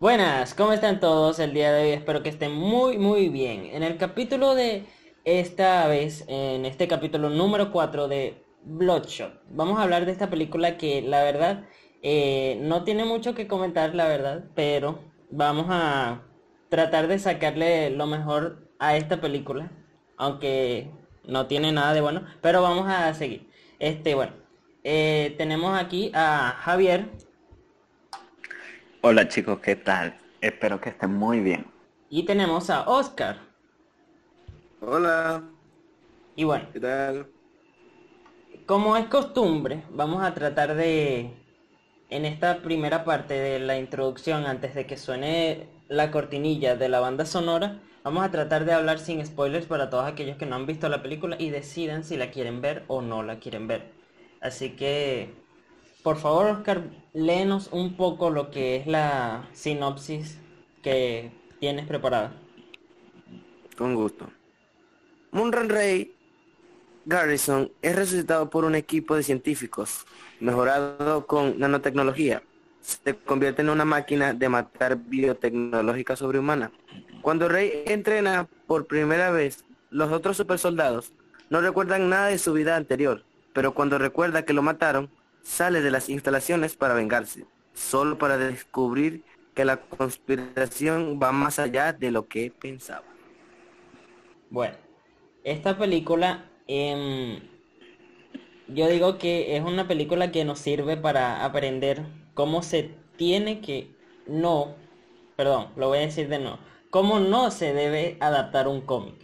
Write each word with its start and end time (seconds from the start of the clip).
Buenas, 0.00 0.54
¿cómo 0.54 0.72
están 0.72 0.98
todos 0.98 1.38
el 1.38 1.54
día 1.54 1.72
de 1.72 1.84
hoy? 1.84 1.90
Espero 1.90 2.22
que 2.24 2.28
estén 2.28 2.52
muy 2.52 2.98
muy 2.98 3.28
bien. 3.28 3.66
En 3.66 3.84
el 3.84 3.96
capítulo 3.96 4.56
de 4.56 4.84
esta 5.24 5.86
vez, 5.86 6.24
en 6.26 6.66
este 6.66 6.88
capítulo 6.88 7.30
número 7.30 7.70
4 7.70 8.08
de 8.08 8.44
Bloodshot, 8.64 9.40
vamos 9.50 9.78
a 9.78 9.84
hablar 9.84 10.04
de 10.04 10.10
esta 10.10 10.28
película 10.28 10.76
que 10.78 11.00
la 11.00 11.22
verdad 11.22 11.64
eh, 12.02 12.58
no 12.60 12.82
tiene 12.82 13.04
mucho 13.04 13.34
que 13.36 13.46
comentar, 13.46 13.94
la 13.94 14.08
verdad, 14.08 14.44
pero 14.56 14.98
vamos 15.30 15.66
a 15.68 16.22
tratar 16.70 17.06
de 17.06 17.20
sacarle 17.20 17.90
lo 17.90 18.06
mejor 18.06 18.68
a 18.80 18.96
esta 18.96 19.20
película, 19.20 19.70
aunque 20.16 20.90
no 21.24 21.46
tiene 21.46 21.70
nada 21.70 21.94
de 21.94 22.00
bueno, 22.00 22.26
pero 22.40 22.62
vamos 22.62 22.88
a 22.88 23.14
seguir. 23.14 23.48
Este, 23.78 24.16
bueno, 24.16 24.32
eh, 24.82 25.36
tenemos 25.38 25.80
aquí 25.80 26.10
a 26.14 26.56
Javier. 26.62 27.10
Hola 29.06 29.28
chicos, 29.28 29.58
¿qué 29.60 29.76
tal? 29.76 30.18
Espero 30.40 30.80
que 30.80 30.88
estén 30.88 31.12
muy 31.12 31.40
bien. 31.40 31.66
Y 32.08 32.24
tenemos 32.24 32.70
a 32.70 32.88
Oscar. 32.88 33.36
Hola. 34.80 35.44
Y 36.34 36.44
bueno, 36.44 36.66
¿Qué 36.72 36.80
tal? 36.80 37.26
como 38.64 38.96
es 38.96 39.04
costumbre, 39.08 39.82
vamos 39.90 40.22
a 40.24 40.32
tratar 40.32 40.74
de, 40.74 41.34
en 42.08 42.24
esta 42.24 42.62
primera 42.62 43.04
parte 43.04 43.34
de 43.34 43.58
la 43.58 43.76
introducción, 43.78 44.46
antes 44.46 44.74
de 44.74 44.86
que 44.86 44.96
suene 44.96 45.68
la 45.88 46.10
cortinilla 46.10 46.74
de 46.74 46.88
la 46.88 47.00
banda 47.00 47.26
sonora, 47.26 47.82
vamos 48.04 48.24
a 48.24 48.30
tratar 48.30 48.64
de 48.64 48.72
hablar 48.72 48.98
sin 49.00 49.24
spoilers 49.26 49.66
para 49.66 49.90
todos 49.90 50.06
aquellos 50.06 50.38
que 50.38 50.46
no 50.46 50.56
han 50.56 50.64
visto 50.64 50.88
la 50.88 51.02
película 51.02 51.36
y 51.38 51.50
decidan 51.50 52.04
si 52.04 52.16
la 52.16 52.30
quieren 52.30 52.62
ver 52.62 52.84
o 52.88 53.02
no 53.02 53.22
la 53.22 53.38
quieren 53.38 53.66
ver. 53.68 53.92
Así 54.40 54.70
que, 54.76 55.43
por 56.04 56.18
favor, 56.18 56.46
Oscar, 56.48 56.84
léenos 57.14 57.70
un 57.72 57.96
poco 57.96 58.28
lo 58.28 58.50
que 58.50 58.76
es 58.76 58.86
la 58.86 59.48
sinopsis 59.54 60.38
que 60.82 61.32
tienes 61.60 61.86
preparada. 61.86 62.34
Con 63.78 63.94
gusto. 63.94 64.28
Munran 65.32 65.70
Rey 65.70 66.14
Garrison 67.06 67.72
es 67.80 67.96
resucitado 67.96 68.50
por 68.50 68.66
un 68.66 68.74
equipo 68.74 69.16
de 69.16 69.22
científicos, 69.22 70.04
mejorado 70.40 71.26
con 71.26 71.58
nanotecnología. 71.58 72.42
Se 72.82 73.16
convierte 73.16 73.62
en 73.62 73.70
una 73.70 73.86
máquina 73.86 74.34
de 74.34 74.48
matar 74.50 74.96
biotecnológica 74.96 76.16
sobrehumana. 76.16 76.70
Cuando 77.22 77.48
Rey 77.48 77.82
entrena 77.86 78.46
por 78.66 78.86
primera 78.86 79.30
vez, 79.30 79.64
los 79.88 80.12
otros 80.12 80.36
supersoldados 80.36 81.14
no 81.48 81.62
recuerdan 81.62 82.10
nada 82.10 82.26
de 82.26 82.36
su 82.36 82.52
vida 82.52 82.76
anterior, 82.76 83.24
pero 83.54 83.72
cuando 83.72 83.96
recuerda 83.96 84.44
que 84.44 84.52
lo 84.52 84.60
mataron, 84.60 85.08
sale 85.44 85.82
de 85.82 85.90
las 85.92 86.08
instalaciones 86.08 86.74
para 86.74 86.94
vengarse, 86.94 87.44
solo 87.74 88.18
para 88.18 88.36
descubrir 88.36 89.22
que 89.54 89.64
la 89.64 89.80
conspiración 89.80 91.20
va 91.22 91.30
más 91.30 91.60
allá 91.60 91.92
de 91.92 92.10
lo 92.10 92.26
que 92.26 92.50
pensaba. 92.50 93.04
Bueno, 94.50 94.74
esta 95.44 95.78
película, 95.78 96.50
em, 96.66 97.40
yo 98.68 98.88
digo 98.88 99.18
que 99.18 99.56
es 99.56 99.62
una 99.62 99.86
película 99.86 100.32
que 100.32 100.44
nos 100.44 100.58
sirve 100.58 100.96
para 100.96 101.44
aprender 101.44 102.02
cómo 102.34 102.62
se 102.62 102.90
tiene 103.16 103.60
que, 103.60 103.94
no, 104.26 104.74
perdón, 105.36 105.68
lo 105.76 105.88
voy 105.88 105.98
a 105.98 106.02
decir 106.02 106.28
de 106.28 106.38
nuevo, 106.40 106.58
cómo 106.90 107.20
no 107.20 107.50
se 107.50 107.74
debe 107.74 108.16
adaptar 108.20 108.66
un 108.66 108.80
cómic. 108.80 109.14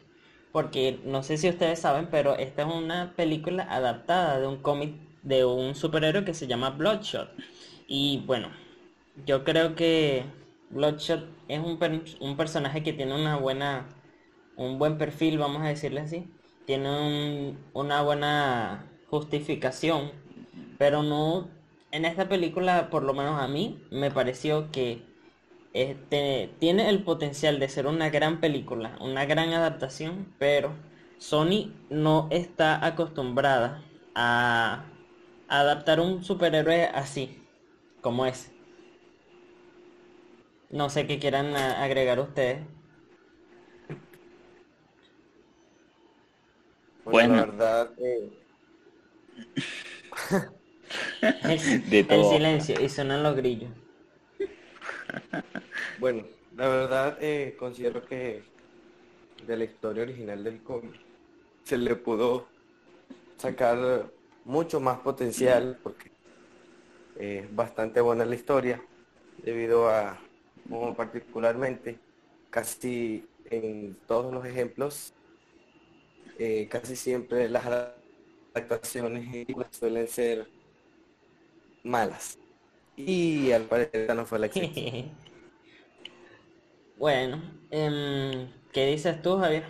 Porque 0.53 1.01
no 1.05 1.23
sé 1.23 1.39
si 1.39 1.49
ustedes 1.49 1.79
saben, 1.79 2.09
pero 2.11 2.37
esta 2.37 2.63
es 2.63 2.75
una 2.75 3.15
película 3.17 3.63
adaptada 3.63 4.41
de 4.41 4.47
un 4.49 4.61
cómic 4.61 4.95
de 5.23 5.45
un 5.45 5.75
superhéroe 5.75 6.25
que 6.25 6.35
se 6.35 6.47
llama 6.47 6.71
Bloodshot. 6.71 7.31
Y 7.87 8.25
bueno, 8.27 8.51
yo 9.15 9.45
creo 9.45 9.75
que 9.75 10.25
Bloodshot 10.71 11.45
es 11.49 11.61
un, 11.61 11.79
un 12.21 12.37
personaje 12.37 12.83
que 12.83 12.93
tiene 12.93 13.15
una 13.15 13.37
buena, 13.37 13.89
un 14.57 14.79
buen 14.79 14.99
perfil, 14.99 15.39
vamos 15.39 15.63
a 15.63 15.69
decirle 15.69 16.01
así. 16.01 16.35
Tiene 16.67 16.89
un- 16.91 17.71
una 17.75 18.03
buena 18.03 18.93
justificación, 19.07 20.13
pero 20.79 21.03
no, 21.03 21.51
en 21.91 22.05
esta 22.05 22.29
película, 22.29 22.91
por 22.91 23.03
lo 23.05 23.15
menos 23.15 23.41
a 23.41 23.49
mí, 23.49 23.87
me 23.91 24.11
pareció 24.11 24.71
que 24.71 25.09
este, 25.73 26.57
tiene 26.61 26.89
el 26.89 27.05
potencial 27.05 27.59
de 27.61 27.69
ser 27.69 27.87
una 27.87 28.11
gran 28.11 28.41
película, 28.41 28.97
una 29.01 29.25
gran 29.27 29.53
adaptación, 29.53 30.35
pero 30.39 30.85
Sony 31.19 31.87
no 31.91 32.29
está 32.31 32.85
acostumbrada 32.85 33.91
a 34.15 35.00
adaptar 35.51 36.01
un 36.01 36.25
superhéroe 36.25 36.87
así, 36.87 37.37
como 38.01 38.25
ese. 38.27 38.51
No 40.71 40.89
sé 40.89 41.07
qué 41.07 41.19
quieran 41.19 41.55
agregar 41.57 42.21
ustedes. 42.21 42.61
Bueno. 47.05 47.35
la 47.35 47.47
verdad, 47.47 47.91
eh, 47.99 48.31
El, 51.43 51.91
De 51.91 52.01
el 52.01 52.07
todo. 52.07 52.33
silencio 52.33 52.81
y 52.81 52.89
suenan 52.89 53.23
los 53.23 53.37
grillos. 53.37 53.71
bueno, 55.99 56.25
la 56.57 56.69
verdad 56.69 57.19
eh, 57.21 57.57
considero 57.59 58.05
que 58.07 58.43
de 59.47 59.57
la 59.57 59.65
historia 59.65 60.03
original 60.05 60.45
del 60.45 60.63
cómic 60.63 61.01
se 61.65 61.77
le 61.79 61.97
pudo 61.97 62.47
sacar 63.39 64.11
mucho 64.45 64.81
más 64.81 64.99
potencial 65.01 65.79
porque 65.83 66.11
eh, 67.19 67.43
es 67.45 67.55
bastante 67.55 68.01
buena 68.01 68.25
la 68.25 68.35
historia 68.35 68.83
debido 69.39 69.89
a, 69.89 70.19
como 70.69 70.95
particularmente, 70.95 71.99
casi 72.51 73.27
en 73.47 73.97
todos 74.07 74.33
los 74.33 74.45
ejemplos, 74.45 75.13
eh, 76.39 76.69
casi 76.71 76.97
siempre 76.97 77.49
las 77.49 77.65
películas 78.53 79.69
suelen 79.73 80.09
ser 80.09 80.47
malas. 81.83 82.39
Y 82.97 83.53
al 83.53 83.63
parecer 83.63 84.03
esta 84.03 84.15
no 84.15 84.27
fue 84.27 84.39
la 84.39 84.47
excepción. 84.47 85.11
Bueno, 87.01 87.43
em, 87.71 88.51
¿qué 88.75 88.85
dices 88.85 89.23
tú, 89.23 89.39
Javier? 89.39 89.65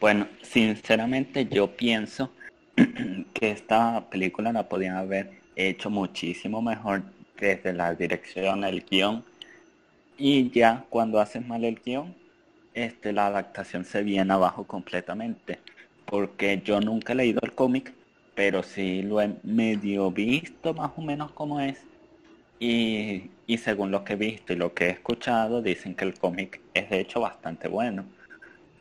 Bueno, 0.00 0.26
sinceramente 0.42 1.46
yo 1.46 1.76
pienso 1.76 2.32
que 3.34 3.50
esta 3.50 4.08
película 4.10 4.52
la 4.52 4.68
podían 4.68 4.96
haber 4.96 5.42
hecho 5.56 5.90
muchísimo 5.90 6.62
mejor 6.62 7.02
desde 7.38 7.72
la 7.72 7.94
dirección, 7.94 8.64
el 8.64 8.84
guion. 8.84 9.24
Y 10.16 10.50
ya 10.50 10.84
cuando 10.88 11.20
haces 11.20 11.46
mal 11.46 11.64
el 11.64 11.80
guion, 11.84 12.14
este, 12.74 13.12
la 13.12 13.26
adaptación 13.26 13.84
se 13.84 14.02
viene 14.02 14.32
abajo 14.32 14.64
completamente. 14.64 15.58
Porque 16.06 16.60
yo 16.64 16.80
nunca 16.80 17.12
he 17.12 17.16
leído 17.16 17.40
el 17.42 17.54
cómic, 17.54 17.94
pero 18.34 18.62
sí 18.62 19.02
lo 19.02 19.20
he 19.20 19.34
medio 19.42 20.10
visto 20.10 20.74
más 20.74 20.92
o 20.96 21.02
menos 21.02 21.32
como 21.32 21.60
es. 21.60 21.86
Y, 22.58 23.30
y 23.46 23.58
según 23.58 23.90
lo 23.90 24.04
que 24.04 24.12
he 24.14 24.16
visto 24.16 24.52
y 24.52 24.56
lo 24.56 24.72
que 24.74 24.86
he 24.86 24.90
escuchado, 24.90 25.62
dicen 25.62 25.94
que 25.94 26.04
el 26.04 26.14
cómic 26.18 26.60
es 26.74 26.90
de 26.90 27.00
hecho 27.00 27.20
bastante 27.20 27.68
bueno. 27.68 28.04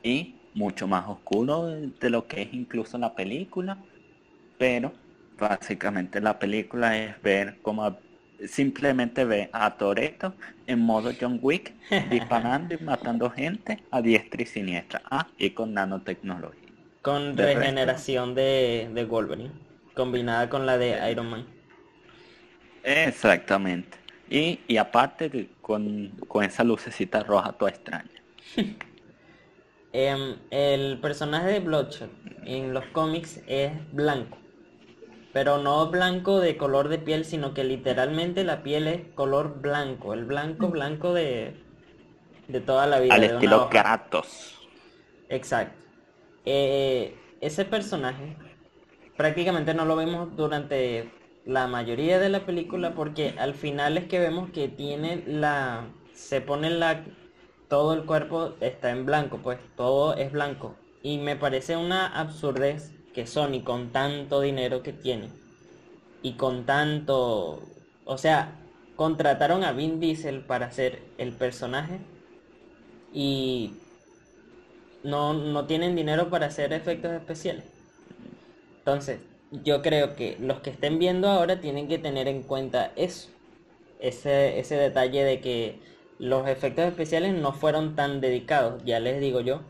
Y 0.04 0.41
mucho 0.54 0.88
más 0.88 1.08
oscuro 1.08 1.68
de 1.68 2.10
lo 2.10 2.28
que 2.28 2.44
es 2.44 2.54
incluso 2.54 2.98
la 2.98 3.14
película. 3.16 3.78
Pero 4.58 4.94
básicamente 5.38 6.22
la 6.22 6.38
película 6.40 6.98
es 6.98 7.22
ver 7.22 7.60
cómo 7.62 7.98
simplemente 8.48 9.26
ve 9.26 9.50
a 9.54 9.78
Toretto 9.78 10.36
en 10.68 10.80
modo 10.80 11.12
John 11.20 11.40
Wick 11.42 11.74
disparando 12.10 12.76
y 12.76 12.84
matando 12.84 13.30
gente 13.30 13.84
a 13.92 14.02
diestra 14.02 14.42
y 14.42 14.46
siniestra. 14.46 15.02
Ah, 15.10 15.28
y 15.38 15.52
con 15.52 15.74
nanotecnología. 15.74 16.70
Con 17.02 17.36
De 17.36 17.46
regeneración 17.46 18.36
de, 18.36 18.90
de 18.94 19.06
Wolverine, 19.06 19.52
combinada 19.96 20.50
con 20.50 20.66
la 20.66 20.78
de 20.78 21.12
Iron 21.12 21.30
Man. 21.30 21.46
Exactamente. 22.84 23.98
Y, 24.30 24.60
y 24.68 24.78
aparte 24.78 25.50
con, 25.62 26.10
con 26.28 26.44
esa 26.44 26.64
lucecita 26.64 27.24
roja 27.24 27.54
toda 27.54 27.72
extraña. 27.72 28.10
Em, 29.94 30.38
el 30.52 31.00
personaje 31.02 31.48
de 31.48 31.60
Bloodshot 31.60 32.10
en 32.46 32.74
los 32.74 32.86
cómics 32.88 33.42
es 33.48 33.72
blanco. 33.92 34.38
Pero 35.34 35.58
no 35.60 35.90
blanco 35.90 36.40
de 36.40 36.58
color 36.58 36.90
de 36.90 36.98
piel, 36.98 37.26
sino 37.26 37.54
que 37.54 37.64
literalmente 37.64 38.44
la 38.44 38.64
piel 38.64 38.88
es 38.88 39.02
color 39.16 39.62
blanco. 39.62 40.14
El 40.14 40.26
blanco, 40.26 40.68
blanco 40.68 41.14
de, 41.14 41.56
de 42.48 42.60
toda 42.62 42.86
la 42.88 43.00
vida. 43.00 43.16
Al 43.16 43.24
estilo. 43.24 43.70
Kratos. 43.70 44.60
Exacto. 45.30 45.80
Eh, 46.46 47.16
ese 47.40 47.66
personaje 47.66 48.36
prácticamente 49.16 49.74
no 49.74 49.86
lo 49.86 49.96
vemos 49.96 50.36
durante 50.36 51.12
la 51.46 51.68
mayoría 51.68 52.20
de 52.20 52.30
la 52.30 52.46
película 52.46 52.94
porque 52.94 53.36
al 53.38 53.54
final 53.54 53.98
es 53.98 54.06
que 54.06 54.20
vemos 54.20 54.50
que 54.52 54.68
tiene 54.68 55.24
la... 55.28 55.88
se 56.14 56.42
pone 56.42 56.70
la... 56.70 57.04
todo 57.72 57.94
el 57.94 58.04
cuerpo 58.04 58.56
está 58.60 58.92
en 58.92 59.06
blanco, 59.06 59.40
pues 59.42 59.58
todo 59.78 60.14
es 60.16 60.34
blanco. 60.34 60.76
Y 61.04 61.20
me 61.20 61.38
parece 61.38 61.78
una 61.78 62.06
absurdez 62.06 62.92
que 63.14 63.26
Sony 63.26 63.64
con 63.64 63.94
tanto 63.94 64.42
dinero 64.42 64.84
que 64.84 64.92
tiene 64.92 65.30
y 66.22 66.34
con 66.34 66.66
tanto... 66.66 67.64
O 68.04 68.18
sea, 68.18 68.60
contrataron 68.98 69.64
a 69.64 69.72
Vin 69.72 70.02
Diesel 70.02 70.42
para 70.42 70.66
hacer 70.66 71.02
el 71.18 71.32
personaje 71.32 72.02
y 73.14 73.76
no, 75.06 75.34
no 75.34 75.66
tienen 75.66 75.96
dinero 75.96 76.30
para 76.30 76.48
hacer 76.48 76.74
efectos 76.74 77.14
especiales. 77.14 77.64
Entonces, 78.80 79.22
yo 79.64 79.82
creo 79.82 80.18
que 80.18 80.36
los 80.42 80.60
que 80.60 80.72
estén 80.72 81.00
viendo 81.00 81.30
ahora 81.30 81.62
tienen 81.62 81.88
que 81.88 82.00
tener 82.00 82.28
en 82.28 82.44
cuenta 82.44 82.92
eso. 82.98 83.30
Ese, 84.02 84.60
ese 84.60 84.76
detalle 84.76 85.24
de 85.24 85.40
que 85.40 85.92
los 86.22 86.48
efectos 86.48 86.86
especiales 86.86 87.34
no 87.34 87.52
fueron 87.52 87.96
tan 87.96 88.22
dedicados, 88.22 88.84
ya 88.86 89.00
les 89.00 89.20
digo 89.20 89.42
yo. 89.42 89.62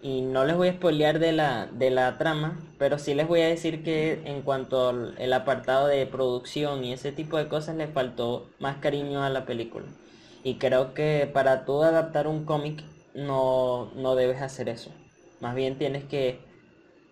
Y 0.00 0.20
no 0.20 0.44
les 0.44 0.56
voy 0.56 0.68
a 0.68 0.74
spoilear 0.74 1.18
de 1.18 1.32
la, 1.32 1.66
de 1.72 1.90
la 1.90 2.18
trama, 2.18 2.56
pero 2.78 3.00
sí 3.00 3.14
les 3.14 3.26
voy 3.26 3.40
a 3.40 3.48
decir 3.48 3.82
que 3.82 4.22
en 4.24 4.42
cuanto 4.42 4.90
al 4.90 5.32
apartado 5.32 5.88
de 5.88 6.06
producción 6.06 6.84
y 6.84 6.92
ese 6.92 7.10
tipo 7.10 7.36
de 7.36 7.48
cosas 7.48 7.74
les 7.74 7.90
faltó 7.90 8.48
más 8.60 8.76
cariño 8.76 9.24
a 9.24 9.28
la 9.28 9.44
película. 9.44 9.86
Y 10.44 10.54
creo 10.54 10.94
que 10.94 11.28
para 11.32 11.64
tú 11.64 11.82
adaptar 11.82 12.28
un 12.28 12.44
cómic 12.44 12.84
no, 13.16 13.90
no 13.96 14.14
debes 14.14 14.40
hacer 14.40 14.68
eso. 14.68 14.92
Más 15.40 15.56
bien 15.56 15.78
tienes 15.78 16.04
que 16.04 16.38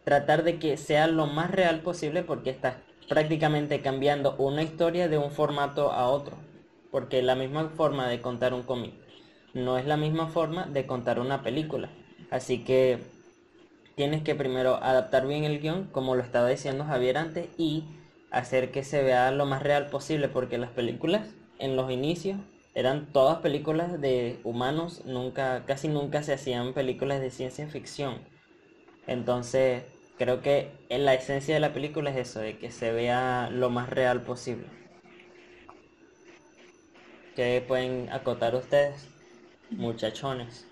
tratar 0.05 0.45
de 0.45 0.61
que 0.61 0.77
sea 0.77 1.09
lo 1.09 1.27
más 1.27 1.51
real 1.51 1.81
posible 1.81 2.23
porque 2.23 2.51
estás 2.51 2.77
prácticamente 3.09 3.83
cambiando 3.83 4.37
una 4.37 4.63
historia 4.63 5.09
de 5.09 5.19
un 5.19 5.33
formato 5.33 5.91
a 5.91 6.09
otro. 6.09 6.37
Porque 6.91 7.23
la 7.23 7.35
misma 7.35 7.69
forma 7.71 8.09
de 8.09 8.21
contar 8.21 8.55
un 8.55 8.63
cómic 8.63 8.95
no 9.55 9.79
es 9.79 9.87
la 9.87 9.97
misma 9.97 10.29
forma 10.29 10.67
de 10.67 10.87
contar 10.87 11.19
una 11.19 11.43
película. 11.43 11.89
Así 12.31 12.65
que 12.65 12.99
tienes 13.95 14.23
que 14.23 14.35
primero 14.35 14.77
adaptar 14.77 15.27
bien 15.27 15.45
el 15.45 15.61
guion, 15.61 15.85
como 15.93 16.15
lo 16.15 16.23
estaba 16.23 16.49
diciendo 16.49 16.85
Javier 16.85 17.17
antes, 17.19 17.49
y 17.57 17.85
hacer 18.31 18.71
que 18.71 18.85
se 18.85 19.03
vea 19.03 19.31
lo 19.31 19.47
más 19.47 19.63
real 19.63 19.87
posible, 19.87 20.29
porque 20.29 20.59
las 20.59 20.71
películas 20.71 21.29
en 21.59 21.77
los 21.77 21.91
inicios 21.91 22.39
eran 22.75 23.07
todas 23.13 23.39
películas 23.39 24.01
de 24.01 24.39
humanos, 24.45 25.03
nunca, 25.07 25.65
casi 25.65 25.89
nunca 25.89 26.23
se 26.23 26.35
hacían 26.35 26.75
películas 26.75 27.21
de 27.21 27.31
ciencia 27.31 27.67
ficción. 27.69 28.19
Entonces, 29.07 29.85
creo 30.19 30.43
que 30.43 30.71
la 30.91 31.15
esencia 31.15 31.55
de 31.55 31.61
la 31.61 31.73
película 31.73 32.11
es 32.11 32.17
eso, 32.17 32.41
de 32.41 32.59
que 32.59 32.71
se 32.71 32.93
vea 32.93 33.49
lo 33.51 33.71
más 33.71 33.89
real 33.89 34.21
posible. 34.23 34.67
¿Qué 37.37 37.63
pueden 37.69 38.11
acotar 38.11 38.57
ustedes, 38.57 39.07
muchachones? 39.71 40.67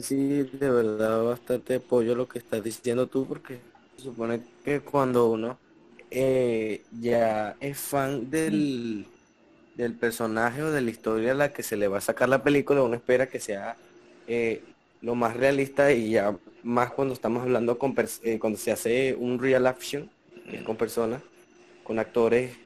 sí, 0.00 0.42
de 0.44 0.70
verdad, 0.70 1.24
bastante 1.24 1.76
apoyo 1.76 2.14
lo 2.14 2.28
que 2.28 2.38
estás 2.38 2.62
diciendo 2.62 3.08
tú, 3.08 3.26
porque 3.26 3.60
se 3.96 4.04
supone 4.04 4.42
que 4.64 4.80
cuando 4.80 5.30
uno 5.30 5.58
eh, 6.10 6.84
ya 6.90 7.56
es 7.60 7.78
fan 7.78 8.30
del 8.30 9.06
del 9.74 9.94
personaje 9.98 10.62
o 10.62 10.70
de 10.70 10.80
la 10.80 10.90
historia 10.90 11.32
a 11.32 11.34
la 11.34 11.52
que 11.52 11.62
se 11.62 11.76
le 11.76 11.88
va 11.88 11.98
a 11.98 12.00
sacar 12.00 12.28
la 12.30 12.42
película, 12.42 12.82
uno 12.82 12.94
espera 12.96 13.28
que 13.28 13.40
sea 13.40 13.76
eh, 14.26 14.64
lo 15.02 15.14
más 15.14 15.36
realista 15.36 15.92
y 15.92 16.10
ya 16.12 16.38
más 16.62 16.92
cuando 16.92 17.14
estamos 17.14 17.42
hablando 17.42 17.78
con 17.78 17.94
eh, 18.22 18.38
cuando 18.38 18.58
se 18.58 18.72
hace 18.72 19.14
un 19.14 19.38
real 19.38 19.66
action, 19.66 20.10
con 20.64 20.76
personas, 20.76 21.22
con 21.82 21.98
actores, 21.98 22.56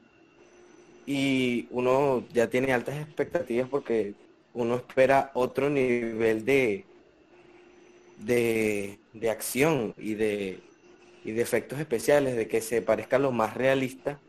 y 1.05 1.67
uno 1.71 2.25
ya 2.33 2.49
tiene 2.49 2.73
altas 2.73 2.99
expectativas 2.99 3.69
porque 3.69 4.13
uno 4.53 4.75
espera 4.75 5.31
otro 5.33 5.69
nivel 5.69 6.45
de, 6.45 6.85
de, 8.17 8.99
de 9.13 9.29
acción 9.29 9.93
y 9.97 10.15
de, 10.15 10.59
y 11.23 11.31
de 11.31 11.41
efectos 11.41 11.79
especiales, 11.79 12.35
de 12.35 12.47
que 12.47 12.61
se 12.61 12.81
parezca 12.81 13.19
lo 13.19 13.31
más 13.31 13.55
realista 13.55 14.19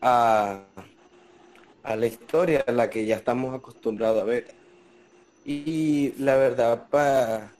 a, 0.00 0.64
la 1.84 2.06
historia 2.06 2.64
a 2.66 2.72
la 2.72 2.90
que 2.90 3.06
ya 3.06 3.16
estamos 3.16 3.54
acostumbrados 3.54 4.22
a 4.22 4.24
ver. 4.24 4.48
Y 5.44 6.12
la 6.18 6.36
verdad, 6.36 6.88
para, 6.90 7.52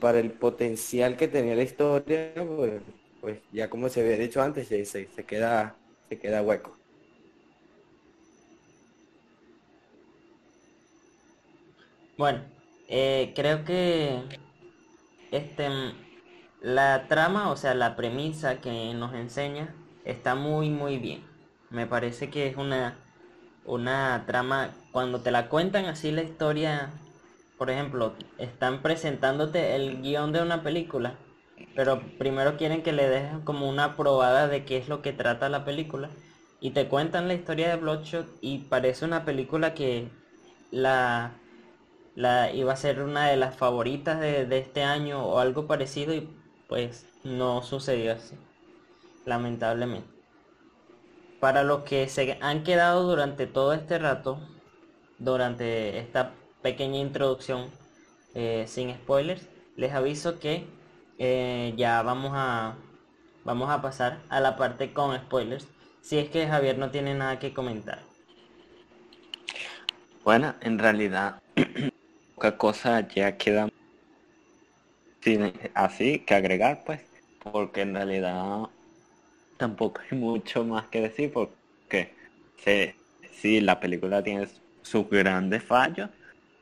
para 0.00 0.18
el 0.18 0.32
potencial 0.32 1.16
que 1.16 1.28
tenía 1.28 1.54
la 1.54 1.62
historia, 1.62 2.32
pues, 2.34 2.80
pues 3.20 3.38
ya 3.52 3.68
como 3.68 3.88
se 3.88 4.00
había 4.00 4.16
dicho 4.16 4.42
antes, 4.42 4.68
se, 4.68 4.84
se, 4.84 5.06
queda, 5.26 5.76
se 6.10 6.18
queda 6.18 6.42
hueco. 6.42 6.76
Bueno, 12.18 12.40
eh, 12.88 13.32
creo 13.36 13.64
que 13.64 14.20
este 15.30 15.68
la 16.60 17.06
trama, 17.08 17.50
o 17.50 17.56
sea, 17.56 17.74
la 17.74 17.94
premisa 17.94 18.60
que 18.60 18.92
nos 18.92 19.14
enseña 19.14 19.72
está 20.04 20.34
muy 20.34 20.68
muy 20.68 20.98
bien. 20.98 21.22
Me 21.70 21.86
parece 21.86 22.28
que 22.28 22.48
es 22.48 22.56
una, 22.56 22.98
una 23.64 24.24
trama, 24.26 24.70
cuando 24.90 25.20
te 25.20 25.30
la 25.30 25.48
cuentan 25.48 25.84
así 25.84 26.10
la 26.10 26.22
historia, 26.22 26.90
por 27.56 27.70
ejemplo, 27.70 28.14
están 28.36 28.82
presentándote 28.82 29.76
el 29.76 30.02
guion 30.02 30.32
de 30.32 30.42
una 30.42 30.64
película, 30.64 31.14
pero 31.74 32.00
primero 32.18 32.56
quieren 32.56 32.82
que 32.82 32.92
le 32.92 33.08
dejes 33.08 33.38
como 33.44 33.68
una 33.68 33.96
probada 33.96 34.48
de 34.48 34.64
qué 34.64 34.76
es 34.76 34.88
lo 34.88 35.02
que 35.02 35.12
trata 35.12 35.48
la 35.48 35.64
película, 35.64 36.10
y 36.60 36.70
te 36.70 36.88
cuentan 36.88 37.28
la 37.28 37.34
historia 37.34 37.70
de 37.70 37.76
Bloodshot 37.76 38.26
y 38.40 38.58
parece 38.58 39.04
una 39.04 39.24
película 39.24 39.72
que 39.72 40.10
la, 40.70 41.32
la 42.14 42.52
iba 42.52 42.72
a 42.72 42.76
ser 42.76 43.02
una 43.02 43.28
de 43.28 43.36
las 43.36 43.56
favoritas 43.56 44.20
de, 44.20 44.44
de 44.44 44.58
este 44.58 44.82
año 44.82 45.24
o 45.24 45.38
algo 45.38 45.66
parecido 45.66 46.14
y 46.14 46.28
pues 46.68 47.06
no 47.24 47.62
sucedió 47.62 48.12
así, 48.12 48.36
lamentablemente. 49.24 50.08
Para 51.40 51.62
los 51.62 51.84
que 51.84 52.08
se 52.08 52.38
han 52.42 52.62
quedado 52.62 53.08
durante 53.08 53.46
todo 53.46 53.72
este 53.72 53.98
rato, 53.98 54.38
durante 55.18 55.98
esta 55.98 56.32
pequeña 56.62 56.98
introducción 56.98 57.70
eh, 58.34 58.64
sin 58.68 58.94
spoilers, 58.94 59.48
les 59.76 59.92
aviso 59.92 60.38
que 60.38 60.66
eh, 61.22 61.74
ya 61.76 62.00
vamos 62.02 62.32
a 62.34 62.74
vamos 63.44 63.68
a 63.68 63.82
pasar 63.82 64.20
a 64.30 64.40
la 64.40 64.56
parte 64.56 64.92
con 64.94 65.14
spoilers, 65.14 65.66
si 66.00 66.18
es 66.18 66.30
que 66.30 66.48
Javier 66.48 66.78
no 66.78 66.90
tiene 66.90 67.14
nada 67.14 67.38
que 67.38 67.52
comentar. 67.52 67.98
Bueno, 70.24 70.54
en 70.62 70.78
realidad, 70.78 71.42
poca 72.34 72.56
cosa 72.56 73.06
ya 73.06 73.36
queda 73.36 73.68
así 75.74 76.20
que 76.20 76.34
agregar, 76.34 76.82
pues, 76.86 77.02
porque 77.42 77.82
en 77.82 77.94
realidad 77.94 78.70
tampoco 79.58 80.00
hay 80.10 80.16
mucho 80.16 80.64
más 80.64 80.86
que 80.88 81.02
decir 81.02 81.30
porque 81.34 82.14
sí, 83.30 83.60
la 83.60 83.78
película 83.78 84.22
tiene 84.22 84.48
sus 84.80 85.06
grandes 85.10 85.62
fallos 85.62 86.08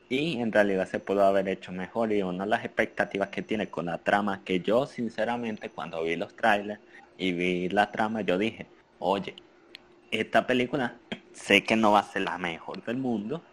y 0.09 0.41
en 0.41 0.51
realidad 0.51 0.87
se 0.87 0.99
pudo 0.99 1.23
haber 1.23 1.47
hecho 1.47 1.71
mejor 1.71 2.11
y 2.11 2.23
una 2.23 2.43
de 2.43 2.49
las 2.49 2.65
expectativas 2.65 3.29
que 3.29 3.43
tiene 3.43 3.69
con 3.69 3.85
la 3.85 3.99
trama 3.99 4.43
que 4.43 4.59
yo 4.59 4.87
sinceramente 4.87 5.69
cuando 5.69 6.03
vi 6.03 6.15
los 6.15 6.35
trailers 6.35 6.81
y 7.17 7.31
vi 7.31 7.69
la 7.69 7.91
trama 7.91 8.21
yo 8.21 8.37
dije, 8.37 8.65
oye, 8.97 9.35
esta 10.11 10.47
película 10.47 10.95
sé 11.33 11.63
que 11.63 11.75
no 11.75 11.91
va 11.91 11.99
a 11.99 12.03
ser 12.03 12.23
la 12.23 12.37
mejor 12.39 12.83
del 12.83 12.97
mundo, 12.97 13.43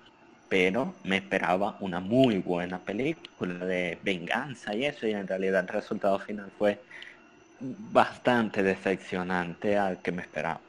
pero 0.49 0.95
me 1.05 1.19
esperaba 1.19 1.77
una 1.81 2.01
muy 2.01 2.39
buena 2.39 2.79
película 2.79 3.67
de 3.67 3.99
venganza 4.03 4.75
y 4.75 4.87
eso 4.87 5.07
y 5.07 5.13
en 5.13 5.27
realidad 5.27 5.61
el 5.61 5.69
resultado 5.69 6.19
final 6.19 6.51
fue 6.57 6.81
bastante 7.61 8.63
decepcionante 8.63 9.77
al 9.77 10.01
que 10.01 10.13
me 10.13 10.23
esperaba. 10.23 10.61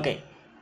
Ok, 0.00 0.06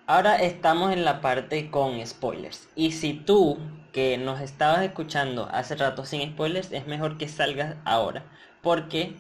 ahora 0.09 0.35
estamos 0.43 0.93
en 0.93 1.05
la 1.05 1.21
parte 1.21 1.71
con 1.71 2.05
spoilers. 2.05 2.69
Y 2.75 2.91
si 2.91 3.15
tú 3.15 3.57
que 3.93 4.19
nos 4.19 4.41
estabas 4.41 4.83
escuchando 4.83 5.49
hace 5.53 5.77
rato 5.77 6.05
sin 6.05 6.29
spoilers, 6.33 6.73
es 6.73 6.89
mejor 6.89 7.19
que 7.19 7.29
salgas 7.29 7.77
ahora. 7.85 8.25
Porque 8.63 9.15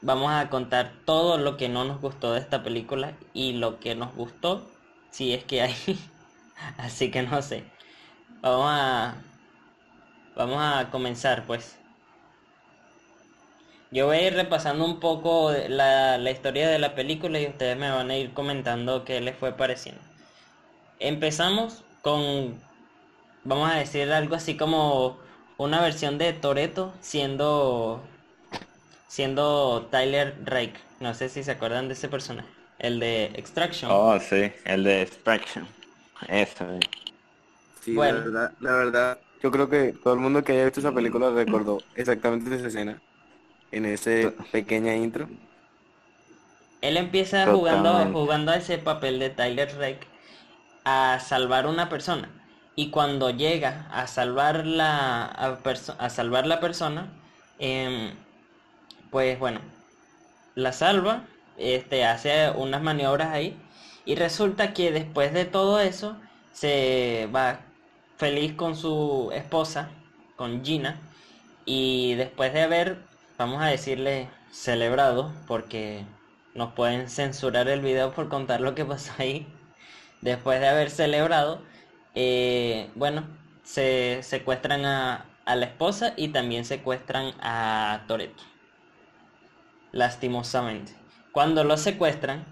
vamos 0.00 0.32
a 0.32 0.48
contar 0.48 0.94
todo 1.04 1.36
lo 1.36 1.58
que 1.58 1.68
no 1.68 1.84
nos 1.84 2.00
gustó 2.00 2.32
de 2.32 2.40
esta 2.40 2.62
película 2.62 3.12
y 3.34 3.52
lo 3.52 3.80
que 3.80 3.94
nos 3.94 4.14
gustó, 4.14 4.66
si 5.10 5.34
es 5.34 5.44
que 5.44 5.60
hay. 5.60 5.74
Así 6.78 7.10
que 7.10 7.22
no 7.22 7.42
sé. 7.42 7.64
Vamos 8.40 8.66
a... 8.66 9.16
Vamos 10.36 10.56
a 10.58 10.88
comenzar 10.90 11.44
pues. 11.46 11.78
Yo 13.92 14.06
voy 14.06 14.18
a 14.18 14.26
ir 14.28 14.34
repasando 14.34 14.84
un 14.84 15.00
poco 15.00 15.52
la, 15.68 16.30
historia 16.30 16.68
de 16.68 16.78
la 16.78 16.94
película 16.94 17.40
y 17.40 17.46
ustedes 17.46 17.76
me 17.76 17.90
van 17.90 18.10
a 18.10 18.16
ir 18.16 18.32
comentando 18.32 19.04
qué 19.04 19.20
les 19.20 19.36
fue 19.36 19.52
pareciendo. 19.52 20.00
Empezamos 21.00 21.82
con, 22.00 22.56
vamos 23.42 23.70
a 23.70 23.74
decir 23.74 24.12
algo 24.12 24.36
así 24.36 24.56
como 24.56 25.18
una 25.58 25.80
versión 25.80 26.18
de 26.18 26.32
Toreto 26.32 26.92
siendo 27.00 28.00
siendo 29.08 29.88
Tyler 29.90 30.36
Rake. 30.44 30.78
No 31.00 31.12
sé 31.14 31.28
si 31.28 31.42
se 31.42 31.50
acuerdan 31.50 31.88
de 31.88 31.94
ese 31.94 32.08
personaje. 32.08 32.48
El 32.78 33.00
de 33.00 33.24
Extraction. 33.34 33.90
Oh, 33.90 34.20
sí, 34.20 34.52
el 34.66 34.84
de 34.84 35.02
Extraction. 35.02 35.66
Eso. 36.28 36.64
Sí, 37.80 37.94
la 37.94 38.12
verdad, 38.12 38.52
la 38.60 38.72
verdad, 38.72 39.18
yo 39.42 39.50
creo 39.50 39.68
que 39.68 39.94
todo 39.94 40.14
el 40.14 40.20
mundo 40.20 40.44
que 40.44 40.52
haya 40.52 40.64
visto 40.66 40.78
esa 40.78 40.92
película 40.92 41.30
recordó 41.30 41.78
exactamente 41.96 42.54
esa 42.54 42.68
escena 42.68 43.00
en 43.72 43.86
ese 43.86 44.32
pequeña 44.52 44.94
intro. 44.94 45.28
Él 46.80 46.96
empieza 46.96 47.46
jugando, 47.46 48.10
jugando 48.12 48.52
a 48.52 48.56
ese 48.56 48.78
papel 48.78 49.18
de 49.18 49.30
Tyler 49.30 49.76
Rake 49.78 50.06
a 50.84 51.20
salvar 51.20 51.66
una 51.66 51.88
persona. 51.88 52.30
Y 52.76 52.90
cuando 52.90 53.30
llega 53.30 53.86
a 53.90 54.06
salvar 54.06 54.64
la, 54.66 55.26
a, 55.26 56.10
salvar 56.10 56.46
la 56.46 56.60
persona, 56.60 57.12
em, 57.58 58.14
pues 59.10 59.38
bueno, 59.38 59.60
la 60.54 60.72
salva, 60.72 61.24
este, 61.58 62.04
hace 62.04 62.50
unas 62.50 62.82
maniobras 62.82 63.28
ahí. 63.32 63.56
Y 64.06 64.14
resulta 64.14 64.72
que 64.72 64.92
después 64.92 65.34
de 65.34 65.44
todo 65.44 65.80
eso, 65.80 66.16
se 66.52 67.28
va 67.34 67.60
feliz 68.16 68.54
con 68.54 68.76
su 68.76 69.30
esposa, 69.32 69.90
con 70.36 70.64
Gina. 70.64 71.00
Y 71.66 72.14
después 72.14 72.52
de 72.52 72.62
haber, 72.62 72.98
vamos 73.40 73.62
a 73.62 73.68
decirle, 73.68 74.28
celebrado, 74.50 75.32
porque 75.46 76.04
nos 76.54 76.74
pueden 76.74 77.08
censurar 77.08 77.68
el 77.68 77.80
video 77.80 78.12
por 78.12 78.28
contar 78.28 78.60
lo 78.60 78.74
que 78.74 78.84
pasó 78.84 79.12
ahí. 79.18 79.46
Después 80.20 80.60
de 80.60 80.68
haber 80.68 80.90
celebrado, 80.90 81.62
eh, 82.14 82.90
bueno, 82.96 83.24
se 83.64 84.20
secuestran 84.22 84.84
a, 84.84 85.24
la 85.46 85.64
esposa 85.64 86.12
y 86.16 86.28
también 86.28 86.66
secuestran 86.66 87.32
a 87.40 88.02
Toreto. 88.06 88.42
Lastimosamente. 89.90 90.92
Cuando 91.32 91.64
lo 91.64 91.78
secuestran, 91.78 92.44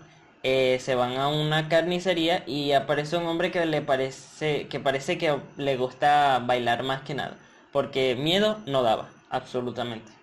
eh, 0.42 0.78
se 0.80 0.94
van 0.94 1.18
a 1.18 1.28
una 1.28 1.68
carnicería 1.68 2.44
y 2.46 2.72
aparece 2.72 3.18
un 3.18 3.26
hombre 3.26 3.50
que 3.50 3.66
le 3.66 3.82
parece 3.82 4.68
que 4.68 4.80
parece 4.80 5.18
que 5.18 5.38
le 5.58 5.76
gusta 5.76 6.42
bailar 6.44 6.82
más 6.82 7.02
que 7.02 7.14
nada, 7.14 7.36
porque 7.72 8.16
miedo 8.16 8.58
no 8.66 8.82
daba, 8.82 9.10
absolutamente. 9.30 10.17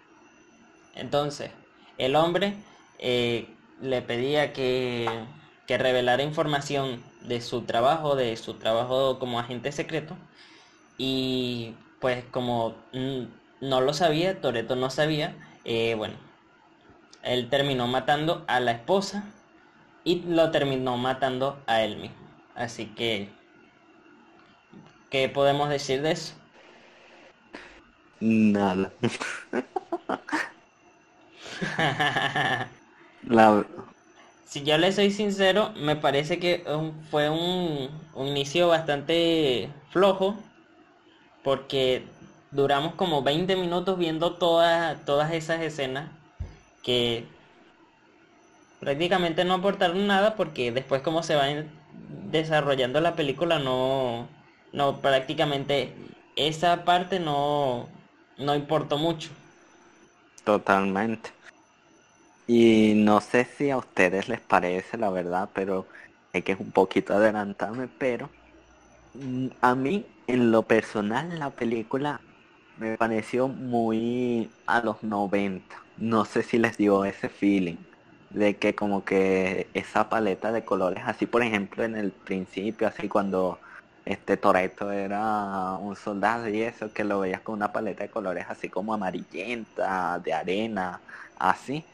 Entonces, 0.95 1.51
el 1.97 2.15
hombre 2.15 2.55
eh, 2.99 3.47
le 3.81 4.01
pedía 4.01 4.53
que, 4.53 5.09
que 5.67 5.77
revelara 5.77 6.23
información 6.23 7.03
de 7.21 7.41
su 7.41 7.61
trabajo, 7.63 8.15
de 8.15 8.35
su 8.37 8.55
trabajo 8.55 9.19
como 9.19 9.39
agente 9.39 9.71
secreto. 9.71 10.15
Y 10.97 11.73
pues 11.99 12.23
como 12.31 12.75
no 13.61 13.81
lo 13.81 13.93
sabía, 13.93 14.39
Toreto 14.41 14.75
no 14.75 14.89
sabía, 14.89 15.35
eh, 15.65 15.95
bueno, 15.95 16.15
él 17.23 17.49
terminó 17.49 17.87
matando 17.87 18.45
a 18.47 18.59
la 18.59 18.71
esposa 18.71 19.23
y 20.03 20.21
lo 20.21 20.51
terminó 20.51 20.97
matando 20.97 21.61
a 21.65 21.81
él 21.81 21.97
mismo. 21.97 22.17
Así 22.53 22.85
que, 22.85 23.29
¿qué 25.09 25.27
podemos 25.29 25.69
decir 25.69 26.01
de 26.01 26.11
eso? 26.11 26.35
Nada. 28.19 28.91
La, 33.23 33.65
si 34.45 34.63
yo 34.63 34.77
le 34.77 34.93
soy 34.93 35.11
sincero, 35.11 35.73
me 35.75 35.97
parece 35.97 36.39
que 36.39 36.63
fue 37.11 37.29
un, 37.29 37.89
inicio 38.15 38.69
bastante 38.69 39.69
flojo, 39.89 40.37
porque 41.43 42.05
duramos 42.51 42.93
como 42.93 43.21
20 43.21 43.55
minutos 43.57 43.97
viendo 43.97 44.35
todas, 44.35 45.03
todas 45.03 45.33
esas 45.33 45.61
escenas 45.61 46.09
que 46.83 47.25
prácticamente 48.79 49.43
no 49.43 49.55
aportaron 49.55 50.07
nada 50.07 50.35
porque 50.35 50.71
después 50.71 51.01
como 51.01 51.21
se 51.21 51.35
va 51.35 51.47
desarrollando 52.31 53.01
la 53.01 53.15
película 53.15 53.59
no, 53.59 54.29
no 54.71 55.01
prácticamente 55.01 55.93
esa 56.37 56.85
parte 56.85 57.19
no, 57.19 57.89
no 58.37 58.55
importó 58.55 58.97
mucho. 58.97 59.31
Totalmente. 60.45 61.34
Y 62.47 62.93
no 62.95 63.21
sé 63.21 63.45
si 63.45 63.71
a 63.71 63.77
ustedes 63.77 64.29
les 64.29 64.39
parece, 64.39 64.97
la 64.97 65.09
verdad, 65.09 65.49
pero 65.53 65.87
es 66.33 66.43
que 66.43 66.51
es 66.53 66.59
un 66.59 66.71
poquito 66.71 67.13
adelantarme, 67.15 67.87
pero 67.97 68.29
mm, 69.15 69.47
a 69.61 69.75
mí, 69.75 70.05
en 70.27 70.51
lo 70.51 70.63
personal, 70.63 71.39
la 71.39 71.49
película 71.51 72.21
me 72.77 72.97
pareció 72.97 73.47
muy 73.47 74.49
a 74.67 74.81
los 74.81 75.03
90. 75.03 75.75
No 75.97 76.25
sé 76.25 76.43
si 76.43 76.57
les 76.59 76.77
dio 76.77 77.05
ese 77.05 77.29
feeling 77.29 77.77
de 78.31 78.57
que 78.57 78.75
como 78.75 79.05
que 79.05 79.67
esa 79.73 80.09
paleta 80.09 80.51
de 80.51 80.65
colores, 80.65 81.03
así 81.05 81.25
por 81.25 81.41
ejemplo 81.43 81.83
en 81.83 81.95
el 81.95 82.11
principio, 82.11 82.87
así 82.87 83.07
cuando 83.07 83.59
este 84.05 84.37
Toreto 84.37 84.91
era 84.91 85.77
un 85.79 85.95
soldado 85.95 86.49
y 86.49 86.61
eso, 86.61 86.91
que 86.93 87.03
lo 87.05 87.21
veías 87.21 87.41
con 87.41 87.55
una 87.55 87.71
paleta 87.73 88.03
de 88.03 88.09
colores 88.09 88.45
así 88.49 88.69
como 88.69 88.93
amarillenta, 88.93 90.19
de 90.19 90.33
arena, 90.33 91.01
así 91.39 91.85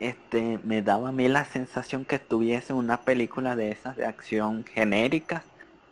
este, 0.00 0.58
me 0.62 0.82
daba 0.82 1.08
a 1.08 1.12
mí 1.12 1.28
la 1.28 1.44
sensación 1.44 2.04
que 2.04 2.16
estuviese 2.16 2.72
una 2.72 2.98
película 2.98 3.56
de 3.56 3.70
esas 3.70 3.96
de 3.96 4.06
acción 4.06 4.64
genéricas 4.64 5.42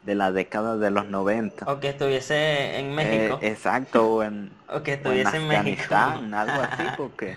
de 0.03 0.15
la 0.15 0.33
década 0.33 0.77
de 0.77 0.91
los 0.91 1.07
90. 1.07 1.71
O 1.71 1.81
que 1.81 1.89
estuviese 1.89 2.79
en 2.79 2.95
México. 2.95 3.39
Eh, 3.41 3.49
exacto, 3.49 4.07
o 4.07 4.23
en, 4.23 4.53
o 4.69 4.83
que 4.83 4.95
estuviese 4.95 5.39
en, 5.39 5.49
México. 5.49 5.95
algo 5.95 6.63
así, 6.63 6.85
porque 6.97 7.37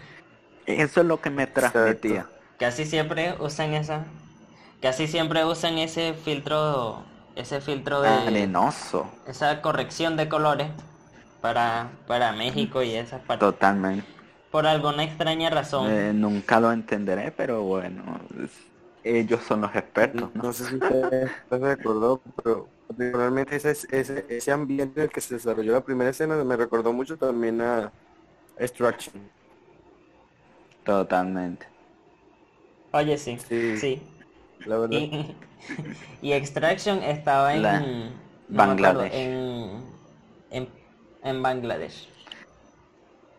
eso 0.66 1.02
es 1.02 1.08
lo 1.08 1.22
que 1.22 1.30
me 1.30 1.48
transmitía. 1.48 2.28
Casi 2.60 2.86
siempre 2.86 3.36
usan 3.40 3.74
esa, 3.74 4.06
casi 4.82 5.08
siempre 5.08 5.46
usan 5.46 5.78
ese 5.78 6.14
filtro, 6.14 7.04
ese 7.36 7.62
filtro 7.62 8.02
de 8.02 8.10
arenoso, 8.10 9.10
esa 9.28 9.62
corrección 9.62 10.18
de 10.18 10.28
colores 10.28 10.68
para, 11.40 11.92
para 12.08 12.34
México 12.34 12.82
y 12.82 12.96
esas 12.96 13.22
partes. 13.22 13.40
Totalmente 13.40 14.17
por 14.52 14.66
alguna 14.66 15.04
extraña 15.04 15.50
razón. 15.50 15.92
Eh, 15.92 16.14
nunca 16.14 16.60
lo 16.60 16.72
entenderé, 16.72 17.32
pero 17.32 17.64
bueno, 17.64 18.20
ellos 19.04 19.42
son 19.44 19.62
los 19.62 19.76
expertos. 19.76 20.34
No, 20.34 20.54
sé 20.54 20.66
si 20.66 20.76
usted 20.76 21.30
recordó, 21.50 22.22
pero 22.44 22.68
particularmente 22.88 23.56
ese, 23.56 23.72
ese, 23.72 24.26
ese 24.30 24.52
ambiente 24.52 25.02
en 25.02 25.06
el 25.06 25.12
que 25.12 25.22
se 25.22 25.36
desarrolló 25.36 25.74
la 25.74 25.82
primera 25.82 26.10
escena 26.10 26.42
me 26.44 26.56
recordó 26.56 26.94
mucho 26.94 27.18
también 27.18 27.62
a 27.62 27.92
Extraction. 28.58 29.30
Totalmente. 30.84 31.68
Oye, 32.92 33.18
sí, 33.18 33.38
sí. 33.40 34.02
La 34.66 34.78
verdad. 34.78 34.98
Y, 36.22 36.32
Extraction 36.32 37.04
estaba 37.04 37.54
en 37.54 38.14
Bangladesh. 38.48 39.14
en, 39.14 39.84
en, 40.52 40.70
en 41.24 41.44
Bangladesh 41.44 42.17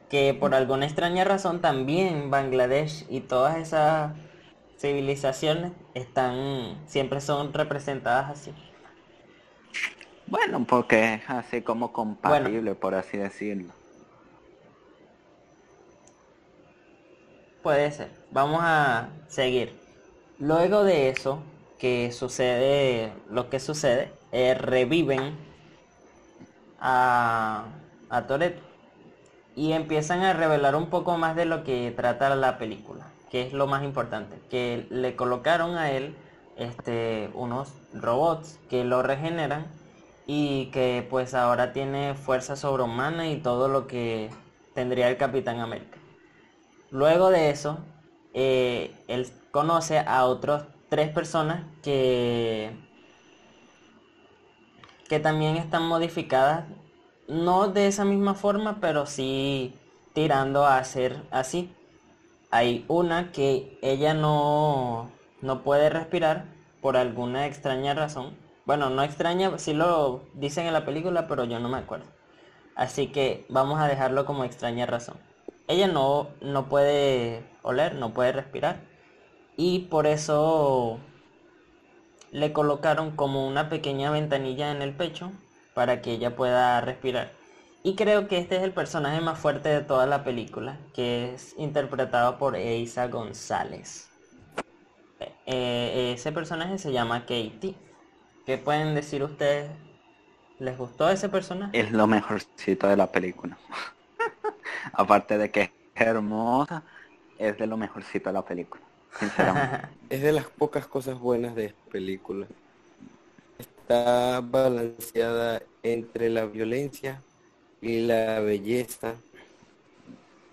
que 0.08 0.34
por 0.34 0.54
alguna 0.54 0.86
extraña 0.86 1.24
razón 1.24 1.60
también 1.60 2.30
Bangladesh 2.30 3.04
y 3.10 3.20
todas 3.20 3.56
esas 3.56 4.12
civilizaciones 4.78 5.72
están 5.94 6.78
siempre 6.86 7.20
son 7.20 7.52
representadas 7.52 8.30
así. 8.30 8.54
Bueno, 10.26 10.64
porque 10.68 11.14
es 11.14 11.22
así 11.28 11.62
como 11.62 11.92
compatible, 11.92 12.74
por 12.74 12.94
así 12.94 13.16
decirlo. 13.16 13.72
Puede 17.62 17.90
ser. 17.90 18.10
Vamos 18.30 18.60
a 18.62 19.08
seguir. 19.26 19.78
Luego 20.38 20.84
de 20.84 21.08
eso, 21.08 21.42
que 21.78 22.12
sucede, 22.12 23.12
lo 23.30 23.50
que 23.50 23.58
sucede, 23.58 24.12
eh, 24.32 24.54
reviven 24.54 25.36
a, 26.78 27.64
a 28.10 28.26
Toreto 28.26 28.68
y 29.58 29.72
empiezan 29.72 30.22
a 30.22 30.34
revelar 30.34 30.76
un 30.76 30.88
poco 30.88 31.18
más 31.18 31.34
de 31.34 31.44
lo 31.44 31.64
que 31.64 31.90
trata 31.90 32.32
la 32.36 32.58
película, 32.58 33.08
que 33.28 33.42
es 33.42 33.52
lo 33.52 33.66
más 33.66 33.82
importante, 33.82 34.38
que 34.48 34.86
le 34.88 35.16
colocaron 35.16 35.76
a 35.76 35.90
él 35.90 36.14
este, 36.56 37.28
unos 37.34 37.72
robots 37.92 38.60
que 38.70 38.84
lo 38.84 39.02
regeneran 39.02 39.66
y 40.28 40.66
que 40.66 41.04
pues 41.10 41.34
ahora 41.34 41.72
tiene 41.72 42.14
fuerza 42.14 42.54
sobrehumana 42.54 43.30
y 43.30 43.38
todo 43.38 43.66
lo 43.66 43.88
que 43.88 44.30
tendría 44.74 45.08
el 45.08 45.16
Capitán 45.16 45.58
América. 45.58 45.98
Luego 46.92 47.30
de 47.30 47.50
eso, 47.50 47.80
eh, 48.34 48.94
él 49.08 49.26
conoce 49.50 49.98
a 49.98 50.24
otros 50.26 50.62
tres 50.88 51.10
personas 51.10 51.64
que, 51.82 52.70
que 55.08 55.18
también 55.18 55.56
están 55.56 55.82
modificadas 55.82 56.64
no 57.28 57.68
de 57.68 57.86
esa 57.86 58.04
misma 58.04 58.34
forma, 58.34 58.78
pero 58.80 59.06
sí 59.06 59.74
tirando 60.14 60.66
a 60.66 60.82
ser 60.84 61.22
así. 61.30 61.72
Hay 62.50 62.84
una 62.88 63.30
que 63.30 63.78
ella 63.82 64.14
no, 64.14 65.10
no 65.42 65.62
puede 65.62 65.90
respirar 65.90 66.46
por 66.80 66.96
alguna 66.96 67.46
extraña 67.46 67.94
razón. 67.94 68.36
Bueno, 68.64 68.90
no 68.90 69.02
extraña, 69.02 69.58
sí 69.58 69.74
lo 69.74 70.22
dicen 70.34 70.66
en 70.66 70.72
la 70.72 70.84
película, 70.86 71.28
pero 71.28 71.44
yo 71.44 71.58
no 71.60 71.68
me 71.68 71.78
acuerdo. 71.78 72.06
Así 72.74 73.08
que 73.08 73.44
vamos 73.48 73.80
a 73.80 73.88
dejarlo 73.88 74.24
como 74.24 74.44
extraña 74.44 74.86
razón. 74.86 75.16
Ella 75.68 75.88
no, 75.88 76.28
no 76.40 76.68
puede 76.68 77.44
oler, 77.62 77.94
no 77.94 78.14
puede 78.14 78.32
respirar. 78.32 78.80
Y 79.56 79.80
por 79.80 80.06
eso 80.06 80.98
le 82.30 82.52
colocaron 82.52 83.10
como 83.10 83.46
una 83.46 83.68
pequeña 83.68 84.10
ventanilla 84.10 84.70
en 84.70 84.80
el 84.80 84.94
pecho 84.94 85.32
para 85.78 86.02
que 86.02 86.10
ella 86.10 86.34
pueda 86.34 86.80
respirar. 86.80 87.30
Y 87.84 87.94
creo 87.94 88.26
que 88.26 88.38
este 88.38 88.56
es 88.56 88.64
el 88.64 88.72
personaje 88.72 89.20
más 89.20 89.38
fuerte 89.38 89.68
de 89.68 89.80
toda 89.80 90.06
la 90.06 90.24
película, 90.24 90.76
que 90.92 91.32
es 91.32 91.54
interpretado 91.56 92.36
por 92.36 92.56
Eiza 92.56 93.06
González. 93.06 94.10
Eh, 95.46 96.14
ese 96.16 96.32
personaje 96.32 96.78
se 96.78 96.90
llama 96.90 97.20
Katie. 97.20 97.76
¿Qué 98.44 98.58
pueden 98.58 98.96
decir 98.96 99.22
ustedes? 99.22 99.70
¿Les 100.58 100.76
gustó 100.76 101.08
ese 101.10 101.28
personaje? 101.28 101.78
Es 101.78 101.92
lo 101.92 102.08
mejorcito 102.08 102.88
de 102.88 102.96
la 102.96 103.06
película. 103.12 103.56
Aparte 104.92 105.38
de 105.38 105.52
que 105.52 105.62
es 105.62 105.70
hermosa, 105.94 106.82
es 107.38 107.56
de 107.56 107.68
lo 107.68 107.76
mejorcito 107.76 108.30
de 108.30 108.32
la 108.32 108.44
película. 108.44 108.82
Sinceramente. 109.16 109.86
Es 110.10 110.22
de 110.22 110.32
las 110.32 110.46
pocas 110.46 110.88
cosas 110.88 111.20
buenas 111.20 111.54
de 111.54 111.66
esta 111.66 111.90
película. 111.92 112.48
Está 113.88 114.42
balanceada 114.42 115.62
entre 115.82 116.28
la 116.28 116.44
violencia 116.44 117.22
y 117.80 118.02
la 118.02 118.38
belleza, 118.40 119.14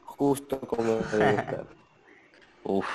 justo 0.04 0.62
como 0.62 1.04
debe 1.12 1.36
estar. 1.36 1.66
Uf, 2.64 2.88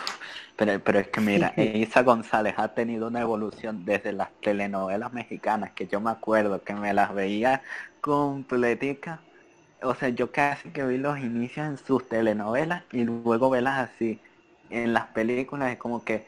pero, 0.57 0.81
pero 0.83 0.99
es 1.01 1.09
que 1.09 1.21
mira, 1.21 1.53
Isa 1.57 2.03
González 2.03 2.55
ha 2.57 2.75
tenido 2.75 3.09
una 3.09 3.21
evolución 3.21 3.85
desde 3.85 4.13
las 4.15 4.31
telenovelas 4.41 5.13
mexicanas, 5.13 5.73
que 5.73 5.87
yo 5.87 6.01
me 6.01 6.11
acuerdo 6.11 6.63
que 6.63 6.75
me 6.75 6.95
las 6.95 7.15
veía 7.15 7.63
completica. 8.01 9.21
O 9.83 9.95
sea, 9.95 10.09
yo 10.09 10.33
casi 10.33 10.71
que 10.71 10.87
vi 10.87 10.97
los 10.97 11.19
inicios 11.19 11.67
en 11.67 11.77
sus 11.77 12.09
telenovelas 12.09 12.85
y 12.93 13.05
luego 13.05 13.51
verlas 13.51 13.91
así 13.91 14.19
en 14.71 14.95
las 14.95 15.09
películas, 15.09 15.73
es 15.73 15.79
como 15.79 16.03
que 16.05 16.27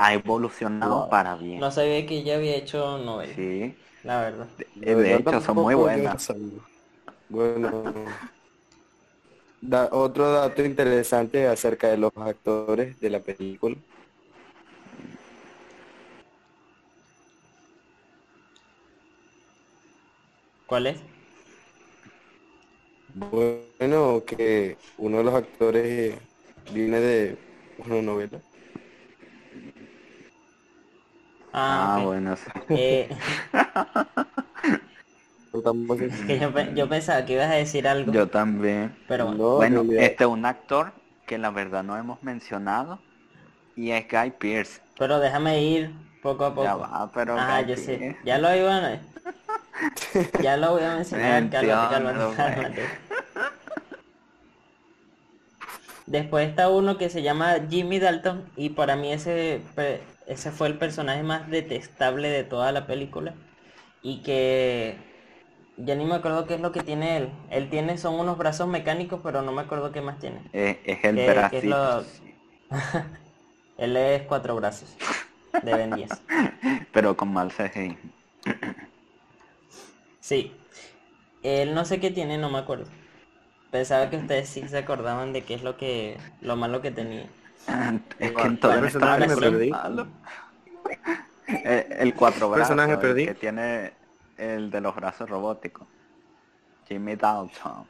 ha 0.00 0.14
evolucionado 0.14 1.08
para 1.08 1.36
bien. 1.36 1.60
No 1.60 1.70
sabía 1.70 2.06
que 2.06 2.18
ella 2.18 2.36
había 2.36 2.56
hecho 2.56 2.98
novelas. 2.98 3.36
Sí, 3.36 3.76
La 4.02 4.20
verdad. 4.20 4.48
de, 4.56 4.94
de 4.96 5.16
hecho 5.16 5.40
son 5.40 5.58
muy 5.58 5.74
buenas. 5.74 6.28
Bueno, 7.28 8.20
da- 9.60 9.88
otro 9.92 10.30
dato 10.32 10.64
interesante 10.64 11.46
acerca 11.46 11.88
de 11.88 11.96
los 11.98 12.12
actores 12.16 12.98
de 13.00 13.10
la 13.10 13.22
película. 13.22 13.76
¿Cuál 20.66 20.86
es? 20.86 21.02
Bueno, 23.12 24.24
que 24.26 24.78
uno 24.96 25.18
de 25.18 25.24
los 25.24 25.34
actores 25.34 26.20
viene 26.66 27.00
de 27.00 27.38
una 27.76 28.00
novela. 28.02 28.44
Ah, 31.52 31.96
Ah, 31.98 32.04
bueno, 32.04 32.36
sí. 32.36 32.44
Eh, 32.70 33.08
No 35.52 35.62
tampoco- 35.62 36.04
es 36.04 36.12
que 36.26 36.38
yo, 36.38 36.52
pe- 36.54 36.70
yo 36.74 36.88
pensaba 36.88 37.24
que 37.24 37.32
ibas 37.32 37.50
a 37.50 37.54
decir 37.54 37.88
algo, 37.88 38.12
Yo 38.12 38.28
también. 38.28 38.94
pero 39.08 39.26
bueno. 39.26 39.38
No, 39.42 39.56
Bueno, 39.56 39.82
este 39.98 40.22
es 40.24 40.30
un 40.30 40.46
actor 40.46 40.92
que 41.26 41.38
la 41.38 41.50
verdad 41.50 41.82
no 41.82 41.96
hemos 41.96 42.22
mencionado 42.22 43.00
y 43.74 43.90
es 43.90 44.06
Guy 44.08 44.30
Pearce. 44.38 44.80
Pero 44.96 45.18
déjame 45.18 45.60
ir 45.64 45.90
poco 46.22 46.44
a 46.44 46.50
poco. 46.50 46.62
Ya 46.62 46.76
va, 46.76 47.10
pero 47.12 47.34
Ah, 47.36 47.62
Guy 47.62 47.70
yo 47.70 47.76
sé. 47.76 48.16
Ya 48.24 48.38
lo 48.38 48.54
iban 48.54 48.84
a... 48.84 49.00
Ya 50.42 50.56
lo 50.56 50.72
voy 50.72 50.82
a 50.84 50.94
mencionar. 50.96 51.50
Cálmate, 51.50 51.88
cálmate, 51.90 52.36
cálmate. 52.36 52.82
Después 56.06 56.48
está 56.48 56.68
uno 56.68 56.96
que 56.98 57.08
se 57.08 57.22
llama 57.22 57.54
Jimmy 57.68 57.98
Dalton 57.98 58.44
y 58.56 58.70
para 58.70 58.96
mí 58.96 59.12
ese, 59.12 59.60
ese 60.30 60.50
fue 60.52 60.68
el 60.68 60.78
personaje 60.78 61.22
más 61.22 61.50
detestable 61.50 62.28
de 62.30 62.44
toda 62.44 62.72
la 62.72 62.86
película 62.86 63.34
y 64.02 64.22
que 64.22 64.96
ya 65.76 65.94
ni 65.94 66.04
me 66.04 66.14
acuerdo 66.16 66.46
qué 66.46 66.54
es 66.54 66.60
lo 66.60 66.72
que 66.72 66.82
tiene 66.82 67.16
él. 67.16 67.30
Él 67.50 67.70
tiene 67.70 67.98
son 67.98 68.14
unos 68.20 68.38
brazos 68.38 68.68
mecánicos 68.68 69.20
pero 69.22 69.42
no 69.42 69.52
me 69.52 69.62
acuerdo 69.62 69.92
qué 69.92 70.00
más 70.00 70.18
tiene. 70.18 70.40
Eh, 70.52 70.80
es 70.84 71.04
el 71.04 71.16
¿Qué- 71.16 71.24
qué 71.50 71.58
es 71.58 71.64
bracito. 71.64 71.68
lo- 71.68 72.02
sí. 72.04 72.34
Él 73.78 73.96
es 73.96 74.22
cuatro 74.22 74.56
brazos 74.56 74.94
de 75.62 75.74
Ben 75.74 75.94
10. 75.94 76.10
Pero 76.92 77.16
con 77.16 77.32
mal 77.32 77.50
CGI. 77.50 77.98
Sí. 80.20 80.52
Él 81.42 81.74
no 81.74 81.84
sé 81.84 82.00
qué 82.00 82.10
tiene, 82.10 82.38
no 82.38 82.50
me 82.50 82.58
acuerdo. 82.58 82.86
Pensaba 83.70 84.10
que 84.10 84.16
ustedes 84.18 84.48
sí 84.48 84.68
se 84.68 84.78
acordaban 84.78 85.32
de 85.32 85.42
qué 85.44 85.54
es 85.54 85.62
lo 85.62 85.76
que 85.76 86.18
lo 86.40 86.56
malo 86.56 86.82
que 86.82 86.90
tenía. 86.90 87.28
Es 88.18 88.28
que 88.28 88.32
¿Cuál 88.34 88.46
en 88.46 88.60
todo 88.60 88.72
el 88.74 88.80
personaje 88.80 89.26
me 89.28 89.36
perdí? 89.36 89.72
Eh, 91.48 91.96
El 91.98 92.14
cuatro 92.14 92.48
brazos, 92.48 92.68
personaje 92.68 92.96
perdí? 92.98 93.26
que 93.26 93.34
tiene 93.34 93.92
el 94.38 94.70
de 94.70 94.80
los 94.80 94.94
brazos 94.94 95.28
robóticos. 95.28 95.86
Jimmy 96.88 97.16
Dalton. 97.16 97.86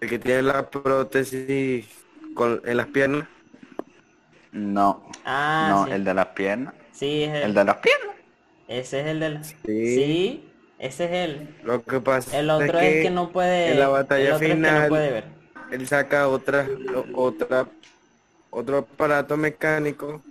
El 0.00 0.08
que 0.08 0.18
tiene 0.18 0.42
la 0.42 0.68
prótesis 0.70 1.86
con, 2.34 2.60
en 2.64 2.76
las 2.76 2.86
piernas. 2.88 3.26
No, 4.52 5.08
Ah, 5.24 5.66
no, 5.70 5.84
sí. 5.86 5.92
el 5.92 6.04
de 6.04 6.14
las 6.14 6.26
piernas. 6.28 6.74
Sí, 6.92 7.24
es. 7.24 7.44
El 7.44 7.54
de 7.54 7.64
las 7.64 7.76
piernas. 7.78 8.16
Ese 8.68 9.00
es 9.00 9.06
el 9.06 9.20
del... 9.20 9.44
Sí. 9.44 9.54
Sí, 9.66 10.52
ese 10.78 11.04
es 11.06 11.10
él. 11.12 11.56
Lo 11.64 11.82
que 11.82 12.00
pasa 12.00 12.38
El 12.38 12.50
otro 12.50 12.78
es 12.78 13.02
que 13.02 13.10
no 13.10 13.30
puede... 13.30 13.72
en 13.72 13.80
la 13.80 13.88
batalla 13.88 14.28
el 14.28 14.32
otro 14.34 14.46
es 14.46 14.52
que 14.52 14.58
no 14.60 14.68
final- 14.68 14.88
puede 14.88 15.10
ver. 15.10 15.24
él 15.72 15.86
saca 15.88 16.28
otra, 16.28 16.66
otra, 17.14 17.66
otro 18.54 18.78
aparato 18.78 19.36
mecánico 19.36 20.22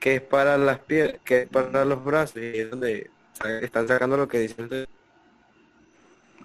que 0.00 0.16
es 0.16 0.20
para 0.20 0.58
las 0.58 0.78
piernas, 0.80 1.20
que 1.24 1.42
es 1.42 1.48
para 1.48 1.84
los 1.84 2.04
brazos 2.04 2.36
y 2.36 2.58
es 2.58 2.70
donde 2.70 3.10
están 3.62 3.88
sacando 3.88 4.16
lo 4.16 4.28
que 4.28 4.40
dicen 4.40 4.64
ustedes. 4.64 4.88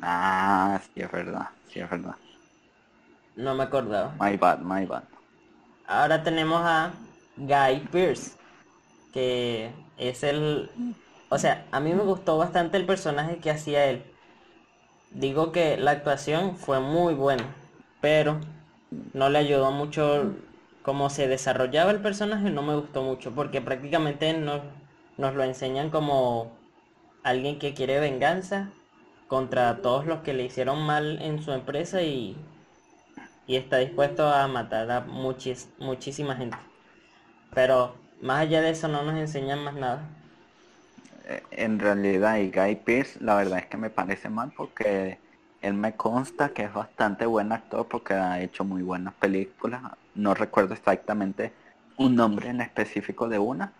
Ah, 0.02 0.80
sí 0.94 1.02
es 1.02 1.12
verdad, 1.12 1.50
sí 1.68 1.80
es 1.80 1.90
verdad. 1.90 2.16
No 3.36 3.56
me 3.56 3.64
acordaba. 3.64 4.16
My 4.20 4.38
bad, 4.38 4.60
my 4.60 4.86
bad. 4.86 5.04
Ahora 5.88 6.24
tenemos 6.24 6.62
a 6.64 6.94
Guy 7.38 7.88
Pearce, 7.92 8.32
que 9.14 9.72
es 9.98 10.24
el... 10.24 10.70
O 11.30 11.38
sea, 11.38 11.66
a 11.72 11.80
mí 11.80 11.94
me 11.94 12.04
gustó 12.04 12.38
bastante 12.38 12.78
el 12.78 12.86
personaje 12.86 13.38
que 13.38 13.52
hacía 13.52 13.86
él. 13.86 14.04
Digo 15.12 15.52
que 15.52 15.78
la 15.78 15.92
actuación 15.92 16.58
fue 16.58 16.80
muy 16.80 17.14
buena, 17.14 17.46
pero 18.00 18.40
no 19.14 19.30
le 19.30 19.40
ayudó 19.40 19.72
mucho 19.72 20.34
cómo 20.84 21.10
se 21.10 21.28
desarrollaba 21.28 21.92
el 21.92 22.02
personaje, 22.02 22.50
no 22.52 22.62
me 22.64 22.76
gustó 22.76 23.04
mucho, 23.04 23.34
porque 23.36 23.62
prácticamente 23.62 24.34
nos, 24.34 24.62
nos 25.18 25.34
lo 25.36 25.44
enseñan 25.44 25.90
como 25.92 26.52
alguien 27.24 27.60
que 27.60 27.74
quiere 27.74 28.00
venganza 28.00 28.72
contra 29.28 29.82
todos 29.82 30.06
los 30.06 30.22
que 30.22 30.34
le 30.34 30.46
hicieron 30.46 30.82
mal 30.86 31.22
en 31.22 31.42
su 31.44 31.52
empresa 31.54 32.02
y 32.04 32.38
y 33.46 33.56
está 33.56 33.78
dispuesto 33.78 34.28
a 34.28 34.48
matar 34.48 34.90
a 34.92 35.02
muchis, 35.02 35.70
muchísima 35.80 36.36
gente. 36.36 36.58
Pero 37.54 37.96
más 38.22 38.42
allá 38.42 38.62
de 38.62 38.72
eso 38.72 38.88
no 38.88 39.04
nos 39.04 39.16
enseñan 39.18 39.64
más 39.64 39.76
nada. 39.76 40.10
Eh, 41.26 41.48
En 41.52 41.80
realidad, 41.80 42.38
y 42.38 42.52
Guy 42.52 42.76
Pearce, 42.78 43.20
la 43.22 43.36
verdad 43.36 43.60
es 43.60 43.68
que 43.68 43.78
me 43.78 43.90
parece 43.90 44.30
mal 44.30 44.54
porque 44.56 45.22
él 45.62 45.76
me 45.76 45.96
consta 45.96 46.50
que 46.50 46.64
es 46.64 46.74
bastante 46.74 47.26
buen 47.26 47.52
actor 47.52 47.88
porque 47.88 48.14
ha 48.14 48.42
hecho 48.42 48.64
muy 48.64 48.82
buenas 48.82 49.14
películas. 49.14 49.82
No 50.16 50.34
recuerdo 50.34 50.74
exactamente 50.74 51.54
un 51.98 52.16
nombre 52.16 52.50
en 52.50 52.62
específico 52.62 53.30
de 53.30 53.38
una, 53.38 53.72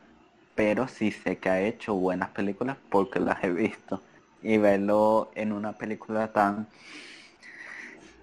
pero 0.56 0.88
sí 0.88 1.12
sé 1.12 1.38
que 1.38 1.50
ha 1.50 1.62
hecho 1.62 1.96
buenas 1.96 2.30
películas 2.30 2.78
porque 2.90 3.20
las 3.20 3.44
he 3.44 3.50
visto. 3.50 4.02
Y 4.44 4.58
verlo 4.58 5.32
en 5.36 5.52
una 5.52 5.74
película 5.74 6.32
tan, 6.32 6.68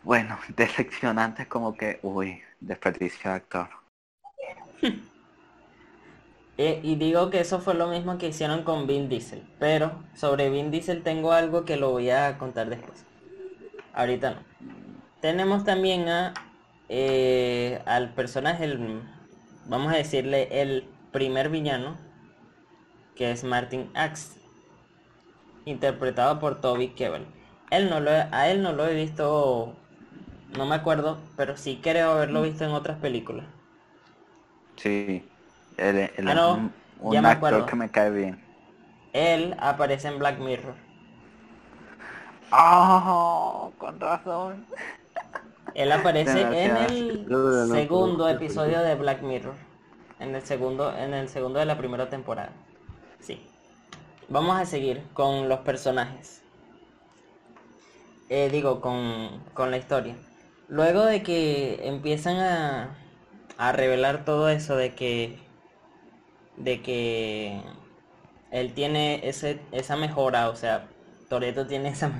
bueno, 0.05 0.39
decepcionante 0.57 1.47
como 1.47 1.77
que, 1.77 1.99
uy, 2.03 2.41
desperdicio 2.61 3.31
de 3.31 3.37
actor. 3.37 3.69
Eh, 6.61 6.81
y 6.83 6.97
digo 6.97 7.31
que 7.31 7.39
eso 7.39 7.61
fue 7.61 7.75
lo 7.75 7.87
mismo 7.87 8.19
que 8.19 8.27
hicieron 8.27 8.65
con 8.65 8.89
Vin 8.89 9.09
Diesel. 9.09 9.45
Pero 9.61 9.93
sobre 10.17 10.51
Vin 10.51 10.73
Diesel 10.73 11.05
tengo 11.05 11.31
algo 11.31 11.65
que 11.65 11.77
lo 11.77 11.93
voy 11.93 12.11
a 12.11 12.37
contar 12.37 12.69
después. 12.69 13.08
Ahorita 13.93 14.31
no. 14.33 14.43
Tenemos 15.21 15.65
también 15.65 16.09
a 16.09 16.35
eh, 16.89 17.83
al 17.87 18.15
personaje, 18.15 18.65
el- 18.65 19.03
vamos 19.67 19.93
a 19.93 19.97
decirle 19.97 20.63
el 20.63 20.85
primer 21.13 21.51
villano, 21.51 21.99
que 23.15 23.31
es 23.33 23.45
Martin 23.45 23.91
Axe, 23.95 24.41
interpretado 25.67 26.41
por 26.41 26.61
Toby 26.61 26.89
Kebbell. 26.97 27.27
Él 27.71 27.89
no 27.91 28.01
lo 28.01 28.11
a 28.11 28.49
él 28.49 28.61
no 28.63 28.73
lo 28.73 28.87
he 28.89 28.95
visto, 28.95 29.77
no 30.57 30.67
me 30.67 30.75
acuerdo, 30.75 31.19
pero 31.37 31.57
sí 31.57 31.81
creo 31.83 32.11
haberlo 32.13 32.43
visto 32.43 32.65
en 32.65 32.71
otras 32.73 32.99
películas. 32.99 33.47
Sí, 34.79 35.31
él, 35.77 36.11
él 36.17 36.29
Ah, 36.29 36.33
es 36.33 36.41
no, 36.41 36.47
un, 36.47 36.73
un 37.01 37.27
me 37.27 37.29
actor 37.29 37.65
que 37.67 37.77
me 37.77 37.91
cae 37.91 38.11
bien. 38.11 38.41
él 39.13 39.55
aparece 39.59 40.09
en 40.09 40.19
Black 40.19 40.39
Mirror. 40.39 40.75
¡Oh! 42.51 43.73
Con 43.79 44.01
razón. 44.01 44.67
Él 45.75 45.93
aparece 45.93 46.41
en 46.41 46.77
el 46.77 47.69
segundo 47.71 48.29
episodio 48.29 48.81
de 48.81 48.95
Black 48.95 49.23
Mirror. 49.23 49.55
En 50.19 50.35
el 50.35 50.43
segundo, 50.43 50.97
en 50.97 51.15
el 51.15 51.29
segundo 51.29 51.59
de 51.59 51.67
la 51.67 51.79
primera 51.79 52.09
temporada. 52.09 52.51
Sí. 53.21 53.47
Vamos 54.29 54.59
a 54.59 54.67
seguir 54.67 55.03
con 55.13 55.49
los 55.49 55.61
personajes. 55.61 56.43
Eh, 58.29 58.49
digo, 58.51 58.81
con, 58.81 59.43
con 59.55 59.71
la 59.71 59.79
historia. 59.79 60.17
Luego 60.69 61.05
de 61.05 61.23
que 61.23 61.87
empiezan 61.87 62.37
a, 62.37 62.97
a 63.57 63.73
revelar 63.73 64.25
todo 64.25 64.49
eso 64.49 64.77
de 64.77 64.95
que 64.95 65.39
de 66.57 66.83
que 66.83 67.63
él 68.51 68.75
tiene 68.75 69.27
ese, 69.29 69.61
esa 69.71 69.97
mejora, 69.97 70.49
o 70.49 70.57
sea, 70.57 70.89
Toreto 71.29 71.67
tiene 71.67 71.91
esa 71.91 72.11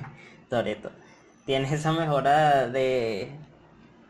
Toreto 0.49 0.91
tiene 1.45 1.73
esa 1.73 1.91
mejora 1.91 2.67
de 2.67 3.31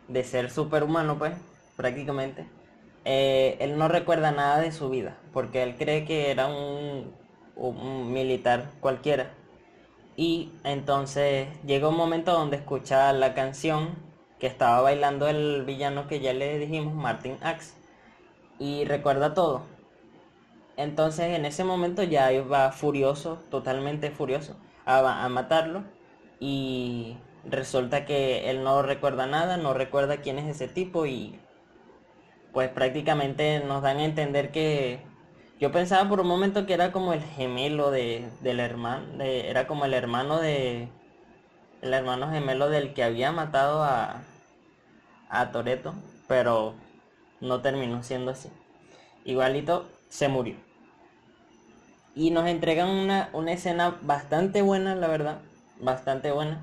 de 0.09 0.23
ser 0.23 0.49
superhumano, 0.51 1.17
pues, 1.17 1.33
prácticamente. 1.77 2.47
Eh, 3.05 3.57
él 3.61 3.77
no 3.77 3.87
recuerda 3.87 4.31
nada 4.31 4.59
de 4.59 4.71
su 4.71 4.89
vida, 4.89 5.17
porque 5.31 5.63
él 5.63 5.75
cree 5.77 6.05
que 6.05 6.31
era 6.31 6.47
un, 6.47 7.17
militar 8.11 8.71
cualquiera. 8.81 9.31
Y 10.17 10.51
entonces 10.63 11.47
llega 11.65 11.89
un 11.89 11.95
momento 11.97 12.33
donde 12.33 12.57
escucha 12.57 13.13
la 13.13 13.33
canción 13.33 13.97
que 14.39 14.47
estaba 14.47 14.81
bailando 14.81 15.27
el 15.27 15.63
villano 15.65 16.07
que 16.07 16.19
ya 16.19 16.33
le 16.33 16.59
dijimos, 16.59 16.93
Martin 16.93 17.37
Axe, 17.41 17.73
y 18.59 18.85
recuerda 18.85 19.33
todo. 19.33 19.63
Entonces 20.77 21.35
en 21.37 21.45
ese 21.45 21.63
momento 21.63 22.03
ya 22.03 22.29
va 22.43 22.71
furioso, 22.71 23.39
totalmente 23.49 24.11
furioso, 24.11 24.55
a 24.85 25.27
matarlo. 25.29 25.83
Y 26.39 27.17
resulta 27.45 28.05
que 28.05 28.49
él 28.49 28.63
no 28.63 28.81
recuerda 28.81 29.25
nada, 29.27 29.57
no 29.57 29.73
recuerda 29.73 30.17
quién 30.17 30.39
es 30.39 30.47
ese 30.47 30.67
tipo 30.67 31.05
y 31.05 31.39
pues 32.53 32.69
prácticamente 32.69 33.59
nos 33.59 33.81
dan 33.81 33.97
a 33.97 34.05
entender 34.05 34.51
que 34.51 35.01
yo 35.59 35.71
pensaba 35.71 36.07
por 36.09 36.21
un 36.21 36.27
momento 36.27 36.65
que 36.65 36.73
era 36.73 36.91
como 36.91 37.13
el 37.13 37.21
gemelo 37.21 37.91
de, 37.91 38.29
del 38.41 38.59
hermano, 38.59 39.21
era 39.23 39.67
como 39.67 39.85
el 39.85 39.93
hermano 39.93 40.39
de 40.39 40.89
el 41.81 41.93
hermano 41.93 42.29
gemelo 42.31 42.69
del 42.69 42.93
que 42.93 43.03
había 43.03 43.31
matado 43.31 43.83
a 43.83 44.21
a 45.29 45.51
Toreto, 45.51 45.93
pero 46.27 46.73
no 47.39 47.61
terminó 47.61 48.03
siendo 48.03 48.31
así. 48.31 48.49
Igualito 49.23 49.87
se 50.09 50.27
murió. 50.27 50.55
Y 52.15 52.31
nos 52.31 52.47
entregan 52.47 52.89
una, 52.89 53.29
una 53.33 53.53
escena 53.53 53.97
bastante 54.01 54.61
buena, 54.61 54.95
la 54.95 55.07
verdad, 55.07 55.39
bastante 55.79 56.31
buena. 56.31 56.61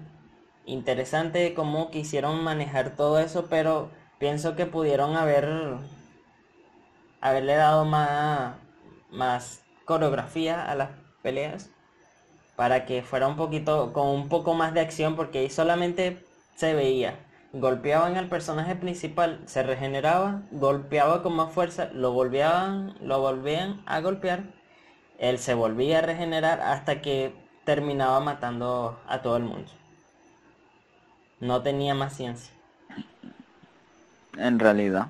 Interesante 0.64 1.54
cómo 1.54 1.90
quisieron 1.90 2.42
manejar 2.42 2.96
todo 2.96 3.18
eso, 3.18 3.46
pero 3.48 3.90
pienso 4.18 4.56
que 4.56 4.66
pudieron 4.66 5.16
haber 5.16 5.78
haberle 7.20 7.54
dado 7.54 7.84
más, 7.84 8.54
más 9.10 9.62
coreografía 9.84 10.62
a 10.64 10.74
las 10.74 10.90
peleas 11.22 11.70
para 12.56 12.86
que 12.86 13.02
fuera 13.02 13.28
un 13.28 13.36
poquito 13.36 13.92
con 13.92 14.08
un 14.08 14.28
poco 14.28 14.54
más 14.54 14.74
de 14.74 14.80
acción 14.80 15.16
porque 15.16 15.40
ahí 15.40 15.50
solamente 15.50 16.24
se 16.54 16.74
veía 16.74 17.14
golpeaban 17.52 18.16
al 18.16 18.28
personaje 18.28 18.74
principal 18.76 19.40
se 19.46 19.62
regeneraba 19.62 20.42
golpeaba 20.52 21.22
con 21.22 21.34
más 21.34 21.52
fuerza 21.52 21.90
lo 21.92 22.12
volvían 22.12 22.94
lo 23.00 23.20
volvían 23.20 23.82
a 23.86 24.00
golpear 24.00 24.44
él 25.18 25.38
se 25.38 25.54
volvía 25.54 25.98
a 25.98 26.02
regenerar 26.02 26.60
hasta 26.60 27.02
que 27.02 27.34
terminaba 27.66 28.20
matando 28.20 28.98
a 29.06 29.20
todo 29.20 29.36
el 29.36 29.44
mundo 29.44 29.70
no 31.40 31.62
tenía 31.62 31.94
más 31.94 32.16
ciencia 32.16 32.52
En 34.38 34.58
realidad. 34.58 35.08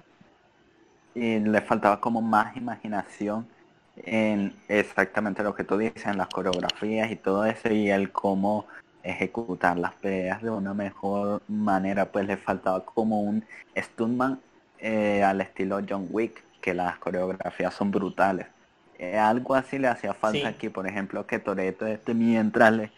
Y 1.14 1.38
le 1.38 1.61
faltaba 1.62 2.01
como 2.01 2.21
más 2.21 2.57
imaginación 2.57 3.47
en 3.97 4.55
exactamente 4.69 5.42
lo 5.42 5.55
que 5.55 5.64
tú 5.64 5.79
dices, 5.79 6.07
en 6.07 6.19
las 6.19 6.29
coreografías 6.29 7.11
y 7.11 7.16
todo 7.16 7.47
eso, 7.47 7.71
y 7.71 7.90
el 7.90 8.12
cómo 8.12 8.66
ejecutar 9.03 9.79
las 9.79 9.95
peleas 9.95 10.42
de 10.42 10.51
una 10.51 10.75
mejor 10.75 11.40
manera, 11.49 12.12
pues 12.12 12.27
le 12.27 12.37
faltaba 12.37 12.85
como 12.85 13.23
un 13.23 13.45
stuntman 13.77 14.40
eh, 14.79 15.23
al 15.23 15.40
estilo 15.40 15.81
John 15.88 16.09
Wick, 16.11 16.42
que 16.61 16.75
las 16.75 16.99
coreografías 16.99 17.73
son 17.73 17.90
brutales. 17.90 18.47
Eh, 18.99 19.19
algo 19.19 19.55
así 19.55 19.79
le 19.79 19.89
hacía 19.89 20.15
falta 20.15 20.49
Sí. 20.49 20.55
aquí, 20.55 20.69
por 20.71 20.87
ejemplo, 20.87 21.27
que 21.27 21.39
Toreto 21.39 21.87
este 21.87 22.15
mientras 22.15 22.73
le 22.73 22.93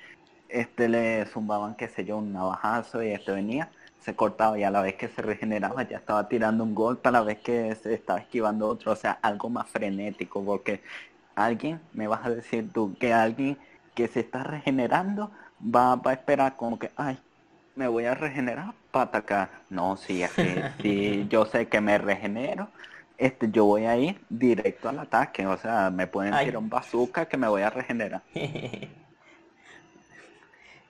este 0.49 0.89
le 0.89 1.27
zumbaban, 1.27 1.77
qué 1.77 1.89
sé 1.89 2.05
yo, 2.05 2.19
un 2.19 2.33
navajazo 2.33 3.03
y 3.03 3.11
este 3.13 3.33
venía, 3.33 3.73
se 3.99 4.17
cortaba 4.17 4.59
y 4.59 4.65
a 4.65 4.71
la 4.71 4.83
vez 4.83 4.97
que 4.97 5.09
se 5.09 5.23
regeneraba 5.23 5.83
ya 5.89 5.99
estaba 5.99 6.29
tirando 6.29 6.65
un 6.65 6.75
golpe, 6.75 7.09
a 7.09 7.13
la 7.13 7.23
vez 7.23 7.41
que 7.43 7.75
se 7.77 7.95
estaba 7.95 8.21
esquivando 8.21 8.69
otro, 8.69 8.93
o 8.93 8.97
sea, 8.97 9.13
algo 9.23 9.51
más 9.51 9.69
frenético, 9.71 10.45
porque 10.45 10.83
alguien, 11.35 11.81
me 11.93 12.07
vas 12.09 12.25
a 12.27 12.31
decir 12.31 12.73
tú, 12.73 12.97
que 12.99 13.13
alguien 13.13 13.59
que 13.95 14.09
se 14.09 14.21
está 14.21 14.45
regenerando 14.45 15.33
va, 15.61 15.97
va 15.97 16.13
a 16.13 16.15
esperar 16.15 16.57
como 16.57 16.79
que, 16.79 16.93
ay, 16.97 17.19
me 17.75 17.89
voy 17.89 18.05
a 18.07 18.15
regenerar 18.15 18.75
para 18.91 19.07
atacar. 19.07 19.65
No, 19.71 19.97
si 19.97 20.23
es 20.23 20.33
que 20.35 20.69
si 20.83 21.27
yo 21.29 21.47
sé 21.47 21.69
que 21.69 21.81
me 21.81 21.99
regenero, 21.99 22.73
este, 23.19 23.51
yo 23.51 23.65
voy 23.67 23.85
a 23.87 23.99
ir 23.99 24.25
directo 24.31 24.89
al 24.89 24.99
ataque, 25.01 25.47
o 25.47 25.59
sea, 25.59 25.91
me 25.91 26.07
pueden 26.09 26.39
Ay. 26.39 26.39
tirar 26.41 26.59
un 26.63 26.71
bazooka 26.71 27.29
que 27.29 27.37
me 27.39 27.49
voy 27.49 27.63
a 27.63 27.71
regenerar. 27.71 28.25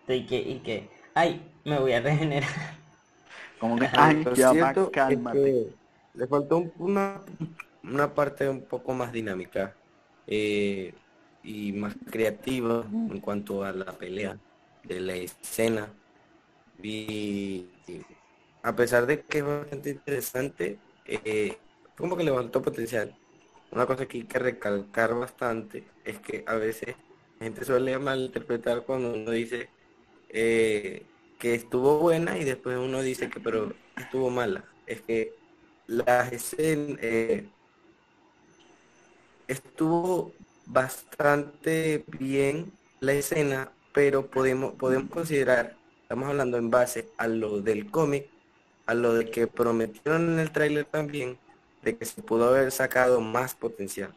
y 0.08 0.26
que 0.26 0.38
y 0.38 0.60
que 0.60 0.90
ay 1.14 1.40
me 1.64 1.78
voy 1.78 1.92
a 1.92 2.00
regenerar 2.00 2.48
Como 3.58 3.78
que, 3.78 3.90
Lo 3.92 3.96
ay, 3.96 4.30
ya 4.34 4.54
cierto 4.54 4.90
es 5.06 5.20
cálmate. 5.20 5.24
que 5.30 5.74
le 6.12 6.26
faltó 6.28 6.58
un- 6.58 6.72
una, 6.76 7.24
una 7.82 8.14
parte 8.14 8.48
un 8.48 8.66
poco 8.68 8.92
más 8.94 9.12
dinámica 9.12 9.78
eh, 10.26 11.02
y 11.42 11.72
más 11.72 11.96
creativa 12.04 12.94
en 13.06 13.20
cuanto 13.20 13.64
a 13.64 13.72
la 13.72 13.96
pelea 13.98 14.38
de 14.82 15.00
la 15.00 15.14
escena. 15.16 15.98
Y, 16.82 17.82
y 17.86 18.06
a 18.62 18.76
pesar 18.76 19.06
de 19.06 19.24
que 19.26 19.38
es 19.38 19.44
bastante 19.44 19.90
interesante, 19.90 20.82
eh, 21.04 21.62
como 21.98 22.16
que 22.16 22.24
le 22.24 22.32
faltó 22.32 22.62
potencial. 22.62 23.14
Una 23.70 23.86
cosa 23.86 24.06
que 24.06 24.18
hay 24.18 24.24
que 24.24 24.38
recalcar 24.38 25.14
bastante 25.14 25.84
es 26.04 26.18
que 26.20 26.44
a 26.46 26.54
veces 26.54 26.96
la 27.38 27.44
gente 27.44 27.64
suele 27.64 27.98
malinterpretar 27.98 28.84
cuando 28.84 29.12
uno 29.12 29.30
dice 29.30 29.68
eh, 30.30 31.04
que 31.38 31.54
estuvo 31.54 31.98
buena 31.98 32.38
y 32.38 32.44
después 32.44 32.78
uno 32.78 33.02
dice 33.02 33.28
que 33.28 33.40
pero 33.40 33.74
estuvo 33.96 34.30
mala. 34.30 34.64
Es 34.86 35.02
que 35.02 35.34
las 35.86 36.32
escenas 36.32 36.98
estuvo 39.48 40.32
bastante 40.66 42.04
bien 42.18 42.72
la 43.00 43.14
escena, 43.14 43.72
pero 43.92 44.26
podemos 44.30 44.74
podemos 44.74 45.10
considerar, 45.10 45.76
estamos 46.02 46.28
hablando 46.28 46.58
en 46.58 46.70
base 46.70 47.08
a 47.16 47.26
lo 47.26 47.60
del 47.60 47.90
cómic, 47.90 48.26
a 48.86 48.94
lo 48.94 49.14
de 49.14 49.30
que 49.30 49.46
prometieron 49.46 50.32
en 50.32 50.38
el 50.38 50.52
tráiler 50.52 50.84
también, 50.84 51.38
de 51.88 51.96
que 51.98 52.04
se 52.04 52.22
pudo 52.22 52.48
haber 52.48 52.70
sacado 52.70 53.20
más 53.20 53.54
potencial. 53.54 54.12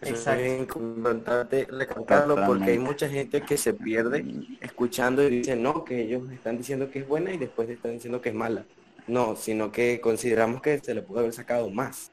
Eso 0.00 0.14
Exacto. 0.14 0.42
es 0.42 0.60
importante 0.60 1.66
recalcarlo 1.68 2.36
porque 2.46 2.70
hay 2.70 2.78
mucha 2.78 3.08
gente 3.08 3.40
que 3.42 3.56
se 3.56 3.74
pierde 3.74 4.24
escuchando 4.60 5.24
y 5.24 5.30
dice 5.30 5.56
no, 5.56 5.84
que 5.84 6.02
ellos 6.02 6.30
están 6.30 6.56
diciendo 6.56 6.88
que 6.90 7.00
es 7.00 7.08
buena 7.08 7.32
y 7.32 7.38
después 7.38 7.68
están 7.68 7.92
diciendo 7.92 8.20
que 8.20 8.28
es 8.28 8.34
mala. 8.34 8.64
No, 9.08 9.34
sino 9.34 9.72
que 9.72 10.00
consideramos 10.00 10.62
que 10.62 10.78
se 10.78 10.94
le 10.94 11.02
pudo 11.02 11.20
haber 11.20 11.32
sacado 11.32 11.68
más. 11.70 12.12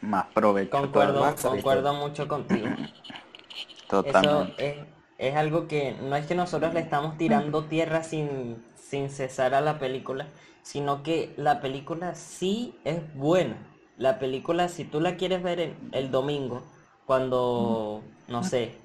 Más 0.00 0.26
provecho. 0.34 0.70
concuerdo 0.70 1.20
más, 1.20 1.40
concuerdo 1.40 1.94
mucho 1.94 2.28
contigo 2.28 2.66
eso 4.02 4.02
Totalmente. 4.02 4.68
es, 4.68 4.76
es 5.18 5.34
algo 5.34 5.66
que 5.66 5.96
no 6.00 6.14
es 6.14 6.26
que 6.26 6.34
nosotros 6.34 6.74
le 6.74 6.80
estamos 6.80 7.16
tirando 7.16 7.64
tierra 7.64 8.02
sin 8.02 8.62
sin 8.76 9.10
cesar 9.10 9.54
a 9.54 9.60
la 9.60 9.78
película 9.78 10.28
sino 10.64 11.04
que 11.04 11.32
la 11.36 11.60
película 11.60 12.16
sí 12.16 12.74
es 12.82 13.00
buena 13.14 13.56
la 13.96 14.18
película 14.18 14.68
si 14.68 14.84
tú 14.84 15.00
la 15.00 15.16
quieres 15.16 15.44
ver 15.44 15.60
el, 15.60 15.76
el 15.92 16.10
domingo 16.10 16.62
cuando 17.06 18.02
no 18.26 18.42
sé 18.42 18.82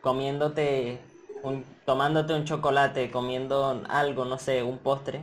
comiéndote 0.00 1.00
un, 1.42 1.64
tomándote 1.84 2.34
un 2.34 2.44
chocolate, 2.44 3.10
comiendo 3.10 3.82
algo, 3.88 4.24
no 4.24 4.38
sé, 4.38 4.62
un 4.62 4.78
postre 4.78 5.20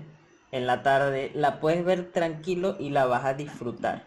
en 0.51 0.67
la 0.67 0.83
tarde, 0.83 1.31
la 1.33 1.59
puedes 1.59 1.83
ver 1.83 2.11
tranquilo 2.11 2.75
y 2.79 2.89
la 2.89 3.05
vas 3.05 3.25
a 3.25 3.33
disfrutar. 3.33 4.03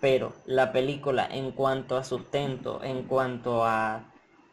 Pero 0.00 0.32
la 0.46 0.72
película 0.72 1.26
en 1.30 1.52
cuanto 1.52 1.96
a 1.96 2.04
sustento, 2.04 2.82
en 2.82 3.04
cuanto 3.04 3.64
a 3.64 4.04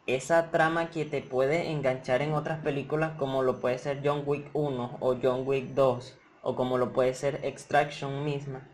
esa 0.06 0.50
trama 0.50 0.90
que 0.90 1.04
te 1.04 1.22
puede 1.22 1.70
enganchar 1.70 2.22
en 2.22 2.34
otras 2.34 2.60
películas 2.60 3.12
como 3.18 3.42
lo 3.42 3.60
puede 3.60 3.78
ser 3.78 4.00
John 4.04 4.22
Wick 4.26 4.50
1 4.52 4.98
o 5.00 5.16
John 5.22 5.42
Wick 5.46 5.68
2 5.74 6.19
o 6.42 6.54
como 6.56 6.78
lo 6.78 6.92
puede 6.92 7.14
ser 7.14 7.40
Extraction 7.44 8.24
misma 8.24 8.66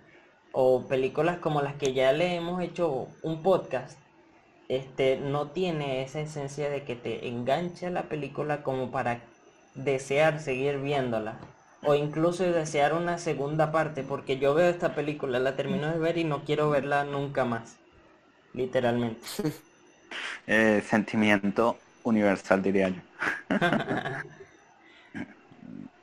o 0.52 0.86
películas 0.86 1.38
como 1.38 1.60
las 1.60 1.74
que 1.74 1.92
ya 1.92 2.12
le 2.12 2.34
hemos 2.34 2.62
hecho 2.62 3.08
un 3.22 3.42
podcast 3.42 3.98
este, 4.68 5.18
no 5.18 5.48
tiene 5.50 6.02
esa 6.02 6.20
esencia 6.20 6.70
de 6.70 6.82
que 6.82 6.96
te 6.96 7.28
enganche 7.28 7.90
la 7.90 8.04
película 8.04 8.62
como 8.62 8.90
para 8.90 9.20
desear 9.74 10.40
seguir 10.40 10.78
viéndola. 10.78 11.38
O 11.82 11.94
incluso 11.94 12.42
desear 12.42 12.94
una 12.94 13.18
segunda 13.18 13.70
parte, 13.70 14.02
porque 14.02 14.38
yo 14.38 14.54
veo 14.54 14.68
esta 14.68 14.94
película, 14.94 15.38
la 15.38 15.54
termino 15.54 15.88
de 15.92 15.98
ver 15.98 16.18
y 16.18 16.24
no 16.24 16.42
quiero 16.44 16.70
verla 16.70 17.04
nunca 17.04 17.44
más. 17.44 17.76
Literalmente. 18.52 19.20
Eh, 20.46 20.80
sentimiento 20.88 21.76
universal, 22.04 22.62
diría 22.62 22.88
yo. 22.88 23.00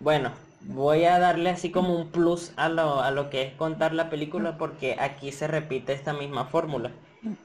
bueno, 0.01 0.33
voy 0.63 1.05
a 1.05 1.19
darle 1.19 1.49
así 1.49 1.71
como 1.71 1.95
un 1.95 2.09
plus 2.09 2.51
a 2.55 2.69
lo, 2.69 3.01
a 3.01 3.11
lo 3.11 3.29
que 3.29 3.43
es 3.43 3.53
contar 3.53 3.93
la 3.93 4.09
película 4.09 4.57
porque 4.57 4.95
aquí 4.99 5.31
se 5.31 5.47
repite 5.47 5.93
esta 5.93 6.13
misma 6.13 6.45
fórmula. 6.45 6.91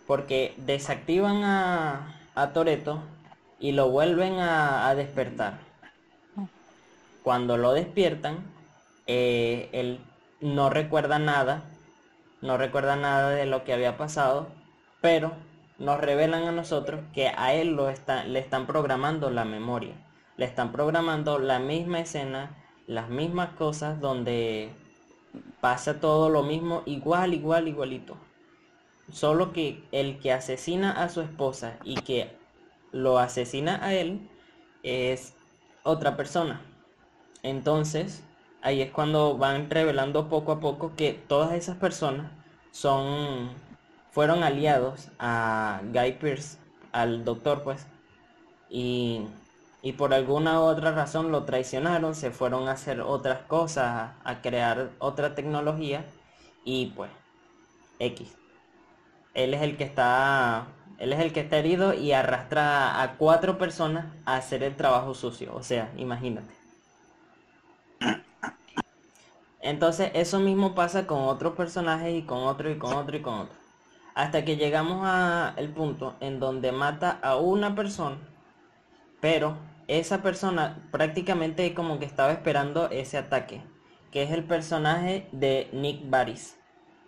Porque 0.06 0.54
desactivan 0.56 1.44
a, 1.44 2.16
a 2.34 2.52
Toreto 2.52 3.00
y 3.60 3.72
lo 3.72 3.90
vuelven 3.90 4.38
a, 4.38 4.94
despertar. 4.94 5.58
Cuando 7.22 7.56
lo 7.56 7.72
despiertan, 7.72 8.38
eh, 9.06 9.68
él 9.72 10.00
no 10.40 10.70
recuerda 10.70 11.18
nada, 11.18 11.64
no 12.40 12.56
recuerda 12.56 12.96
nada 12.96 13.30
de 13.30 13.46
lo 13.46 13.64
que 13.64 13.72
había 13.72 13.96
pasado, 13.96 14.48
pero 15.00 15.32
nos 15.78 16.00
revelan 16.00 16.44
a 16.44 16.52
nosotros 16.52 17.00
que 17.12 17.28
a 17.28 17.52
él 17.52 17.74
lo 17.74 17.88
está, 17.88 18.24
le 18.24 18.38
están 18.38 18.66
programando 18.66 19.30
la 19.30 19.44
memoria. 19.44 19.94
Le 20.36 20.44
están 20.44 20.70
programando 20.70 21.38
la 21.38 21.58
misma 21.58 22.00
escena, 22.00 22.50
las 22.88 23.08
mismas 23.10 23.50
cosas 23.50 24.00
donde 24.00 24.70
pasa 25.60 26.00
todo 26.00 26.30
lo 26.30 26.42
mismo, 26.42 26.82
igual, 26.86 27.34
igual, 27.34 27.68
igualito. 27.68 28.16
Solo 29.12 29.52
que 29.52 29.84
el 29.92 30.18
que 30.18 30.32
asesina 30.32 31.02
a 31.02 31.08
su 31.08 31.20
esposa 31.20 31.78
y 31.84 31.94
que 31.96 32.36
lo 32.90 33.18
asesina 33.18 33.84
a 33.84 33.94
él 33.94 34.28
es 34.82 35.34
otra 35.82 36.16
persona. 36.16 36.60
Entonces, 37.42 38.24
ahí 38.62 38.80
es 38.82 38.90
cuando 38.90 39.36
van 39.36 39.70
revelando 39.70 40.28
poco 40.28 40.52
a 40.52 40.60
poco 40.60 40.96
que 40.96 41.12
todas 41.12 41.52
esas 41.52 41.76
personas 41.76 42.32
son 42.72 43.50
fueron 44.10 44.42
aliados 44.42 45.10
a 45.18 45.80
Guy 45.92 46.12
Pierce, 46.12 46.58
al 46.92 47.24
doctor 47.24 47.62
pues, 47.62 47.86
y, 48.68 49.22
y 49.82 49.92
por 49.92 50.12
alguna 50.12 50.60
otra 50.60 50.92
razón 50.92 51.30
lo 51.30 51.44
traicionaron, 51.44 52.14
se 52.14 52.30
fueron 52.30 52.68
a 52.68 52.72
hacer 52.72 53.00
otras 53.00 53.40
cosas, 53.42 54.12
a 54.24 54.40
crear 54.42 54.90
otra 54.98 55.34
tecnología 55.34 56.04
y 56.64 56.86
pues 56.96 57.10
X. 57.98 58.36
Él 59.34 59.54
es 59.54 59.62
el 59.62 59.76
que 59.76 59.84
está 59.84 60.66
él 60.98 61.12
es 61.12 61.20
el 61.20 61.32
que 61.32 61.40
está 61.40 61.58
herido 61.58 61.94
y 61.94 62.12
arrastra 62.12 63.00
a 63.00 63.16
cuatro 63.16 63.56
personas 63.56 64.06
a 64.24 64.36
hacer 64.36 64.64
el 64.64 64.74
trabajo 64.74 65.14
sucio. 65.14 65.54
O 65.54 65.62
sea, 65.62 65.92
imagínate. 65.96 66.52
Entonces 69.60 70.10
eso 70.14 70.40
mismo 70.40 70.74
pasa 70.74 71.06
con 71.06 71.20
otros 71.20 71.54
personajes 71.54 72.14
y 72.14 72.22
con 72.22 72.38
otro 72.38 72.70
y 72.70 72.78
con 72.78 72.94
otro 72.94 73.16
y 73.16 73.22
con 73.22 73.34
otro. 73.34 73.56
Hasta 74.14 74.44
que 74.44 74.56
llegamos 74.56 75.06
al 75.06 75.68
punto 75.68 76.16
en 76.18 76.40
donde 76.40 76.72
mata 76.72 77.18
a 77.22 77.36
una 77.36 77.76
persona, 77.76 78.16
pero 79.20 79.56
esa 79.88 80.22
persona 80.22 80.88
prácticamente 80.92 81.74
como 81.74 81.98
que 81.98 82.04
estaba 82.04 82.32
esperando 82.32 82.88
ese 82.90 83.18
ataque, 83.18 83.62
que 84.12 84.22
es 84.22 84.30
el 84.30 84.44
personaje 84.44 85.28
de 85.32 85.68
Nick 85.72 86.08
Baris. 86.08 86.56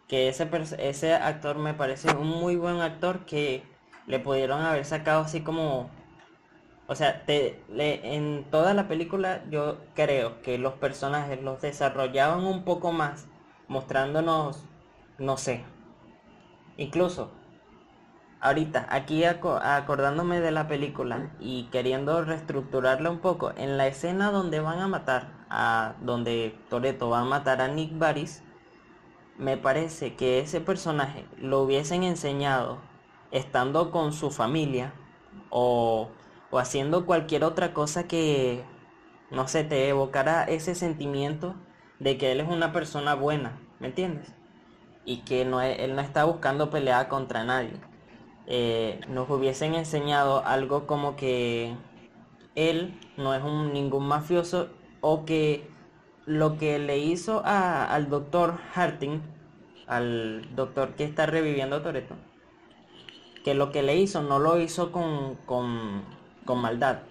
Que 0.09 0.29
ese, 0.29 0.49
ese 0.79 1.15
actor 1.15 1.59
me 1.59 1.75
parece 1.75 2.13
un 2.17 2.27
muy 2.27 2.57
buen 2.57 2.81
actor 2.81 3.25
que 3.27 3.63
le 4.07 4.19
pudieron 4.19 4.61
haber 4.63 4.85
sacado 4.85 5.23
así 5.23 5.43
como... 5.43 5.91
O 6.89 6.97
sea, 6.97 7.25
te, 7.25 7.63
en 7.79 8.45
toda 8.51 8.75
la 8.75 8.89
película 8.89 9.45
yo 9.49 9.79
creo 9.95 10.43
que 10.43 10.59
los 10.59 10.73
personajes 10.75 11.41
los 11.41 11.61
desarrollaban 11.61 12.45
un 12.45 12.65
poco 12.65 12.91
más, 12.91 13.27
mostrándonos, 13.69 14.65
no 15.19 15.37
sé, 15.37 15.63
Incluso, 16.81 17.31
ahorita, 18.41 18.87
aquí 18.91 19.25
acordándome 19.25 20.41
de 20.41 20.51
la 20.51 20.69
película 20.69 21.31
y 21.41 21.65
queriendo 21.65 22.25
reestructurarla 22.25 23.11
un 23.11 23.19
poco, 23.19 23.53
en 23.57 23.77
la 23.77 23.87
escena 23.87 24.31
donde 24.31 24.61
van 24.61 24.81
a 24.81 24.89
matar, 24.89 25.29
a 25.51 25.95
donde 26.01 26.59
Toreto 26.69 27.11
va 27.11 27.21
a 27.21 27.25
matar 27.25 27.61
a 27.61 27.69
Nick 27.69 27.97
Baris, 27.99 28.43
me 29.39 29.57
parece 29.57 30.17
que 30.17 30.41
ese 30.41 30.61
personaje 30.61 31.27
lo 31.39 31.63
hubiesen 31.63 32.03
enseñado 32.03 32.79
estando 33.31 33.91
con 33.91 34.13
su 34.13 34.31
familia 34.31 34.93
o, 35.51 36.11
o 36.51 36.59
haciendo 36.59 37.07
cualquier 37.07 37.45
otra 37.45 37.73
cosa 37.73 38.07
que, 38.07 38.65
no 39.31 39.49
sé, 39.49 39.65
te 39.65 39.89
evocara 39.89 40.45
ese 40.45 40.75
sentimiento 40.75 41.55
de 41.99 42.19
que 42.19 42.33
él 42.33 42.41
es 42.41 42.49
una 42.49 42.73
persona 42.73 43.15
buena, 43.15 43.59
¿me 43.79 43.89
entiendes? 43.89 44.35
y 45.05 45.19
que 45.19 45.45
no, 45.45 45.61
él 45.61 45.95
no 45.95 46.03
está 46.03 46.25
buscando 46.25 46.71
pelear 46.71 47.09
contra 47.09 47.45
nadie. 47.45 47.73
Eh, 48.53 49.01
nos 49.09 49.31
hubiesen 49.31 49.77
enseñado 49.77 50.45
algo 50.45 50.89
como 50.89 51.15
que 51.15 51.77
él 52.57 52.99
no 53.17 53.33
es 53.33 53.45
un, 53.45 53.73
ningún 53.73 54.09
mafioso 54.09 54.71
o 55.01 55.25
que 55.25 55.71
lo 56.27 56.59
que 56.59 56.81
le 56.81 56.99
hizo 56.99 57.43
al 57.45 58.11
doctor 58.11 58.59
Harting, 58.75 59.21
al 59.87 60.53
doctor 60.57 60.97
que 60.97 61.05
está 61.05 61.27
reviviendo 61.27 61.77
a 61.77 61.83
Toreto, 61.85 62.17
que 63.45 63.55
lo 63.55 63.71
que 63.71 63.85
le 63.85 63.97
hizo 63.97 64.21
no 64.21 64.41
lo 64.41 64.59
hizo 64.59 64.91
con, 64.91 65.37
con, 65.47 66.03
con 66.45 66.61
maldad. 66.61 67.03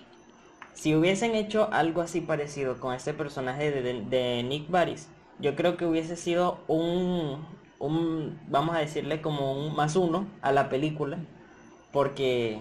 Si 0.74 0.94
hubiesen 0.94 1.36
hecho 1.36 1.70
algo 1.72 2.02
así 2.02 2.20
parecido 2.20 2.82
con 2.82 2.94
ese 2.94 3.14
personaje 3.14 3.72
de, 3.72 4.02
de 4.02 4.44
Nick 4.44 4.70
Baris, 4.70 5.08
yo 5.40 5.56
creo 5.56 5.78
que 5.78 5.86
hubiese 5.86 6.18
sido 6.18 6.60
un, 6.68 7.46
un, 7.80 8.40
vamos 8.48 8.76
a 8.76 8.80
decirle 8.80 9.22
como 9.22 9.54
un 9.54 9.76
más 9.76 9.96
uno 9.96 10.28
a 10.42 10.52
la 10.52 10.70
película, 10.70 11.18
porque 11.92 12.60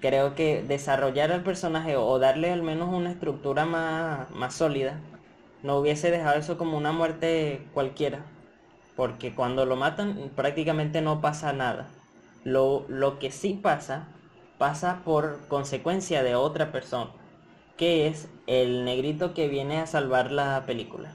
creo 0.00 0.34
que 0.34 0.62
desarrollar 0.62 1.32
al 1.32 1.42
personaje 1.42 1.96
o 1.96 2.18
darle 2.18 2.52
al 2.52 2.62
menos 2.62 2.92
una 2.92 3.10
estructura 3.10 3.64
más, 3.64 4.30
más 4.30 4.54
sólida, 4.54 5.00
no 5.62 5.76
hubiese 5.76 6.10
dejado 6.10 6.38
eso 6.38 6.58
como 6.58 6.76
una 6.76 6.92
muerte 6.92 7.66
cualquiera, 7.72 8.24
porque 8.96 9.34
cuando 9.34 9.64
lo 9.66 9.76
matan 9.76 10.30
prácticamente 10.34 11.00
no 11.00 11.20
pasa 11.20 11.52
nada. 11.52 11.88
Lo, 12.44 12.86
lo 12.88 13.18
que 13.18 13.30
sí 13.30 13.58
pasa, 13.62 14.08
pasa 14.58 15.02
por 15.04 15.46
consecuencia 15.48 16.22
de 16.22 16.34
otra 16.34 16.72
persona, 16.72 17.10
que 17.76 18.06
es 18.08 18.28
el 18.46 18.84
negrito 18.84 19.34
que 19.34 19.48
viene 19.48 19.78
a 19.78 19.86
salvar 19.86 20.32
la 20.32 20.64
película. 20.66 21.14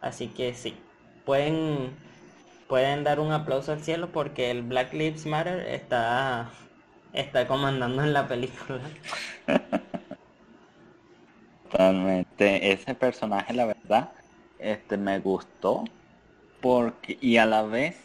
Así 0.00 0.28
que 0.28 0.54
sí 0.54 0.74
pueden, 1.26 1.90
pueden 2.68 3.04
dar 3.04 3.20
un 3.20 3.32
aplauso 3.32 3.72
al 3.72 3.82
cielo 3.82 4.10
porque 4.12 4.50
el 4.50 4.62
Black 4.62 4.94
Lives 4.94 5.26
Matter 5.26 5.58
está, 5.68 6.50
está 7.12 7.46
comandando 7.46 8.02
en 8.02 8.14
la 8.14 8.26
película. 8.26 8.80
Totalmente. 11.70 12.72
Ese 12.72 12.94
personaje, 12.94 13.52
la 13.52 13.66
verdad, 13.66 14.12
este 14.58 14.96
me 14.96 15.18
gustó 15.18 15.84
porque 16.62 17.18
y 17.20 17.36
a 17.36 17.44
la 17.44 17.62
vez 17.62 17.96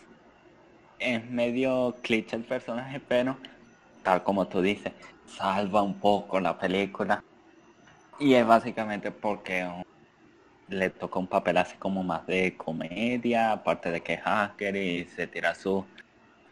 es 1.00 1.24
medio 1.30 1.96
cliché 2.02 2.36
el 2.36 2.44
personaje, 2.44 3.00
pero 3.00 3.38
tal 4.04 4.24
como 4.24 4.48
tú 4.48 4.62
dices, 4.62 4.94
salva 5.26 5.84
un 5.84 6.00
poco 6.00 6.40
la 6.40 6.58
película. 6.58 7.24
Y 8.20 8.34
es 8.34 8.46
básicamente 8.46 9.12
porque 9.12 9.68
le 10.72 10.90
toca 10.90 11.20
un 11.20 11.28
papel 11.28 11.58
así 11.58 11.76
como 11.78 12.04
más 12.04 12.26
de 12.28 12.56
comedia, 12.58 13.52
aparte 13.52 13.92
de 13.92 14.02
que 14.02 14.14
es 14.14 14.22
hacker 14.22 14.76
y 14.76 15.06
se 15.06 15.28
tira 15.28 15.54
su 15.56 15.86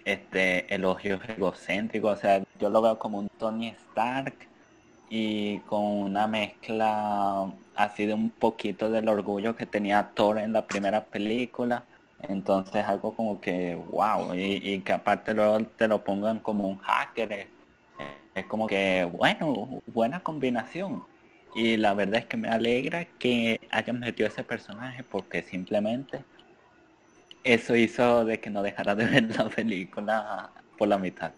este 0.06 0.74
elogios 0.74 1.22
egocéntricos, 1.28 2.18
o 2.18 2.22
sea, 2.22 2.44
yo 2.60 2.70
lo 2.70 2.82
veo 2.82 3.00
como 3.00 3.20
un 3.20 3.30
Tony 3.38 3.70
Stark 3.70 4.36
y 5.10 5.60
con 5.62 5.82
una 5.84 6.28
mezcla 6.28 7.52
así 7.76 8.06
de 8.06 8.14
un 8.14 8.30
poquito 8.30 8.90
del 8.92 9.10
orgullo 9.10 9.56
que 9.56 9.66
tenía 9.66 10.12
Thor 10.14 10.40
en 10.40 10.54
la 10.54 10.66
primera 10.66 11.04
película. 11.06 11.84
Entonces 12.22 12.86
algo 12.86 13.16
como 13.16 13.40
que 13.40 13.76
wow, 13.76 14.34
y, 14.36 14.80
que 14.82 14.94
aparte 14.94 15.34
luego 15.34 15.62
te 15.78 15.88
lo 15.88 16.04
pongan 16.04 16.40
como 16.40 16.68
un 16.68 16.78
hacker. 16.80 17.48
es 18.36 18.46
como 18.46 18.68
que 18.68 19.06
bueno, 19.06 19.82
buena 19.88 20.20
combinación. 20.22 21.04
Y 21.56 21.78
la 21.78 21.94
verdad 21.94 22.20
es 22.22 22.26
que 22.26 22.38
me 22.38 22.50
alegra 22.50 23.06
que 23.18 23.60
hayan 23.72 24.00
metido 24.00 24.28
ese 24.28 24.44
personaje 24.44 25.04
porque 25.04 25.44
simplemente 25.44 26.24
eso 27.44 27.76
hizo 27.76 28.26
de 28.26 28.40
que 28.40 28.50
no 28.50 28.62
dejara 28.64 28.96
de 28.96 29.06
ver 29.06 29.36
la 29.36 29.50
película 29.50 30.52
por 30.78 30.88
la 30.88 30.98
mitad. 30.98 31.32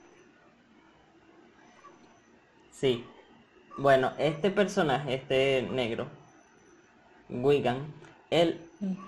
Sí. 2.72 3.06
Bueno, 3.78 4.12
este 4.18 4.52
personaje, 4.52 5.14
este 5.16 5.68
negro, 5.72 6.08
Wigan, 7.30 7.94
él 8.30 8.60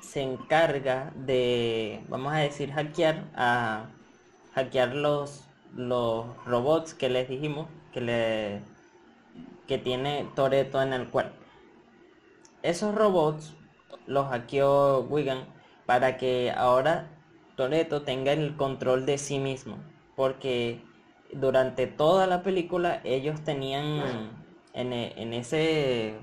se 0.01 0.21
encarga 0.21 1.11
de, 1.15 2.01
vamos 2.07 2.33
a 2.33 2.37
decir, 2.37 2.71
hackear 2.71 3.25
a 3.35 3.87
hackear 4.53 4.95
los 4.95 5.43
los 5.75 6.25
robots 6.45 6.93
que 6.93 7.09
les 7.09 7.27
dijimos 7.27 7.67
que 7.91 8.01
le 8.01 8.61
tiene 9.77 10.27
Toreto 10.35 10.81
en 10.81 10.93
el 10.93 11.09
cuerpo. 11.09 11.35
Esos 12.61 12.95
robots 12.95 13.55
los 14.05 14.27
hackeó 14.27 15.01
Wigan 15.01 15.45
para 15.85 16.17
que 16.17 16.51
ahora 16.55 17.09
Toreto 17.55 18.03
tenga 18.03 18.31
el 18.31 18.55
control 18.55 19.05
de 19.05 19.17
sí 19.17 19.39
mismo, 19.39 19.77
porque 20.15 20.81
durante 21.31 21.87
toda 21.87 22.27
la 22.27 22.41
película 22.43 23.01
ellos 23.03 23.41
tenían 23.43 24.31
en, 24.73 24.93
en 24.93 25.33
ese 25.33 26.15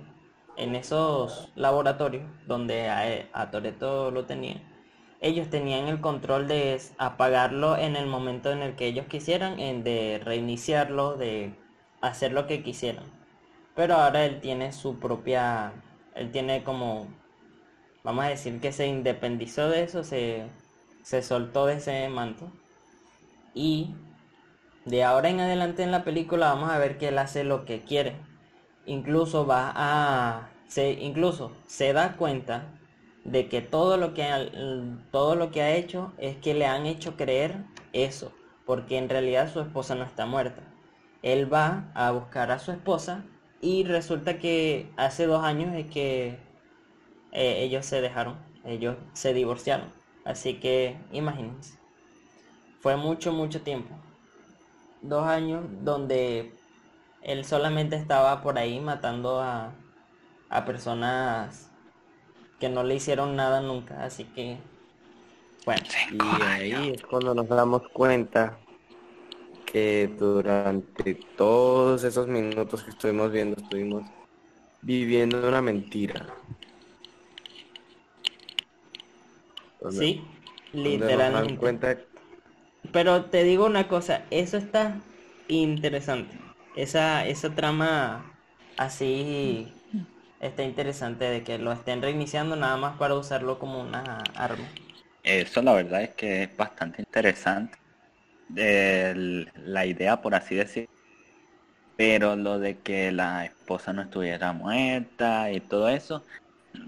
en 0.57 0.75
esos 0.75 1.51
laboratorios 1.55 2.25
donde 2.47 2.89
a, 2.89 3.29
a 3.33 3.51
Toreto 3.51 4.11
lo 4.11 4.27
tenían 4.27 4.71
ellos 5.21 5.51
tenían 5.51 5.87
el 5.89 6.01
control 6.01 6.49
de 6.49 6.81
apagarlo 6.97 7.77
en 7.77 7.95
el 7.95 8.07
momento 8.07 8.53
en 8.53 8.63
el 8.63 8.75
que 8.75 8.87
ellos 8.87 9.07
quisieran, 9.07 9.57
de 9.57 10.21
reiniciarlo, 10.25 11.17
de 11.17 11.55
hacer 12.01 12.33
lo 12.33 12.47
que 12.47 12.63
quisieran. 12.63 13.05
Pero 13.81 13.95
ahora 13.95 14.27
él 14.27 14.43
tiene 14.43 14.73
su 14.73 14.99
propia, 14.99 15.73
él 16.15 16.31
tiene 16.31 16.63
como, 16.65 17.07
vamos 18.05 18.27
a 18.27 18.29
decir 18.29 18.61
que 18.61 18.73
se 18.73 18.87
independizó 18.87 19.71
de 19.71 19.85
eso, 19.85 20.05
se, 20.05 20.45
se 21.03 21.23
soltó 21.23 21.65
de 21.65 21.77
ese 21.77 22.07
manto. 22.11 22.53
Y 23.55 23.95
de 24.85 25.03
ahora 25.03 25.31
en 25.31 25.41
adelante 25.41 25.83
en 25.83 25.93
la 25.93 26.05
película 26.05 26.53
vamos 26.53 26.69
a 26.69 26.77
ver 26.77 26.99
que 26.99 27.09
él 27.09 27.17
hace 27.17 27.43
lo 27.43 27.65
que 27.65 27.81
quiere. 27.81 28.17
Incluso 28.85 29.47
va 29.47 29.73
a, 29.75 30.51
se, 30.69 30.93
incluso 30.93 31.51
se 31.67 31.95
da 31.95 32.19
cuenta 32.19 32.67
de 33.25 33.49
que 33.49 33.63
todo 33.63 33.97
lo 33.97 34.13
que, 34.13 34.29
todo 35.11 35.37
lo 35.37 35.51
que 35.51 35.63
ha 35.63 35.75
hecho 35.75 36.13
es 36.19 36.37
que 36.37 36.53
le 36.53 36.67
han 36.67 36.85
hecho 36.85 37.17
creer 37.17 37.65
eso, 37.95 38.31
porque 38.67 38.99
en 38.99 39.09
realidad 39.09 39.51
su 39.51 39.59
esposa 39.63 39.95
no 39.95 40.05
está 40.05 40.27
muerta. 40.27 40.61
Él 41.23 41.51
va 41.51 41.91
a 41.95 42.11
buscar 42.11 42.51
a 42.51 42.59
su 42.59 42.73
esposa 42.73 43.25
y 43.61 43.85
resulta 43.85 44.39
que 44.39 44.91
hace 44.97 45.27
dos 45.27 45.45
años 45.45 45.75
es 45.75 45.87
que 45.87 46.39
eh, 47.33 47.63
ellos 47.63 47.87
se 47.87 48.01
dejaron, 48.01 48.37
ellos 48.65 48.97
se 49.13 49.35
divorciaron. 49.35 49.93
Así 50.25 50.55
que 50.55 50.97
imagínense, 51.13 51.79
fue 52.81 52.97
mucho, 52.97 53.33
mucho 53.33 53.63
tiempo. 53.63 53.95
Dos 55.03 55.27
años 55.27 55.65
donde 55.83 56.53
él 57.23 57.45
solamente 57.45 57.97
estaba 57.97 58.43
por 58.43 58.59
ahí 58.59 58.81
matando 58.81 59.41
a, 59.41 59.73
a 60.49 60.65
personas 60.65 61.71
que 62.59 62.69
no 62.69 62.83
le 62.83 62.95
hicieron 62.95 63.37
nada 63.37 63.61
nunca, 63.61 64.05
así 64.05 64.25
que 64.25 64.59
bueno. 65.65 65.83
Y 66.13 66.43
ahí 66.43 66.91
es 66.95 67.03
cuando 67.03 67.35
nos 67.35 67.49
damos 67.49 67.83
cuenta 67.93 68.59
que 69.73 70.09
durante 70.19 71.15
todos 71.37 72.05
esos 72.05 72.27
minutos 72.29 72.83
que 72.85 72.91
estuvimos 72.91 73.31
viendo, 73.33 73.57
estuvimos 73.61 74.05
viviendo 74.83 75.49
una 75.49 75.63
mentira. 75.63 76.27
sí, 79.89 80.25
literalmente. 80.73 81.77
Pero 82.93 83.27
te 83.31 83.45
digo 83.45 83.67
una 83.67 83.89
cosa, 83.89 84.27
eso 84.31 84.57
está 84.57 85.01
interesante. 85.49 86.37
Esa, 86.77 87.27
esa 87.27 87.55
trama 87.55 88.39
así 88.77 89.75
está 90.41 90.63
interesante 90.65 91.25
de 91.27 91.45
que 91.45 91.59
lo 91.59 91.73
estén 91.73 92.03
reiniciando 92.03 92.57
nada 92.57 92.77
más 92.77 92.97
para 92.99 93.15
usarlo 93.17 93.59
como 93.59 93.81
una 93.81 94.33
arma. 94.35 94.69
Eso 95.23 95.63
la 95.63 95.73
verdad 95.75 96.03
es 96.03 96.15
que 96.15 96.43
es 96.45 96.57
bastante 96.57 97.03
interesante. 97.03 97.79
La 98.55 99.87
idea, 99.87 100.21
por 100.21 100.35
así 100.35 100.55
decir. 100.55 100.89
Pero 101.97 102.35
lo 102.37 102.59
de 102.59 102.79
que 102.79 103.13
la 103.13 103.45
esposa 103.45 103.93
no 103.93 104.03
estuviera 104.03 104.53
muerta 104.53 105.51
y 105.53 105.61
todo 105.61 105.89
eso, 105.89 106.25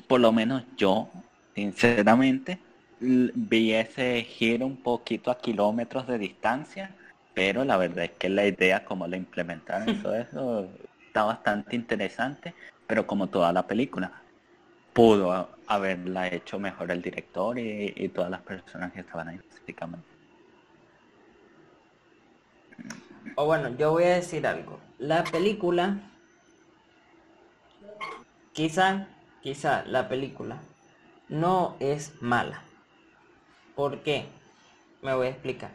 por 0.06 0.20
lo 0.20 0.32
menos 0.32 0.64
yo, 0.76 1.10
sinceramente, 1.54 2.58
vi 3.00 3.72
ese 3.72 4.22
giro 4.22 4.66
un 4.66 4.76
poquito 4.76 5.30
a 5.30 5.38
kilómetros 5.38 6.06
de 6.06 6.18
distancia, 6.18 6.94
pero 7.34 7.64
la 7.64 7.76
verdad 7.76 8.04
es 8.04 8.12
que 8.12 8.28
la 8.28 8.46
idea, 8.46 8.84
como 8.84 9.06
la 9.06 9.16
implementaron 9.16 9.88
y 9.88 9.94
todo 10.02 10.14
eso, 10.14 10.68
está 11.06 11.24
bastante 11.24 11.76
interesante 11.76 12.54
pero 12.92 13.06
como 13.06 13.26
toda 13.28 13.54
la 13.54 13.66
película. 13.66 14.12
Pudo 14.92 15.48
haberla 15.66 16.28
hecho 16.28 16.58
mejor 16.58 16.90
el 16.90 17.00
director 17.00 17.58
y, 17.58 18.10
todas 18.14 18.30
las 18.30 18.42
personas 18.42 18.92
que 18.92 19.00
estaban 19.00 19.28
ahí 19.28 19.40
básicamente. 19.50 20.11
O 23.36 23.46
bueno, 23.46 23.70
yo 23.76 23.92
voy 23.92 24.04
a 24.04 24.14
decir 24.14 24.46
algo. 24.46 24.78
La 24.98 25.24
película, 25.24 26.00
quizá, 28.52 29.08
quizá 29.40 29.84
la 29.86 30.08
película 30.08 30.60
no 31.28 31.76
es 31.80 32.20
mala. 32.20 32.62
¿Por 33.74 34.02
qué? 34.02 34.26
Me 35.00 35.14
voy 35.14 35.28
a 35.28 35.30
explicar. 35.30 35.70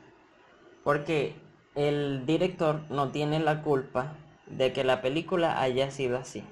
Porque 0.83 1.35
el 1.75 2.25
director 2.25 2.81
no 2.89 3.09
tiene 3.09 3.39
la 3.39 3.61
culpa 3.61 4.13
de 4.45 4.71
que 4.73 4.83
la 4.83 5.01
película 5.01 5.61
haya 5.61 5.91
sido 5.91 6.17
así 6.17 6.43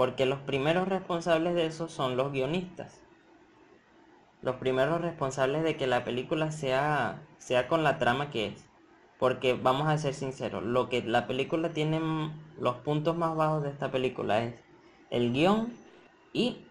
porque 0.00 0.24
los 0.24 0.38
primeros 0.38 0.88
responsables 0.88 1.54
de 1.54 1.66
eso 1.66 1.88
son 1.88 2.16
los 2.16 2.32
guionistas. 2.32 3.02
Los 4.40 4.56
primeros 4.56 5.02
responsables 5.02 5.62
de 5.62 5.76
que 5.76 5.86
la 5.86 6.04
película 6.04 6.52
sea, 6.52 7.20
sea 7.36 7.68
con 7.68 7.84
la 7.84 7.98
trama 7.98 8.30
que 8.30 8.46
es. 8.46 8.69
Porque 9.20 9.52
vamos 9.52 9.86
a 9.86 9.98
ser 9.98 10.14
sinceros, 10.14 10.64
lo 10.64 10.88
que 10.88 11.02
la 11.02 11.26
película 11.28 11.68
tiene, 11.72 12.00
los 12.58 12.76
puntos 12.76 13.16
más 13.16 13.36
bajos 13.36 13.62
de 13.62 13.68
esta 13.68 13.92
película 13.92 14.42
es 14.42 14.54
el 15.10 15.32
guion 15.32 15.72
y 16.32 16.64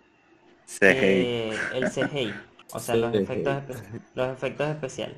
eh, 0.81 1.55
el 1.73 1.91
CGI. 1.91 2.33
O 2.73 2.79
sea, 2.79 2.95
los 2.95 3.13
efectos, 3.13 3.63
los 4.15 4.27
efectos 4.29 4.67
especiales. 4.67 5.17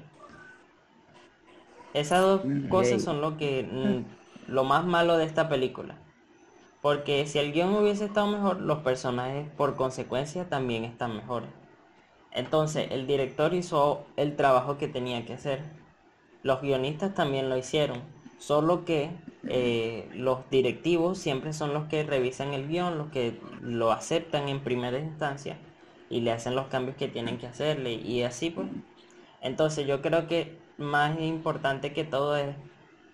Esas 1.93 2.21
dos 2.21 2.41
cosas 2.69 3.01
son 3.01 3.21
lo 3.21 3.37
que 3.37 3.63
mm, 3.63 4.51
lo 4.51 4.63
más 4.63 4.85
malo 4.85 5.17
de 5.17 5.25
esta 5.25 5.49
película. 5.49 5.95
Porque 6.81 7.27
si 7.27 7.39
el 7.39 7.53
guion 7.53 7.73
hubiese 7.75 8.05
estado 8.05 8.27
mejor, 8.27 8.59
los 8.59 8.79
personajes 8.79 9.47
por 9.55 9.75
consecuencia 9.75 10.49
también 10.49 10.83
están 10.83 11.15
mejores. 11.15 11.49
Entonces, 12.31 12.87
el 12.91 13.07
director 13.07 13.53
hizo 13.53 14.05
el 14.17 14.35
trabajo 14.35 14.77
que 14.77 14.89
tenía 14.89 15.25
que 15.25 15.33
hacer. 15.33 15.61
Los 16.43 16.61
guionistas 16.61 17.13
también 17.13 17.49
lo 17.49 17.57
hicieron. 17.57 18.01
Solo 18.39 18.85
que 18.85 19.11
eh, 19.47 20.09
los 20.13 20.49
directivos 20.49 21.17
siempre 21.17 21.53
son 21.53 21.73
los 21.73 21.87
que 21.87 22.03
revisan 22.03 22.53
el 22.53 22.67
guion, 22.67 22.97
los 22.97 23.09
que 23.09 23.39
lo 23.61 23.91
aceptan 23.91 24.49
en 24.49 24.61
primera 24.61 24.97
instancia 24.97 25.57
y 26.09 26.21
le 26.21 26.31
hacen 26.31 26.55
los 26.55 26.67
cambios 26.67 26.97
que 26.97 27.07
tienen 27.07 27.37
que 27.37 27.47
hacerle 27.47 27.93
y 27.93 28.23
así 28.23 28.49
pues. 28.49 28.67
Entonces 29.41 29.87
yo 29.87 30.01
creo 30.01 30.27
que 30.27 30.57
más 30.77 31.19
importante 31.19 31.93
que 31.93 32.03
todo 32.03 32.35
es 32.35 32.55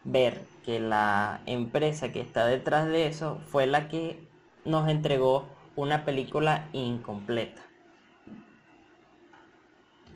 ver 0.04 0.42
que 0.66 0.80
la 0.80 1.42
empresa 1.46 2.12
que 2.12 2.22
está 2.22 2.46
detrás 2.46 2.88
de 2.88 3.08
eso 3.08 3.40
fue 3.48 3.68
la 3.68 3.88
que 3.88 4.20
nos 4.66 4.90
entregó 4.90 5.48
una 5.76 6.04
película 6.04 6.68
incompleta. 6.74 7.62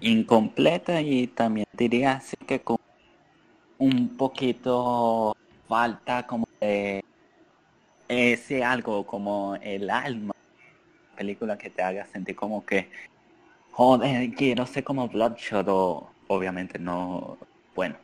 Incompleta 0.02 1.02
y 1.02 1.28
también 1.28 1.68
diría 1.74 2.14
así 2.14 2.36
que 2.48 2.62
con 2.62 2.81
un 3.82 4.16
poquito 4.18 5.36
falta 5.68 6.26
como 6.28 6.48
de 6.60 7.04
ese 8.08 8.64
algo 8.64 9.06
como 9.06 9.56
el 9.56 9.90
alma 9.90 10.34
película 11.16 11.58
que 11.58 11.70
te 11.70 11.82
haga 11.82 12.06
sentir 12.08 12.36
como 12.36 12.66
que 12.66 12.90
joder 13.72 14.34
quiero 14.36 14.66
ser 14.66 14.84
como 14.84 15.08
Bloodshot 15.08 15.68
o 15.68 16.10
obviamente 16.28 16.80
no 16.80 17.38
bueno 17.76 17.96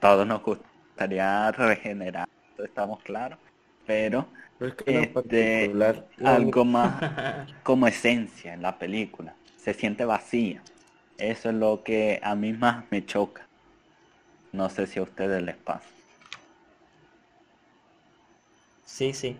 todos 0.00 0.26
nos 0.26 0.42
gusta 0.42 0.74
estaría 0.94 1.50
regenerado, 1.50 2.28
estamos 2.58 3.02
claros, 3.02 3.38
pero 3.84 4.28
este, 4.86 5.72
algo 6.24 6.64
más 6.64 7.48
como 7.64 7.88
esencia 7.88 8.54
en 8.54 8.62
la 8.62 8.78
película, 8.78 9.34
se 9.56 9.74
siente 9.74 10.04
vacía. 10.04 10.62
Eso 11.18 11.50
es 11.50 11.54
lo 11.56 11.82
que 11.82 12.20
a 12.22 12.34
mí 12.36 12.52
más 12.52 12.84
me 12.90 13.04
choca. 13.04 13.46
No 14.54 14.70
sé 14.70 14.86
si 14.86 14.98
a 14.98 15.02
ustedes 15.02 15.42
les 15.42 15.56
pasa. 15.56 15.88
Sí, 18.84 19.12
sí, 19.12 19.36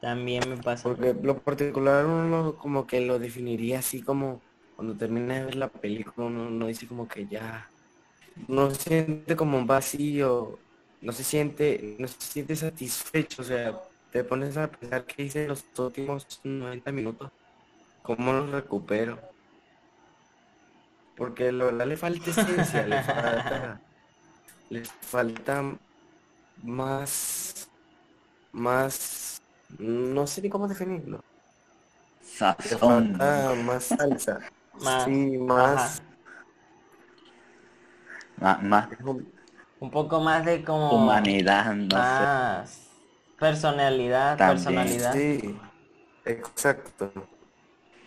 también 0.00 0.48
me 0.48 0.56
pasa. 0.56 0.82
Porque 0.88 1.14
lo 1.14 1.38
particular 1.38 2.04
uno 2.06 2.56
como 2.56 2.86
que 2.86 3.00
lo 3.00 3.18
definiría 3.18 3.78
así 3.78 4.02
como 4.02 4.40
cuando 4.74 4.96
termina 4.96 5.34
de 5.34 5.44
ver 5.46 5.54
la 5.54 5.68
película 5.68 6.26
uno, 6.26 6.48
uno 6.48 6.66
dice 6.66 6.86
como 6.86 7.06
que 7.08 7.26
ya 7.26 7.68
no 8.48 8.70
se 8.70 8.82
siente 8.82 9.36
como 9.36 9.58
un 9.58 9.66
vacío 9.66 10.58
no 11.00 11.12
se 11.12 11.24
siente, 11.24 11.96
no 11.98 12.08
se 12.08 12.20
siente 12.20 12.56
satisfecho, 12.56 13.42
o 13.42 13.44
sea, 13.44 13.80
te 14.10 14.24
pones 14.24 14.56
a 14.56 14.68
pensar 14.70 15.04
que 15.04 15.22
hice 15.22 15.46
los 15.46 15.64
últimos 15.78 16.26
90 16.42 16.90
minutos, 16.90 17.30
¿cómo 18.02 18.32
los 18.32 18.50
recupero? 18.50 19.18
Porque 21.16 21.52
la 21.52 21.66
verdad 21.66 21.86
le 21.86 21.96
falta 21.96 22.30
esencia, 22.30 22.86
le 22.86 23.02
falta, 23.02 23.80
le 24.70 24.84
falta 24.84 25.62
más, 26.62 27.68
más, 28.52 29.38
no 29.78 30.26
sé 30.26 30.42
ni 30.42 30.48
cómo 30.50 30.68
definirlo. 30.68 31.20
Sazón. 32.20 33.14
falta 33.18 33.54
más 33.64 33.84
salsa. 33.84 34.40
Más- 34.74 35.04
sí, 35.04 35.38
más. 35.38 36.02
Más, 38.40 38.62
más 38.62 38.88
un- 39.04 39.32
Un 39.78 39.90
poco 39.90 40.20
más 40.20 40.44
de 40.44 40.64
como... 40.64 40.92
humanidad, 40.94 41.74
no 41.74 41.90
sé. 41.90 41.96
más 41.96 42.88
personalidad, 43.38 44.36
También. 44.38 44.56
personalidad, 44.56 45.12
Sí, 45.12 45.56
exacto. 46.24 47.12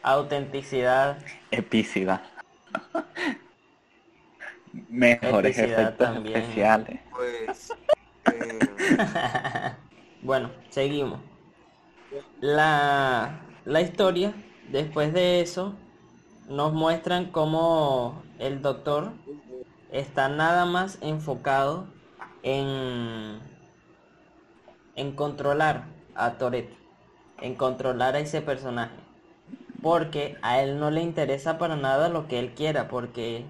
autenticidad. 0.04 1.18
Epicidad. 1.52 2.22
Mejores 4.72 5.58
efectos 5.58 5.98
también. 5.98 6.36
especiales. 6.38 7.02
Pues, 7.12 7.78
eh, 8.26 8.60
Bueno, 10.22 10.52
seguimos. 10.70 11.22
La, 12.42 13.42
la 13.66 13.82
historia, 13.82 14.34
después 14.70 15.14
de 15.14 15.42
eso, 15.42 15.76
nos 16.48 16.74
muestran 16.74 17.32
cómo 17.32 18.24
el 18.40 18.62
doctor 18.62 19.14
está 19.92 20.30
nada 20.30 20.66
más 20.66 20.98
enfocado 21.02 21.88
en, 22.44 23.40
en 24.96 25.16
controlar 25.16 25.86
a 26.16 26.38
Toretto, 26.38 26.76
en 27.42 27.56
controlar 27.56 28.16
a 28.16 28.20
ese 28.20 28.42
personaje. 28.42 28.96
Porque 29.82 30.38
a 30.42 30.62
él 30.62 30.80
no 30.80 30.92
le 30.92 31.02
interesa 31.02 31.58
para 31.58 31.76
nada 31.76 32.10
lo 32.10 32.28
que 32.28 32.40
él 32.40 32.54
quiera, 32.54 32.88
porque, 32.90 33.46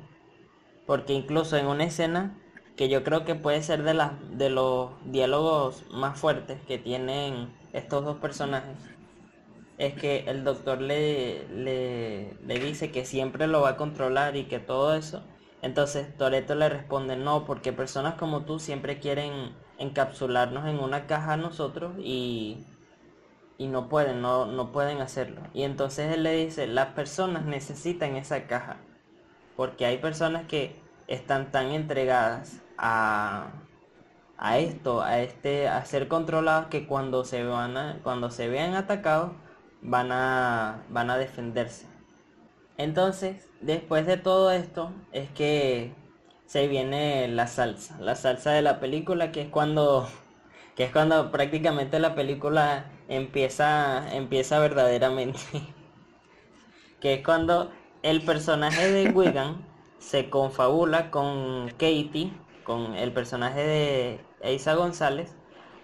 porque 0.90 1.14
incluso 1.14 1.56
en 1.56 1.68
una 1.68 1.84
escena 1.84 2.36
que 2.76 2.90
yo 2.90 3.04
creo 3.04 3.24
que 3.24 3.36
puede 3.36 3.62
ser 3.62 3.84
de 3.84 3.94
las 3.94 4.14
de 4.40 4.50
los 4.50 4.90
diálogos 5.06 5.86
más 5.92 6.20
fuertes 6.20 6.60
que 6.68 6.80
tienen 6.80 7.54
estos 7.74 8.04
dos 8.04 8.18
personajes 8.18 8.76
es 9.78 9.94
que 9.94 10.24
el 10.26 10.44
doctor 10.44 10.82
le, 10.82 11.48
le, 11.50 12.34
le 12.44 12.60
dice 12.60 12.92
que 12.92 13.06
siempre 13.06 13.46
lo 13.46 13.62
va 13.62 13.70
a 13.70 13.78
controlar 13.78 14.36
y 14.36 14.46
que 14.46 14.58
todo 14.58 14.96
eso 14.96 15.22
entonces 15.62 16.18
Toreto 16.18 16.56
le 16.56 16.70
responde 16.70 17.16
no 17.18 17.46
porque 17.46 17.72
personas 17.72 18.16
como 18.16 18.46
tú 18.46 18.58
siempre 18.58 18.98
quieren 18.98 19.56
encapsularnos 19.78 20.68
en 20.68 20.80
una 20.80 21.06
caja 21.06 21.34
a 21.34 21.38
nosotros 21.38 21.94
y 22.00 22.66
y 23.60 23.68
no 23.68 23.90
pueden, 23.90 24.22
no, 24.22 24.46
no 24.46 24.72
pueden 24.72 25.02
hacerlo. 25.02 25.42
Y 25.54 25.64
entonces 25.64 26.14
él 26.14 26.24
le 26.24 26.46
dice, 26.46 26.66
las 26.66 26.94
personas 26.94 27.44
necesitan 27.44 28.16
esa 28.16 28.48
caja. 28.48 28.78
Porque 29.58 29.86
hay 29.86 29.98
personas 29.98 30.48
que 30.48 30.79
están 31.10 31.52
tan 31.52 31.72
entregadas 31.72 32.62
a, 32.80 33.48
a 34.38 34.60
esto, 34.60 35.02
a 35.02 35.20
este, 35.22 35.68
a 35.68 35.86
ser 35.86 36.08
controlados 36.08 36.68
que 36.70 36.88
cuando 36.88 37.26
se 37.26 37.44
van 37.44 37.78
a- 37.78 38.00
cuando 38.04 38.32
se 38.32 38.48
vean 38.50 38.76
atacados, 38.76 39.32
van 39.82 40.12
a, 40.12 40.84
van 40.90 41.10
a 41.12 41.18
defenderse. 41.18 41.88
Entonces, 42.78 43.50
después 43.62 44.06
de 44.08 44.18
todo 44.18 44.52
esto, 44.52 44.92
es 45.12 45.30
que 45.32 45.94
se 46.46 46.68
viene 46.68 47.28
la 47.28 47.48
salsa, 47.48 48.00
la 48.00 48.16
salsa 48.16 48.52
de 48.52 48.62
la 48.64 48.80
película, 48.80 49.32
que 49.32 49.42
es 49.44 49.50
cuando 49.50 50.08
que 50.76 50.86
es 50.86 50.92
cuando 50.94 51.32
prácticamente 51.32 52.00
la 52.00 52.16
película 52.16 52.86
empieza 53.10 54.16
empieza 54.16 54.60
verdaderamente 54.60 55.40
que 57.02 57.16
es 57.16 57.24
cuando 57.26 57.72
el 58.04 58.24
personaje 58.24 58.92
de 58.92 59.08
Wigan 59.08 59.66
se 60.00 60.30
confabula 60.30 61.12
con 61.12 61.70
Katie 61.70 62.34
con 62.64 62.96
el 62.96 63.12
personaje 63.14 63.64
de 63.64 64.20
Eiza 64.42 64.76
González 64.76 65.36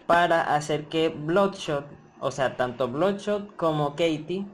para 0.07 0.55
hacer 0.55 0.86
que 0.86 1.09
Bloodshot 1.09 1.86
o 2.20 2.32
sea 2.32 2.57
tanto 2.57 2.88
Bloodshot 2.88 3.55
como 3.55 3.91
Katie 3.91 4.45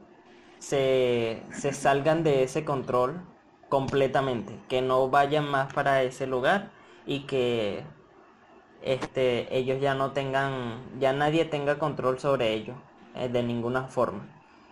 se, 0.58 1.42
se 1.50 1.72
salgan 1.72 2.22
de 2.22 2.44
ese 2.44 2.64
control 2.64 3.22
completamente 3.68 4.58
que 4.68 4.82
no 4.82 5.08
vayan 5.08 5.48
más 5.48 5.72
para 5.72 6.02
ese 6.02 6.26
lugar 6.26 6.70
y 7.06 7.20
que 7.20 7.84
este, 8.82 9.56
ellos 9.56 9.80
ya 9.80 9.94
no 9.94 10.12
tengan, 10.12 10.82
ya 10.98 11.12
nadie 11.12 11.44
tenga 11.44 11.78
control 11.78 12.18
sobre 12.18 12.52
ellos 12.52 12.76
eh, 13.14 13.28
de 13.28 13.42
ninguna 13.42 13.84
forma. 13.88 14.28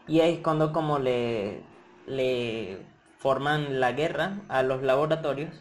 Y 0.07 0.21
ahí 0.21 0.35
es 0.35 0.41
cuando 0.41 0.73
como 0.73 0.99
le, 0.99 1.63
le 2.07 2.85
forman 3.21 3.81
la 3.81 3.93
guerra 3.93 4.39
a 4.49 4.63
los 4.63 4.83
laboratorios 4.83 5.55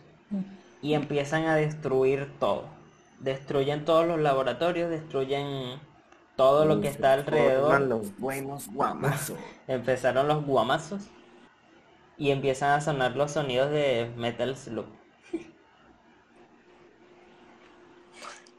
y 0.82 0.93
empiezan 0.93 1.45
a 1.45 1.55
destruir 1.55 2.32
todo. 2.39 2.66
Destruyen 3.20 3.84
todos 3.84 4.07
los 4.07 4.20
laboratorios, 4.20 4.89
destruyen 4.89 5.78
todo 6.38 6.64
lo 6.64 6.80
que 6.80 6.88
está 6.88 7.14
alrededor. 7.14 7.82
los 7.82 8.18
buenos 8.18 8.70
guamazos. 8.70 9.38
Empezaron 9.68 10.30
los 10.30 10.45
guamazos 10.45 11.01
y 12.18 12.32
empiezan 12.32 12.72
a 12.72 12.82
sonar 12.82 13.18
los 13.18 13.32
sonidos 13.32 13.72
de 13.72 14.12
Metal 14.16 14.55
Slug. 14.55 14.88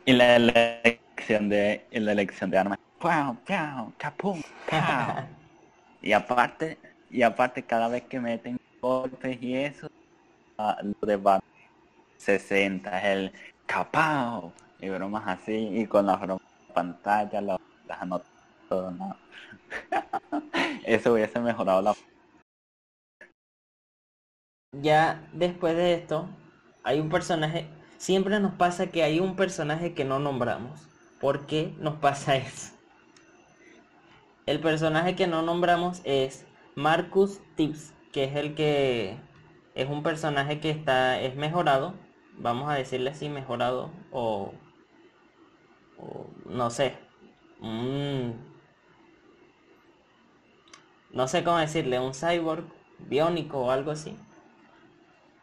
Y 0.04 0.14
la 0.14 0.34
elección 0.34 1.48
de, 1.48 1.86
y 1.92 2.00
la 2.00 2.10
elección 2.10 2.50
de 2.50 2.58
armas. 2.58 2.76
¡Pau, 2.98 3.36
pau, 3.46 3.92
capum, 3.96 4.42
pau! 4.68 5.24
Y 6.02 6.12
aparte, 6.12 6.76
y 7.12 7.22
aparte 7.22 7.62
cada 7.62 7.88
vez 7.88 8.04
que 8.04 8.18
meten 8.18 8.58
golpes 8.80 9.40
y 9.42 9.54
eso, 9.54 9.88
ah, 10.56 10.78
lo 10.82 11.06
de 11.06 11.16
Batman 11.16 11.52
60 12.16 12.98
es 12.98 13.04
el 13.04 13.32
capao 13.66 14.52
y 14.80 14.88
bromas 14.88 15.28
así, 15.28 15.68
y 15.72 15.86
con 15.86 16.06
las 16.06 16.20
bromas 16.20 16.42
pantalla, 16.72 17.40
las, 17.42 17.60
las 17.86 18.00
anotas, 18.00 18.30
todo, 18.68 18.90
¿no? 18.90 19.14
Eso 20.84 21.12
hubiese 21.12 21.38
mejorado 21.38 21.82
la 21.82 21.94
Ya 24.80 25.28
después 25.34 25.76
de 25.76 25.94
esto, 25.94 26.28
hay 26.82 26.98
un 26.98 27.10
personaje, 27.10 27.68
siempre 27.98 28.40
nos 28.40 28.54
pasa 28.54 28.86
que 28.86 29.02
hay 29.02 29.20
un 29.20 29.36
personaje 29.36 29.92
que 29.92 30.04
no 30.04 30.18
nombramos. 30.18 30.88
¿Por 31.20 31.46
qué 31.46 31.74
nos 31.78 31.96
pasa 31.96 32.36
eso? 32.36 32.72
El 34.46 34.60
personaje 34.60 35.14
que 35.14 35.26
no 35.26 35.42
nombramos 35.42 36.00
es 36.04 36.46
Marcus 36.74 37.40
Tips, 37.56 37.92
que 38.12 38.24
es 38.24 38.36
el 38.36 38.54
que 38.54 39.16
es 39.74 39.88
un 39.88 40.02
personaje 40.02 40.60
que 40.60 40.70
está 40.70 41.20
es 41.20 41.36
mejorado, 41.36 41.94
vamos 42.38 42.70
a 42.70 42.74
decirle 42.74 43.10
así 43.10 43.28
mejorado 43.28 43.90
o, 44.10 44.52
no 46.46 46.70
sé, 46.70 46.96
no 51.10 51.28
sé 51.28 51.44
cómo 51.44 51.58
decirle, 51.58 52.00
un 52.00 52.14
cyborg 52.14 52.64
biónico 52.98 53.60
o 53.60 53.70
algo 53.70 53.90
así. 53.90 54.16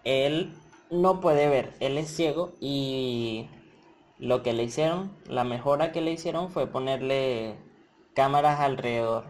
Él 0.03 0.53
no 0.89 1.19
puede 1.21 1.47
ver, 1.47 1.73
él 1.79 1.97
es 1.97 2.07
ciego 2.09 2.53
y 2.59 3.47
lo 4.17 4.41
que 4.43 4.53
le 4.53 4.63
hicieron, 4.63 5.11
la 5.27 5.43
mejora 5.43 5.91
que 5.91 6.01
le 6.01 6.11
hicieron 6.11 6.49
fue 6.49 6.67
ponerle 6.67 7.55
cámaras 8.15 8.59
alrededor, 8.59 9.25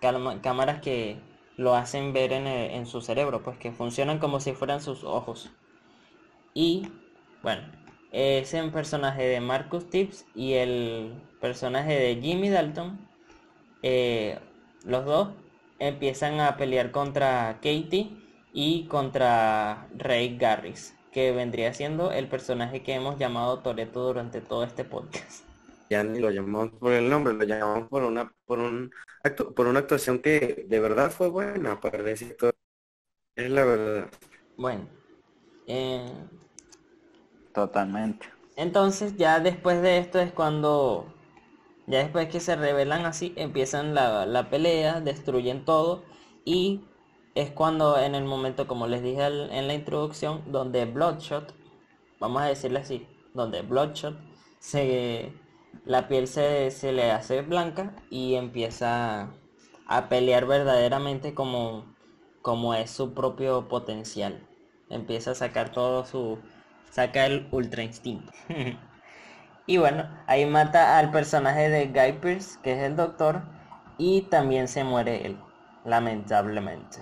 cámaras 0.00 0.80
que 0.80 1.18
lo 1.56 1.74
hacen 1.74 2.12
ver 2.12 2.32
en, 2.32 2.46
el- 2.46 2.70
en 2.72 2.86
su 2.86 3.00
cerebro, 3.00 3.42
pues 3.42 3.58
que 3.58 3.72
funcionan 3.72 4.18
como 4.18 4.40
si 4.40 4.52
fueran 4.52 4.80
sus 4.82 5.04
ojos. 5.04 5.50
Y 6.54 6.88
bueno, 7.42 7.62
ese 8.12 8.62
personaje 8.68 9.22
de 9.24 9.40
Marcus 9.40 9.88
Tips 9.90 10.26
y 10.34 10.54
el 10.54 11.12
personaje 11.40 11.98
de 11.98 12.16
Jimmy 12.20 12.48
Dalton, 12.50 12.98
eh, 13.82 14.38
los 14.84 15.04
dos 15.04 15.28
empiezan 15.78 16.40
a 16.40 16.56
pelear 16.56 16.90
contra 16.90 17.54
Katie 17.56 18.10
y 18.52 18.84
contra 18.84 19.88
Ray 19.96 20.36
Garris, 20.38 20.94
que 21.12 21.32
vendría 21.32 21.72
siendo 21.74 22.10
el 22.12 22.28
personaje 22.28 22.82
que 22.82 22.94
hemos 22.94 23.18
llamado 23.18 23.58
Toreto 23.60 24.02
durante 24.06 24.40
todo 24.40 24.64
este 24.64 24.84
podcast. 24.84 25.45
Ya 25.88 26.02
ni 26.04 26.18
lo 26.20 26.30
llamamos 26.30 26.70
por 26.80 26.92
el 26.92 27.08
nombre, 27.08 27.34
lo 27.34 27.44
llamamos 27.44 27.88
por 27.88 28.02
una, 28.02 28.32
por 28.44 28.58
un 28.58 28.90
actu- 29.24 29.54
por 29.54 29.66
una 29.68 29.80
actuación 29.80 30.20
que 30.20 30.64
de 30.68 30.80
verdad 30.80 31.10
fue 31.12 31.28
buena 31.28 31.80
para 31.80 32.02
decir 32.02 32.36
todo. 32.36 32.52
Es 33.36 33.50
la 33.50 33.64
verdad. 33.64 34.10
Bueno, 34.56 34.88
eh, 35.66 36.10
totalmente. 37.52 38.28
entonces 38.56 39.16
ya 39.16 39.40
después 39.40 39.82
de 39.82 39.98
esto 39.98 40.18
es 40.20 40.32
cuando, 40.32 41.06
ya 41.86 42.00
después 42.00 42.28
que 42.28 42.40
se 42.40 42.56
revelan 42.56 43.06
así, 43.06 43.32
empiezan 43.36 43.94
la, 43.94 44.26
la 44.26 44.50
pelea, 44.50 45.00
destruyen 45.00 45.64
todo 45.64 46.04
y 46.44 46.82
es 47.34 47.50
cuando 47.52 47.98
en 48.00 48.14
el 48.14 48.24
momento, 48.24 48.66
como 48.68 48.86
les 48.86 49.02
dije 49.02 49.22
al- 49.24 49.50
en 49.52 49.68
la 49.68 49.74
introducción, 49.74 50.42
donde 50.52 50.86
Bloodshot, 50.86 51.54
vamos 52.20 52.42
a 52.42 52.46
decirle 52.46 52.80
así, 52.80 53.06
donde 53.34 53.62
Bloodshot 53.62 54.16
se 54.60 55.32
la 55.86 56.08
piel 56.08 56.26
se, 56.26 56.70
se 56.72 56.92
le 56.92 57.12
hace 57.12 57.42
blanca 57.42 57.92
y 58.10 58.34
empieza 58.34 59.30
a 59.86 60.08
pelear 60.08 60.44
verdaderamente 60.44 61.32
como, 61.32 61.94
como 62.42 62.74
es 62.74 62.90
su 62.90 63.14
propio 63.14 63.68
potencial. 63.68 64.46
Empieza 64.90 65.30
a 65.30 65.34
sacar 65.36 65.70
todo 65.70 66.04
su, 66.04 66.38
saca 66.90 67.26
el 67.26 67.48
ultra 67.52 67.84
instinto. 67.84 68.32
y 69.66 69.76
bueno, 69.78 70.08
ahí 70.26 70.44
mata 70.44 70.98
al 70.98 71.12
personaje 71.12 71.68
de 71.68 71.86
Guy 71.86 72.18
Pearce, 72.20 72.58
que 72.62 72.72
es 72.72 72.82
el 72.82 72.96
doctor, 72.96 73.42
y 73.96 74.22
también 74.22 74.66
se 74.66 74.82
muere 74.82 75.24
él, 75.24 75.38
lamentablemente. 75.84 76.98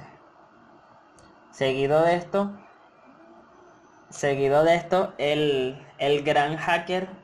Seguido 1.51 2.03
de 2.03 2.17
esto, 2.17 2.53
seguido 4.11 4.63
de 4.63 4.75
esto, 4.75 5.15
el, 5.19 5.83
el 5.99 6.23
gran 6.23 6.57
hacker, 6.57 7.24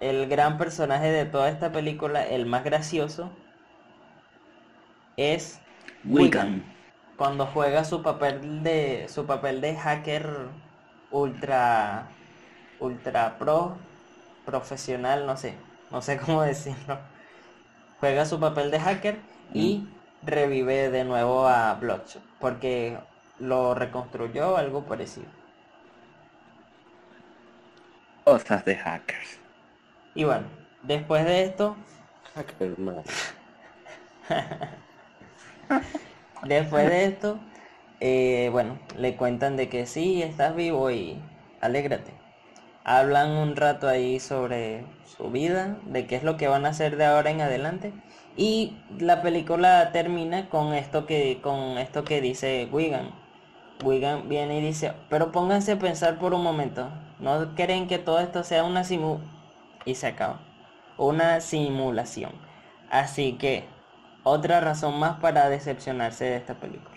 el 0.00 0.28
gran 0.28 0.58
personaje 0.58 1.10
de 1.12 1.26
toda 1.26 1.50
esta 1.50 1.72
película, 1.72 2.26
el 2.26 2.46
más 2.46 2.64
gracioso, 2.64 3.30
es 5.16 5.60
Wigan. 6.04 6.64
Cuando 7.16 7.46
juega 7.46 7.84
su 7.84 8.02
papel 8.02 8.62
de 8.62 9.06
su 9.08 9.26
papel 9.26 9.60
de 9.60 9.76
hacker 9.76 10.48
ultra 11.10 12.08
ultra 12.78 13.38
pro 13.38 13.76
profesional, 14.46 15.26
no 15.26 15.36
sé, 15.36 15.54
no 15.90 16.00
sé 16.00 16.16
cómo 16.16 16.42
decirlo. 16.54 16.98
Juega 18.00 18.24
su 18.24 18.40
papel 18.40 18.70
de 18.70 18.80
hacker 18.80 19.18
y 19.52 19.86
revive 20.22 20.90
de 20.90 21.04
nuevo 21.04 21.46
a 21.46 21.74
Bloodshot 21.74 22.22
porque 22.38 22.98
lo 23.38 23.74
reconstruyó 23.74 24.56
algo 24.56 24.86
parecido. 24.86 25.28
Cosas 28.24 28.64
de 28.64 28.76
hackers. 28.76 29.39
Y 30.20 30.24
bueno, 30.24 30.44
después 30.82 31.24
de 31.24 31.44
esto, 31.44 31.76
más. 32.76 33.06
después 36.44 36.90
de 36.90 37.04
esto, 37.06 37.38
eh, 38.00 38.50
bueno, 38.52 38.78
le 38.98 39.16
cuentan 39.16 39.56
de 39.56 39.70
que 39.70 39.86
sí, 39.86 40.22
estás 40.22 40.54
vivo 40.54 40.90
y 40.90 41.18
alégrate. 41.62 42.12
Hablan 42.84 43.30
un 43.30 43.56
rato 43.56 43.88
ahí 43.88 44.20
sobre 44.20 44.84
su 45.06 45.30
vida, 45.30 45.78
de 45.86 46.06
qué 46.06 46.16
es 46.16 46.22
lo 46.22 46.36
que 46.36 46.48
van 46.48 46.66
a 46.66 46.68
hacer 46.68 46.98
de 46.98 47.06
ahora 47.06 47.30
en 47.30 47.40
adelante. 47.40 47.94
Y 48.36 48.76
la 48.98 49.22
película 49.22 49.90
termina 49.90 50.50
con 50.50 50.74
esto 50.74 51.06
que, 51.06 51.40
con 51.42 51.78
esto 51.78 52.04
que 52.04 52.20
dice 52.20 52.68
Wigan. 52.70 53.10
Wigan 53.82 54.28
viene 54.28 54.58
y 54.58 54.60
dice, 54.60 54.92
pero 55.08 55.32
pónganse 55.32 55.72
a 55.72 55.78
pensar 55.78 56.18
por 56.18 56.34
un 56.34 56.42
momento. 56.42 56.90
¿No 57.20 57.54
creen 57.54 57.88
que 57.88 57.96
todo 57.96 58.18
esto 58.20 58.44
sea 58.44 58.64
una 58.64 58.84
simu... 58.84 59.39
Y 59.90 59.96
se 59.96 60.06
acaba. 60.06 60.38
Una 60.98 61.40
simulación. 61.40 62.30
Así 62.90 63.36
que, 63.38 63.64
otra 64.22 64.60
razón 64.60 65.00
más 65.00 65.18
para 65.18 65.48
decepcionarse 65.48 66.26
de 66.26 66.36
esta 66.36 66.54
película. 66.54 66.96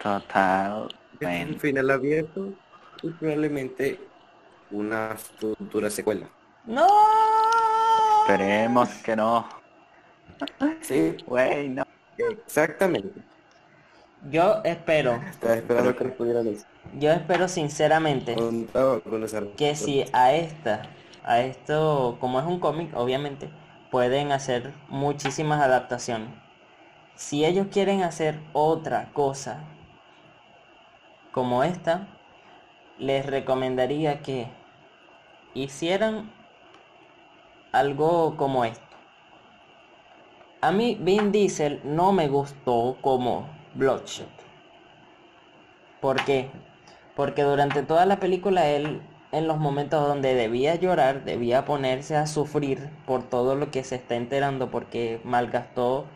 Total. 0.00 0.86
Un 1.20 1.58
final 1.58 1.90
abierto 1.90 2.52
y 3.02 3.10
probablemente 3.10 3.98
una 4.70 5.16
futura 5.16 5.90
secuela. 5.90 6.28
¡No! 6.66 6.86
Esperemos 8.20 8.88
que 9.04 9.16
no. 9.16 9.48
Sí, 10.82 11.16
Güey, 11.26 11.68
no. 11.68 11.82
exactamente. 12.16 13.20
Yo 14.28 14.60
espero, 14.64 15.20
Estaba 15.30 15.54
esperando 15.54 15.96
que 15.96 16.04
nos 16.04 16.12
pudieran 16.14 16.44
decir. 16.44 16.66
yo 16.98 17.10
espero 17.10 17.48
sinceramente 17.48 18.34
Contaba 18.34 19.00
con 19.00 19.24
esa 19.24 19.42
que 19.56 19.74
si 19.74 20.04
a 20.12 20.34
esta, 20.34 20.82
a 21.24 21.40
esto, 21.40 22.18
como 22.20 22.38
es 22.38 22.46
un 22.46 22.60
cómic, 22.60 22.94
obviamente, 22.94 23.48
pueden 23.90 24.30
hacer 24.32 24.74
muchísimas 24.88 25.62
adaptaciones. 25.62 26.28
Si 27.14 27.44
ellos 27.44 27.68
quieren 27.70 28.02
hacer 28.02 28.38
otra 28.52 29.10
cosa 29.14 29.64
como 31.32 31.64
esta, 31.64 32.08
les 32.98 33.24
recomendaría 33.24 34.20
que 34.20 34.48
hicieran 35.54 36.30
algo 37.72 38.36
como 38.36 38.64
esto. 38.64 38.84
A 40.60 40.72
mí 40.72 40.98
Vin 41.00 41.32
Diesel 41.32 41.80
no 41.84 42.12
me 42.12 42.28
gustó 42.28 42.98
como 43.00 43.59
Bloodshot. 43.74 44.28
¿Por 46.00 46.24
qué? 46.24 46.50
Porque 47.14 47.42
durante 47.42 47.82
toda 47.82 48.06
la 48.06 48.18
película 48.18 48.68
él, 48.68 49.02
en 49.32 49.46
los 49.46 49.58
momentos 49.58 50.06
donde 50.06 50.34
debía 50.34 50.74
llorar, 50.74 51.24
debía 51.24 51.64
ponerse 51.64 52.16
a 52.16 52.26
sufrir 52.26 52.90
por 53.06 53.22
todo 53.22 53.54
lo 53.54 53.70
que 53.70 53.84
se 53.84 53.96
está 53.96 54.16
enterando, 54.16 54.70
porque 54.70 55.20
malgastó 55.24 56.06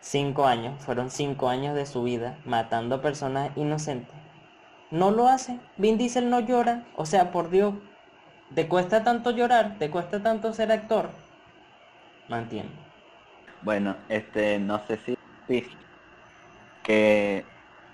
cinco 0.00 0.46
años, 0.46 0.82
fueron 0.84 1.10
cinco 1.10 1.48
años 1.48 1.74
de 1.74 1.86
su 1.86 2.02
vida 2.02 2.38
matando 2.44 3.00
personas 3.00 3.50
inocentes. 3.56 4.14
No 4.90 5.10
lo 5.10 5.28
hace. 5.28 5.58
Vin 5.76 5.96
Diesel 5.98 6.28
no 6.28 6.40
llora. 6.40 6.84
O 6.96 7.06
sea, 7.06 7.32
por 7.32 7.50
Dios, 7.50 7.74
¿te 8.54 8.68
cuesta 8.68 9.02
tanto 9.02 9.30
llorar? 9.30 9.76
¿Te 9.78 9.90
cuesta 9.90 10.22
tanto 10.22 10.52
ser 10.52 10.70
actor? 10.70 11.08
No 12.28 12.36
entiendo. 12.36 12.72
Bueno, 13.62 13.96
este, 14.08 14.58
no 14.58 14.78
sé 14.86 14.98
si 14.98 15.16
que, 16.84 17.46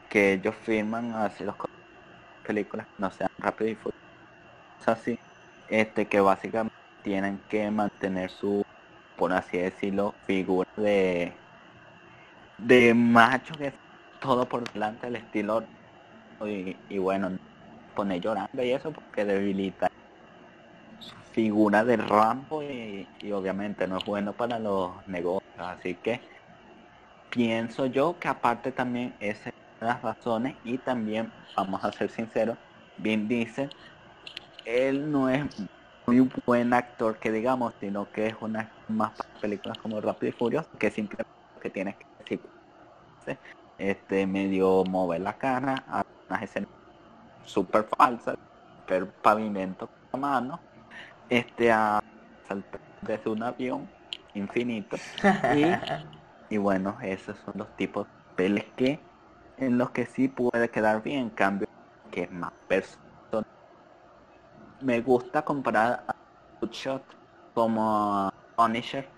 que 0.09 0.35
ellos 0.35 0.57
firman 0.57 1.15
así 1.15 1.45
los 1.45 1.57
películas, 2.43 2.87
no 2.99 3.11
sean 3.13 3.29
rápido 3.39 3.71
y 3.71 3.77
furioso, 3.77 3.99
así, 4.87 5.17
este, 5.69 6.09
que 6.09 6.21
básicamente 6.21 6.75
tienen 7.03 7.45
que 7.49 7.71
mantener 7.71 8.31
su, 8.31 8.63
por 9.17 9.33
así 9.33 9.59
decirlo, 9.59 10.17
figura 10.27 10.69
de, 10.77 11.43
de 12.57 12.95
macho 12.95 13.55
que 13.57 13.75
todo 14.19 14.49
por 14.49 14.71
delante 14.73 15.07
del 15.07 15.17
estilo 15.17 15.67
y, 16.47 16.85
y 16.89 16.99
bueno, 16.99 17.37
poner 17.95 18.21
llorando 18.23 18.63
y 18.65 18.73
eso 18.73 18.93
porque 18.93 19.25
debilita 19.27 19.89
su 20.99 21.17
figura 21.33 21.85
de 21.85 21.97
Rambo 21.97 22.63
y, 22.63 23.11
y 23.19 23.33
obviamente 23.33 23.87
no 23.87 23.99
es 23.99 24.05
bueno 24.05 24.37
para 24.37 24.59
los 24.59 25.05
negocios, 25.07 25.41
así 25.57 25.97
que 26.01 26.23
pienso 27.31 27.87
yo 27.87 28.19
que 28.19 28.29
aparte 28.29 28.73
también 28.73 29.15
esa 29.21 29.49
es 29.49 29.55
las 29.81 30.03
razones 30.03 30.57
y 30.65 30.77
también 30.79 31.33
vamos 31.57 31.83
a 31.85 31.93
ser 31.93 32.11
sinceros, 32.11 32.59
Vin 32.99 33.29
Diesel, 33.29 33.71
él 34.65 35.11
no 35.11 35.29
es 35.31 35.45
muy 36.07 36.29
buen 36.45 36.75
actor 36.75 37.19
que 37.19 37.31
digamos, 37.33 37.73
sino 37.81 38.11
que 38.11 38.27
es 38.27 38.35
una 38.41 38.71
más 38.89 39.13
películas 39.41 39.79
como 39.79 40.01
Rápido 40.01 40.31
y 40.31 40.33
Furioso, 40.33 40.69
que 40.79 40.91
simplemente 40.91 41.31
que 41.61 41.71
tienes 41.71 41.97
que 41.97 42.07
decir, 42.19 42.41
este 43.79 44.27
medio 44.27 44.85
mover 44.85 45.21
la 45.23 45.39
cara 45.39 45.77
a 45.89 46.03
unas 46.29 46.43
escenas 46.43 46.69
súper 47.45 47.87
falsas, 47.97 48.35
super 48.83 49.11
pavimento 49.23 49.87
con 49.87 50.21
la 50.21 50.29
mano, 50.29 50.61
este 51.29 51.73
a 51.73 52.01
saltar 52.47 52.81
desde 53.03 53.31
un 53.31 53.43
avión 53.43 53.89
infinito 54.35 54.97
y, 55.55 55.65
y 56.51 56.59
bueno, 56.59 56.99
esos 57.01 57.39
son 57.39 57.55
los 57.57 57.77
tipos 57.77 58.07
de 58.07 58.13
papeles 58.31 58.65
que 58.77 59.01
en 59.57 59.79
los 59.79 59.91
que 59.91 60.05
sí 60.05 60.29
puede 60.29 60.69
quedar 60.69 61.03
bien, 61.03 61.21
en 61.21 61.31
cambio 61.31 61.69
que 62.11 62.25
es 62.25 62.33
más 62.33 62.53
personal. 62.67 63.47
Me 64.81 65.01
gusta 65.01 65.43
comparar 65.43 66.03
a 66.09 66.15
Bloodshot 66.61 67.05
como 67.55 67.83
a 67.89 68.35
Punisher, 68.57 69.09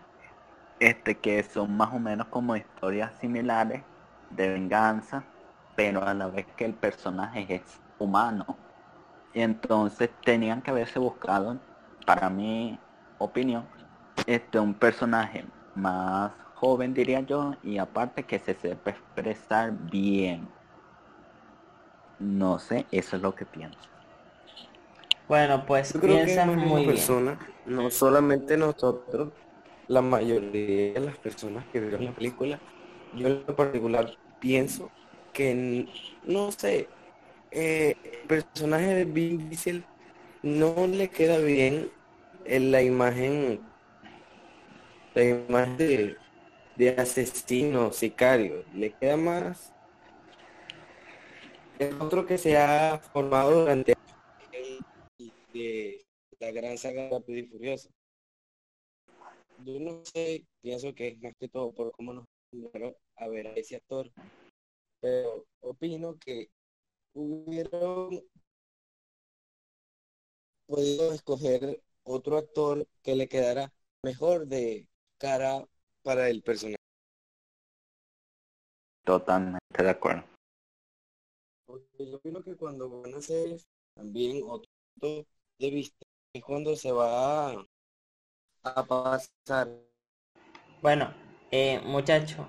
este 0.78 1.16
que 1.16 1.42
son 1.42 1.76
más 1.76 1.92
o 1.94 1.98
menos 1.98 2.26
como 2.26 2.54
historias 2.54 3.12
similares 3.18 3.82
de 4.30 4.48
venganza, 4.48 5.24
pero 5.74 6.04
a 6.06 6.12
la 6.12 6.26
vez 6.26 6.46
que 6.56 6.66
el 6.66 6.74
personaje 6.74 7.46
es 7.48 7.80
humano. 7.98 8.56
Y 9.32 9.40
entonces 9.40 10.10
tenían 10.24 10.60
que 10.60 10.70
haberse 10.70 10.98
buscado, 10.98 11.58
para 12.04 12.28
mi 12.28 12.78
opinión, 13.18 13.64
este 14.26 14.58
un 14.58 14.74
personaje 14.74 15.46
más 15.74 16.32
joven 16.62 16.94
diría 16.94 17.20
yo 17.22 17.56
y 17.64 17.78
aparte 17.78 18.22
que 18.22 18.38
se 18.38 18.54
sepa 18.54 18.90
expresar 18.90 19.72
bien. 19.90 20.46
No 22.20 22.60
sé, 22.60 22.86
eso 22.92 23.16
es 23.16 23.22
lo 23.22 23.34
que 23.34 23.44
pienso. 23.44 23.80
Bueno, 25.26 25.66
pues 25.66 25.92
Yo 25.92 26.00
creo 26.00 26.24
piensas 26.24 26.46
muy 26.46 26.82
bien. 26.82 26.86
persona, 26.86 27.36
no 27.66 27.90
solamente 27.90 28.56
nosotros, 28.56 29.32
la 29.88 30.02
mayoría 30.02 30.92
de 30.92 31.00
las 31.00 31.18
personas 31.18 31.64
que 31.72 31.80
vieron 31.80 32.04
la 32.04 32.12
película, 32.12 32.60
yo 33.16 33.26
en 33.26 33.44
lo 33.44 33.56
particular 33.56 34.16
pienso 34.38 34.88
que, 35.32 35.88
no 36.22 36.52
sé, 36.52 36.88
eh, 37.50 37.96
el 38.04 38.28
personaje 38.28 38.94
de 38.94 39.04
Vin 39.04 39.48
Diesel 39.48 39.84
no 40.44 40.86
le 40.86 41.08
queda 41.10 41.38
bien 41.38 41.90
en 42.44 42.70
la 42.70 42.82
imagen, 42.82 43.60
la 45.14 45.24
imagen 45.24 45.76
de, 45.76 46.21
de 46.76 46.90
asesino, 46.90 47.92
sicario, 47.92 48.64
le 48.74 48.92
queda 48.92 49.16
más 49.16 49.72
el 51.78 52.00
otro 52.00 52.26
que 52.26 52.38
se 52.38 52.56
ha 52.56 52.98
formado 52.98 53.60
durante 53.60 53.94
de 55.52 56.04
la 56.38 56.50
gran 56.50 56.78
saga 56.78 57.08
Rápido 57.10 57.38
y 57.38 57.46
Furioso. 57.46 57.90
Yo 59.64 59.78
no 59.78 60.04
sé, 60.04 60.46
pienso 60.60 60.94
que 60.94 61.08
es 61.08 61.20
más 61.20 61.34
que 61.38 61.48
todo 61.48 61.72
por 61.72 61.92
cómo 61.92 62.14
nos 62.14 62.24
a 63.16 63.28
ver 63.28 63.46
a 63.46 63.54
ese 63.54 63.76
actor, 63.76 64.10
pero 65.00 65.46
opino 65.60 66.18
que 66.18 66.50
hubieron 67.14 68.22
podido 70.66 71.12
escoger 71.12 71.82
otro 72.04 72.38
actor 72.38 72.86
que 73.02 73.14
le 73.14 73.28
quedara 73.28 73.72
mejor 74.02 74.46
de 74.46 74.88
cara 75.18 75.66
para 76.02 76.28
el 76.28 76.42
personaje. 76.42 76.76
Totalmente 79.04 79.80
de 79.84 79.90
acuerdo. 79.90 80.24
Porque 81.66 82.08
yo 82.08 82.16
opino 82.18 82.40
que 82.42 82.56
cuando 82.56 82.88
van 82.88 83.14
a 83.14 83.18
hacer 83.18 83.58
también 83.94 84.42
otro 84.46 84.70
punto 85.00 85.26
de 85.58 85.70
vista 85.70 86.06
es 86.32 86.42
cuando 86.44 86.76
se 86.76 86.92
va 86.92 87.50
a, 87.50 87.66
a 88.64 88.82
pasar. 88.84 89.68
Bueno, 90.82 91.12
eh, 91.50 91.80
muchachos, 91.84 92.46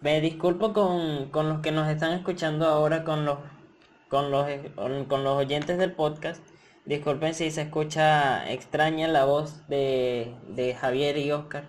me 0.00 0.20
disculpo 0.20 0.72
con, 0.72 1.30
con 1.30 1.48
los 1.48 1.60
que 1.60 1.72
nos 1.72 1.88
están 1.88 2.12
escuchando 2.12 2.66
ahora, 2.66 3.04
con 3.04 3.24
los, 3.24 3.38
con 4.08 4.30
los, 4.30 4.46
con 5.08 5.24
los 5.24 5.36
oyentes 5.36 5.78
del 5.78 5.92
podcast. 5.94 6.42
Disculpen 6.84 7.34
si 7.34 7.50
se 7.50 7.62
escucha 7.62 8.50
extraña 8.52 9.08
la 9.08 9.24
voz 9.24 9.66
de, 9.68 10.34
de 10.48 10.74
Javier 10.74 11.16
y 11.18 11.30
Oscar, 11.32 11.68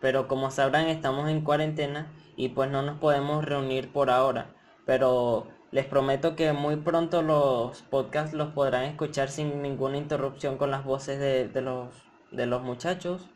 pero 0.00 0.28
como 0.28 0.50
sabrán 0.50 0.86
estamos 0.88 1.28
en 1.28 1.42
cuarentena 1.42 2.10
y 2.36 2.48
pues 2.48 2.70
no 2.70 2.82
nos 2.82 2.98
podemos 2.98 3.44
reunir 3.44 3.92
por 3.92 4.10
ahora. 4.10 4.46
Pero 4.86 5.46
les 5.70 5.86
prometo 5.86 6.36
que 6.36 6.52
muy 6.52 6.76
pronto 6.76 7.22
los 7.22 7.82
podcasts 7.82 8.34
los 8.34 8.52
podrán 8.52 8.84
escuchar 8.84 9.28
sin 9.28 9.62
ninguna 9.62 9.98
interrupción 9.98 10.56
con 10.56 10.70
las 10.70 10.84
voces 10.84 11.18
de, 11.20 11.48
de 11.48 11.60
los, 11.60 11.88
de 12.30 12.46
los 12.46 12.62
muchachos. 12.62 13.28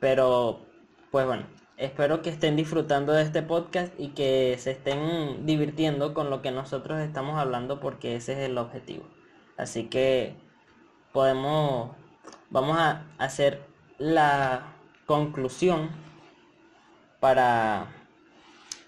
Pero 0.00 0.60
pues 1.10 1.26
bueno, 1.26 1.46
espero 1.76 2.22
que 2.22 2.30
estén 2.30 2.56
disfrutando 2.56 3.12
de 3.12 3.22
este 3.22 3.42
podcast 3.42 3.92
y 3.98 4.08
que 4.08 4.56
se 4.58 4.70
estén 4.70 5.46
divirtiendo 5.46 6.14
con 6.14 6.30
lo 6.30 6.42
que 6.42 6.50
nosotros 6.50 7.00
estamos 7.00 7.38
hablando 7.38 7.80
porque 7.80 8.16
ese 8.16 8.32
es 8.34 8.38
el 8.38 8.58
objetivo. 8.58 9.04
Así 9.56 9.84
que 9.84 10.36
podemos, 11.12 11.90
vamos 12.50 12.78
a 12.78 13.04
hacer 13.18 13.62
la 13.98 14.74
conclusión 15.06 16.03
para, 17.24 17.86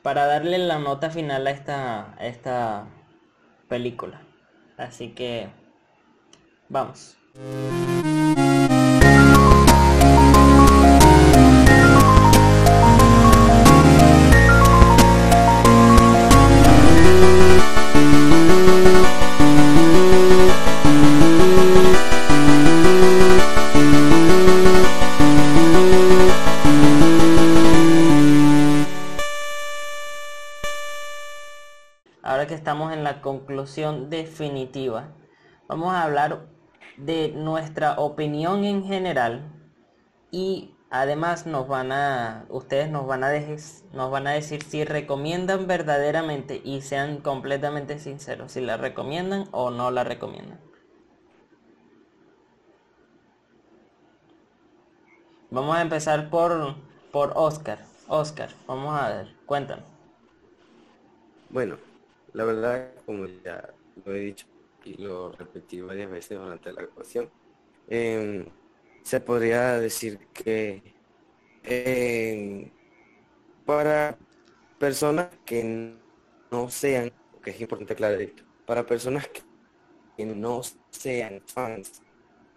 para 0.03 0.27
darle 0.27 0.59
la 0.59 0.79
nota 0.79 1.09
final 1.09 1.47
a 1.47 1.51
esta, 1.51 2.13
a 2.19 2.27
esta 2.27 2.85
película. 3.67 4.21
Así 4.77 5.15
que 5.15 5.49
vamos. 6.69 7.17
Definitiva, 34.11 35.09
vamos 35.69 35.93
a 35.95 36.03
hablar 36.05 36.49
de 36.97 37.33
nuestra 37.35 37.99
opinión 37.99 38.65
en 38.65 38.85
general 38.85 39.53
y 40.31 40.75
además 40.91 41.47
nos 41.47 41.69
van 41.69 41.93
a 41.93 42.47
ustedes 42.51 42.91
nos 42.91 43.07
van 43.07 43.25
a 43.25 43.31
dejes- 43.31 43.85
nos 43.93 44.11
van 44.11 44.27
a 44.27 44.33
decir 44.33 44.63
si 44.63 44.85
recomiendan 44.85 45.67
verdaderamente 45.67 46.61
y 46.65 46.83
sean 46.83 47.19
completamente 47.21 47.99
sinceros 47.99 48.53
si 48.53 48.61
la 48.61 48.77
recomiendan 48.77 49.49
o 49.53 49.71
no 49.71 49.91
la 49.91 50.05
recomiendan. 50.05 50.61
Vamos 55.51 55.77
a 55.77 55.83
empezar 55.83 56.31
por 56.31 56.77
por 57.11 57.33
Oscar. 57.35 57.81
Oscar, 58.09 58.51
vamos 58.69 58.95
a 59.01 59.09
ver, 59.09 59.35
cuéntanos. 59.47 59.85
Bueno, 61.49 61.79
la 62.33 62.45
verdad, 62.45 62.93
como 63.07 63.27
ya 63.45 63.73
lo 64.05 64.15
he 64.15 64.21
dicho 64.21 64.47
y 64.85 64.95
lo 65.03 65.33
repetí 65.33 65.81
varias 65.81 66.11
veces 66.11 66.39
durante 66.39 66.73
la 66.73 66.83
grabación, 66.83 67.31
em, 67.89 68.47
se 69.03 69.21
podría 69.21 69.79
decir 69.81 70.19
que 70.35 70.83
em, 71.65 72.71
para 73.65 74.19
personas 74.79 75.29
que 75.45 75.95
no 76.51 76.69
sean, 76.71 77.13
que 77.43 77.51
es 77.51 77.61
importante 77.61 77.95
aclarar 77.95 78.21
esto, 78.21 78.45
para 78.67 78.87
personas 78.87 79.29
que, 79.29 79.43
no 80.25 80.63
sean 80.91 81.43
fans 81.47 82.03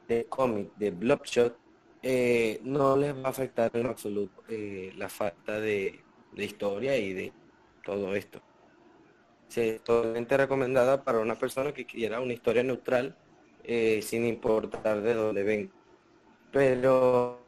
de 0.08 0.26
cómic 0.28 0.74
de 0.78 0.91
Bloodshot, 0.91 1.58
eh, 2.02 2.60
no 2.64 2.95
les 2.95 3.14
va 3.14 3.28
a 3.28 3.30
afectar 3.30 3.70
en 3.76 3.88
absoluto 3.88 4.43
eh, 4.47 4.93
la 4.95 5.10
falta 5.10 5.60
de, 5.60 6.00
de 6.32 6.45
historia 6.45 6.97
y 6.97 7.14
de 7.14 7.34
todo 7.84 8.16
esto. 8.16 8.41
Sí, 9.50 9.62
es 9.62 9.84
totalmente 9.84 10.38
recomendada 10.38 11.04
para 11.04 11.20
una 11.20 11.36
persona 11.36 11.74
que 11.74 11.86
quiera 11.86 12.22
una 12.22 12.34
historia 12.34 12.64
neutral, 12.64 13.16
eh, 13.64 14.02
sin 14.04 14.26
importar 14.26 15.02
de 15.02 15.14
dónde 15.16 15.43
venga. 15.43 15.74
Pero 16.52 17.39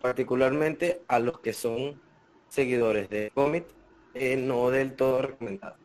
particularmente 0.00 1.02
a 1.08 1.18
los 1.18 1.40
que 1.40 1.52
son 1.52 2.00
seguidores 2.48 3.10
de 3.10 3.30
cómic, 3.34 3.66
eh, 4.14 4.36
no 4.36 4.70
del 4.70 4.94
todo 4.94 5.22
recomendada. 5.22 5.76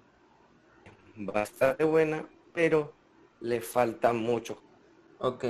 Bastante 1.17 1.83
buena, 1.83 2.25
pero 2.53 2.93
le 3.41 3.61
falta 3.61 4.13
mucho. 4.13 4.61
Ok. 5.19 5.45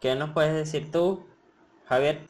¿Qué 0.00 0.14
nos 0.14 0.30
puedes 0.30 0.54
decir 0.54 0.90
tú, 0.92 1.26
Javier? 1.86 2.20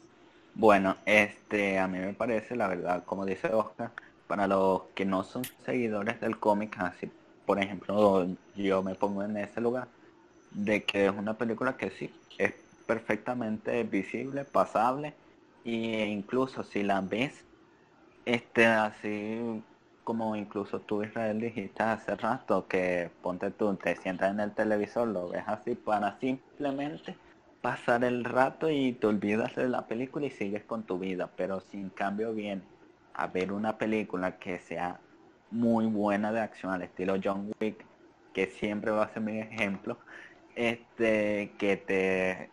Bueno, 0.55 0.97
este, 1.05 1.77
a 1.77 1.87
mí 1.87 1.99
me 1.99 2.13
parece, 2.13 2.55
la 2.55 2.67
verdad, 2.67 3.03
como 3.05 3.25
dice 3.25 3.47
Oscar, 3.53 3.91
para 4.29 4.45
los 4.45 4.83
que 4.93 5.05
no 5.05 5.23
son 5.23 5.43
seguidores 5.65 6.21
del 6.21 6.37
cómic, 6.37 6.75
así, 6.77 7.09
por 7.47 7.57
ejemplo, 7.57 8.27
yo 8.55 8.83
me 8.83 8.93
pongo 8.93 9.23
en 9.23 9.35
ese 9.37 9.59
lugar, 9.59 9.87
de 10.51 10.83
que 10.83 11.07
es 11.07 11.11
una 11.11 11.33
película 11.33 11.75
que 11.75 11.89
sí, 11.89 12.13
es 12.37 12.53
perfectamente 12.85 13.83
visible, 13.83 14.45
pasable, 14.45 15.15
e 15.65 16.05
incluso 16.05 16.63
si 16.63 16.83
la 16.83 17.01
ves, 17.01 17.43
este, 18.23 18.67
así 18.67 19.63
como 20.03 20.35
incluso 20.35 20.79
tú, 20.79 21.01
Israel, 21.01 21.39
dijiste 21.39 21.81
hace 21.81 22.15
rato, 22.15 22.67
que 22.67 23.09
ponte 23.23 23.49
tú, 23.49 23.73
te 23.77 23.95
sientas 23.95 24.29
en 24.29 24.41
el 24.41 24.51
televisor, 24.51 25.07
lo 25.07 25.29
ves 25.29 25.43
así 25.47 25.73
para 25.73 26.19
simplemente 26.19 27.15
pasar 27.61 28.03
el 28.03 28.23
rato 28.23 28.69
y 28.69 28.93
te 28.93 29.07
olvidas 29.07 29.55
de 29.55 29.69
la 29.69 29.87
película 29.87 30.27
y 30.27 30.29
sigues 30.29 30.63
con 30.65 30.83
tu 30.83 30.99
vida. 30.99 31.31
Pero 31.35 31.61
si 31.61 31.77
en 31.77 31.89
cambio 31.89 32.31
viene 32.33 32.61
a 33.19 33.27
ver 33.27 33.51
una 33.51 33.77
película 33.77 34.39
que 34.39 34.59
sea 34.59 35.01
muy 35.49 35.85
buena 35.87 36.31
de 36.31 36.39
acción 36.41 36.71
al 36.73 36.83
estilo 36.83 37.15
John 37.23 37.51
Wick, 37.61 37.85
que 38.33 38.47
siempre 38.47 38.91
va 38.91 39.03
a 39.05 39.09
ser 39.13 39.23
mi 39.23 39.39
ejemplo, 39.39 39.99
este, 40.55 41.55
que 41.57 41.77
te, 41.77 42.51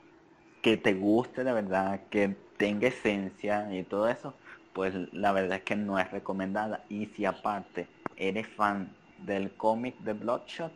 que 0.63 0.77
te 0.77 0.95
guste 0.95 1.45
de 1.45 1.53
verdad, 1.53 2.09
que 2.11 2.29
tenga 2.57 2.89
esencia 2.89 3.73
y 3.75 3.85
todo 3.85 4.09
eso, 4.09 4.41
pues 4.73 4.95
la 5.13 5.33
verdad 5.33 5.59
es 5.59 5.65
que 5.65 5.77
no 5.77 5.99
es 5.99 6.11
recomendada. 6.11 6.87
Y 6.89 7.07
si 7.07 7.25
aparte 7.25 7.89
eres 8.17 8.49
fan 8.55 8.97
del 9.17 9.57
cómic 9.57 9.99
de 10.01 10.15
Bloodshot, 10.15 10.75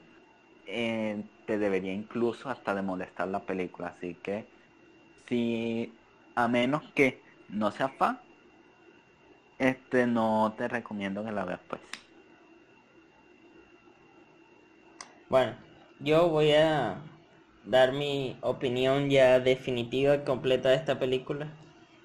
eh, 0.66 1.24
te 1.46 1.58
debería 1.58 1.92
incluso 1.92 2.50
hasta 2.50 2.74
de 2.74 2.82
molestar 2.82 3.28
la 3.28 3.46
película. 3.46 3.88
Así 3.88 4.16
que, 4.22 4.50
si 5.26 6.00
a 6.34 6.48
menos 6.48 6.92
que 6.94 7.24
no 7.48 7.70
seas 7.72 7.92
fan, 7.98 8.20
este 9.60 10.06
no 10.06 10.54
te 10.56 10.66
recomiendo 10.66 11.24
que 11.24 11.30
la 11.30 11.44
veas 11.44 11.60
pues. 11.68 11.80
Bueno, 15.28 15.54
yo 16.00 16.28
voy 16.28 16.52
a 16.52 16.96
dar 17.64 17.92
mi 17.92 18.36
opinión 18.40 19.10
ya 19.10 19.38
definitiva 19.38 20.16
y 20.16 20.24
completa 20.24 20.70
de 20.70 20.76
esta 20.76 20.98
película. 20.98 21.46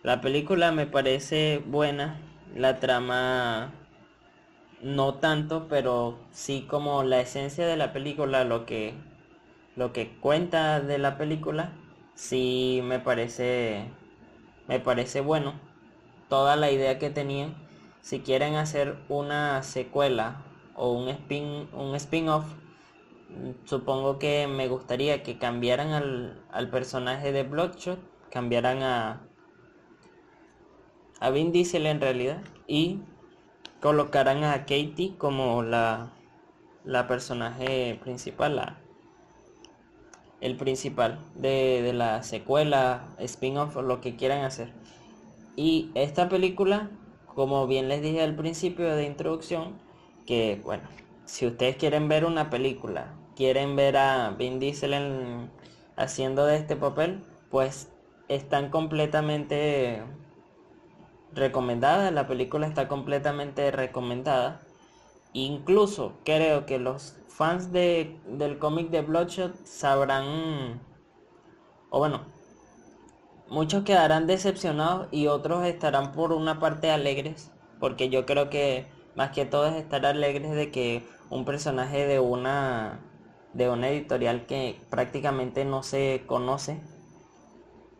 La 0.03 0.21
película 0.21 0.71
me 0.71 0.85
parece 0.85 1.63
buena, 1.65 2.19
la 2.55 2.79
trama 2.79 3.71
no 4.81 5.15
tanto, 5.15 5.67
pero 5.67 6.19
sí 6.31 6.67
como 6.69 7.03
la 7.03 7.21
esencia 7.21 7.65
de 7.65 7.77
la 7.77 7.93
película, 7.93 8.43
lo 8.43 8.65
que 8.65 8.93
lo 9.75 9.91
que 9.91 10.09
cuenta 10.19 10.79
de 10.79 10.97
la 10.99 11.17
película, 11.17 11.71
sí 12.13 12.81
me 12.83 12.99
parece 12.99 13.85
me 14.67 14.79
parece 14.79 15.21
bueno. 15.21 15.64
Toda 16.29 16.55
la 16.55 16.71
idea 16.71 16.99
que 16.99 17.09
tenían, 17.09 17.55
si 18.01 18.19
quieren 18.19 18.55
hacer 18.55 18.97
una 19.09 19.61
secuela 19.63 20.43
o 20.75 20.91
un 20.91 21.09
spin 21.09 21.69
un 21.73 21.95
spin-off, 21.95 22.45
supongo 23.65 24.19
que 24.19 24.47
me 24.47 24.67
gustaría 24.67 25.23
que 25.23 25.37
cambiaran 25.37 25.91
al, 25.91 26.43
al 26.51 26.69
personaje 26.69 27.31
de 27.31 27.43
Bloodshot, 27.43 27.99
cambiaran 28.31 28.83
a 28.83 29.21
a 31.19 31.29
Vin 31.29 31.51
Diesel 31.51 31.85
en 31.85 32.01
realidad 32.01 32.41
y 32.67 32.99
colocaran 33.79 34.43
a 34.43 34.65
Katie 34.65 35.15
como 35.17 35.63
la 35.63 36.11
la 36.85 37.07
personaje 37.07 37.99
principal, 38.03 38.55
la, 38.55 38.77
el 40.39 40.55
principal 40.55 41.19
de, 41.35 41.81
de 41.81 41.93
la 41.93 42.23
secuela, 42.23 43.07
spin-off 43.17 43.75
lo 43.75 44.01
que 44.01 44.15
quieran 44.15 44.45
hacer. 44.45 44.71
Y 45.55 45.91
esta 45.95 46.27
película, 46.29 46.89
como 47.33 47.67
bien 47.67 47.87
les 47.87 48.01
dije 48.01 48.21
al 48.21 48.35
principio 48.35 48.95
de 48.95 49.05
introducción, 49.05 49.79
que 50.25 50.61
bueno, 50.63 50.83
si 51.25 51.47
ustedes 51.47 51.77
quieren 51.77 52.07
ver 52.07 52.25
una 52.25 52.49
película, 52.49 53.13
quieren 53.35 53.75
ver 53.75 53.97
a 53.97 54.31
Vin 54.31 54.59
Diesel 54.59 55.49
haciendo 55.95 56.45
de 56.45 56.57
este 56.57 56.75
papel, 56.75 57.23
pues 57.49 57.89
están 58.27 58.69
completamente 58.69 60.03
recomendadas. 61.33 62.11
La 62.11 62.27
película 62.27 62.67
está 62.67 62.87
completamente 62.87 63.71
recomendada. 63.71 64.61
Incluso 65.33 66.13
creo 66.23 66.65
que 66.65 66.79
los 66.79 67.17
fans 67.27 67.71
de, 67.71 68.17
del 68.27 68.57
cómic 68.57 68.89
de 68.89 69.01
Bloodshot 69.01 69.65
sabrán, 69.65 70.81
o 71.89 71.99
bueno, 71.99 72.21
muchos 73.49 73.83
quedarán 73.83 74.27
decepcionados 74.27 75.07
y 75.11 75.27
otros 75.27 75.65
estarán 75.65 76.11
por 76.11 76.31
una 76.33 76.59
parte 76.59 76.91
alegres, 76.91 77.51
porque 77.79 78.09
yo 78.09 78.25
creo 78.25 78.49
que 78.49 78.87
más 79.15 79.31
que 79.31 79.45
todo 79.45 79.67
es 79.67 79.75
estar 79.75 80.05
alegres 80.05 80.51
de 80.51 80.71
que 80.71 81.03
un 81.29 81.45
personaje 81.45 82.05
de 82.07 82.19
una 82.19 83.01
de 83.53 83.69
una 83.69 83.89
editorial 83.89 84.45
que 84.47 84.81
prácticamente 84.89 85.63
no 85.65 85.81
se 85.83 86.23
conoce 86.27 86.81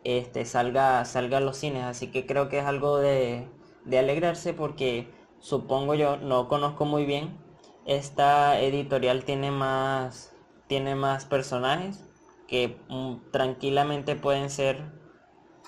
este 0.04 0.44
salga 0.44 1.04
salga 1.04 1.38
a 1.38 1.40
los 1.40 1.56
cines. 1.58 1.84
Así 1.84 2.10
que 2.10 2.26
creo 2.26 2.48
que 2.48 2.58
es 2.58 2.64
algo 2.64 2.98
de, 2.98 3.48
de 3.84 3.98
alegrarse 3.98 4.54
porque 4.54 5.08
supongo 5.38 5.94
yo 5.94 6.16
no 6.16 6.48
conozco 6.48 6.84
muy 6.84 7.04
bien 7.04 7.38
esta 7.86 8.60
editorial 8.60 9.24
tiene 9.24 9.50
más 9.50 10.34
tiene 10.66 10.94
más 10.96 11.24
personajes 11.24 12.04
que 12.48 12.76
mm, 12.88 13.30
tranquilamente 13.32 14.16
pueden 14.16 14.50
ser 14.50 14.95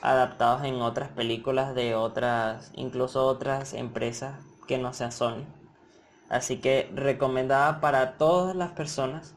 adaptados 0.02 0.64
en 0.64 0.80
otras 0.80 1.08
películas 1.08 1.74
de 1.74 1.94
otras 1.94 2.70
incluso 2.74 3.26
otras 3.26 3.74
empresas 3.74 4.34
que 4.66 4.78
no 4.78 4.92
sea 4.92 5.10
Sony. 5.10 5.44
Así 6.28 6.58
que 6.58 6.90
recomendada 6.94 7.80
para 7.80 8.18
todas 8.18 8.54
las 8.54 8.72
personas. 8.72 9.34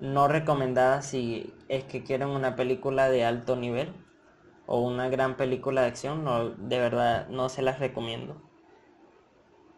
No 0.00 0.28
recomendada 0.28 1.02
si 1.02 1.54
es 1.68 1.84
que 1.84 2.04
quieren 2.04 2.28
una 2.28 2.56
película 2.56 3.10
de 3.10 3.24
alto 3.24 3.56
nivel 3.56 3.92
o 4.66 4.80
una 4.80 5.08
gran 5.08 5.36
película 5.36 5.82
de 5.82 5.88
acción. 5.88 6.24
No, 6.24 6.50
de 6.50 6.78
verdad 6.78 7.28
no 7.28 7.48
se 7.48 7.62
las 7.62 7.78
recomiendo. 7.78 8.40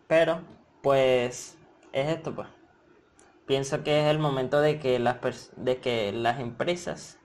Pero, 0.06 0.42
pues, 0.82 1.56
es 1.92 2.08
esto 2.08 2.34
pues. 2.34 2.48
Pienso 3.46 3.82
que 3.82 4.00
es 4.00 4.06
el 4.06 4.18
momento 4.18 4.60
de 4.60 4.78
que 4.78 4.98
las, 4.98 5.18
de 5.56 5.78
que 5.78 6.12
las 6.12 6.40
empresas, 6.40 7.19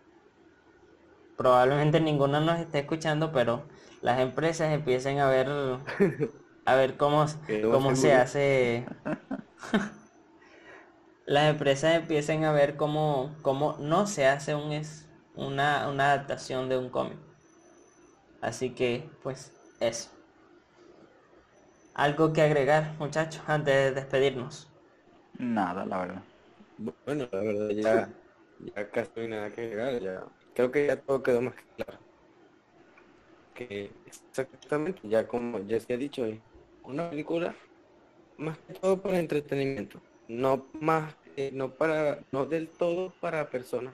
probablemente 1.37 1.99
ninguno 1.99 2.39
nos 2.41 2.59
esté 2.59 2.79
escuchando, 2.79 3.31
pero 3.31 3.63
las 4.01 4.19
empresas 4.19 4.71
empiecen 4.73 5.19
a 5.19 5.29
ver 5.29 5.49
a 6.65 6.75
ver 6.75 6.97
cómo, 6.97 7.25
cómo 7.71 7.95
se 7.95 8.13
hace. 8.13 8.85
Las 11.25 11.49
empresas 11.49 11.95
empiecen 11.95 12.45
a 12.45 12.51
ver 12.51 12.77
cómo, 12.77 13.35
cómo 13.41 13.77
no 13.79 14.05
se 14.07 14.27
hace 14.27 14.53
un, 14.55 14.71
es, 14.71 15.07
una, 15.35 15.89
una 15.89 16.11
adaptación 16.11 16.69
de 16.69 16.77
un 16.77 16.89
cómic. 16.89 17.17
Así 18.41 18.69
que, 18.75 19.09
pues, 19.23 19.53
eso. 19.79 20.09
¿Algo 21.95 22.31
que 22.31 22.43
agregar, 22.43 22.95
muchachos, 22.99 23.41
antes 23.47 23.73
de 23.73 23.91
despedirnos? 23.91 24.67
Nada, 25.39 25.85
la 25.85 25.97
verdad. 25.99 26.23
Bueno, 26.77 27.27
la 27.31 27.39
verdad 27.39 27.69
ya, 27.71 28.09
ya 28.59 28.89
casi 28.91 29.11
no 29.15 29.21
hay 29.23 29.27
nada 29.29 29.51
que 29.51 29.61
agregar, 29.61 30.01
ya. 30.01 30.23
Creo 30.55 30.71
que 30.71 30.87
ya 30.87 30.95
todo 30.95 31.21
quedó 31.21 31.41
más 31.41 31.53
claro. 31.75 31.99
Que 33.53 33.91
exactamente, 34.05 35.01
ya 35.03 35.27
como 35.27 35.59
ya 35.59 35.79
se 35.79 35.93
ha 35.93 35.97
dicho, 35.97 36.23
hoy 36.23 36.41
una 36.83 37.09
película 37.09 37.55
más 38.37 38.57
que 38.59 38.73
todo 38.73 39.01
para 39.01 39.19
entretenimiento, 39.19 40.01
no 40.29 40.65
más, 40.79 41.15
no 41.51 41.71
para, 41.71 42.23
no 42.31 42.45
del 42.45 42.69
todo 42.69 43.13
para 43.19 43.49
personas. 43.49 43.93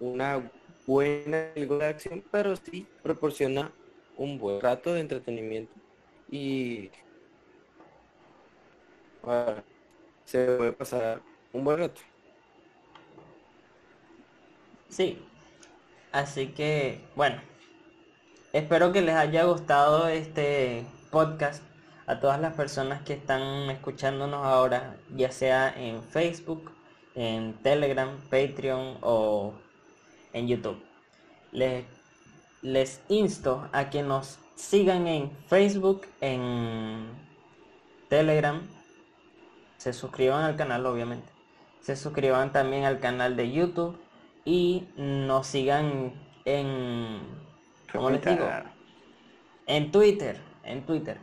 Una 0.00 0.50
buena 0.86 1.50
película 1.54 1.84
de 1.84 1.90
acción, 1.90 2.24
pero 2.30 2.54
sí 2.54 2.86
proporciona 3.02 3.72
un 4.16 4.38
buen 4.38 4.60
rato 4.60 4.92
de 4.92 5.00
entretenimiento 5.00 5.72
y 6.30 6.90
se 10.24 10.44
puede 10.56 10.72
pasar 10.72 11.22
un 11.52 11.64
buen 11.64 11.78
rato. 11.78 12.00
Sí, 14.88 15.18
así 16.12 16.48
que 16.48 17.00
bueno, 17.14 17.40
espero 18.52 18.92
que 18.92 19.02
les 19.02 19.14
haya 19.14 19.44
gustado 19.44 20.08
este 20.08 20.84
podcast 21.10 21.62
a 22.06 22.20
todas 22.20 22.40
las 22.40 22.54
personas 22.54 23.02
que 23.02 23.12
están 23.12 23.68
escuchándonos 23.70 24.44
ahora, 24.44 24.96
ya 25.14 25.30
sea 25.30 25.74
en 25.76 26.02
Facebook, 26.02 26.72
en 27.14 27.52
Telegram, 27.62 28.16
Patreon 28.30 28.96
o 29.02 29.52
en 30.32 30.48
YouTube. 30.48 30.82
Les, 31.52 31.84
les 32.62 33.02
insto 33.08 33.68
a 33.72 33.90
que 33.90 34.02
nos 34.02 34.38
sigan 34.54 35.06
en 35.06 35.30
Facebook, 35.48 36.06
en 36.20 37.08
Telegram, 38.08 38.62
se 39.76 39.92
suscriban 39.92 40.44
al 40.44 40.56
canal 40.56 40.86
obviamente, 40.86 41.30
se 41.82 41.94
suscriban 41.94 42.52
también 42.52 42.84
al 42.84 43.00
canal 43.00 43.36
de 43.36 43.52
YouTube 43.52 43.98
y 44.48 44.88
nos 44.96 45.46
sigan 45.46 46.12
en, 46.44 47.20
¿cómo 47.92 48.10
les 48.10 48.24
digo? 48.24 48.48
En 49.66 49.90
Twitter, 49.90 50.38
en 50.64 50.86
Twitter 50.86 51.18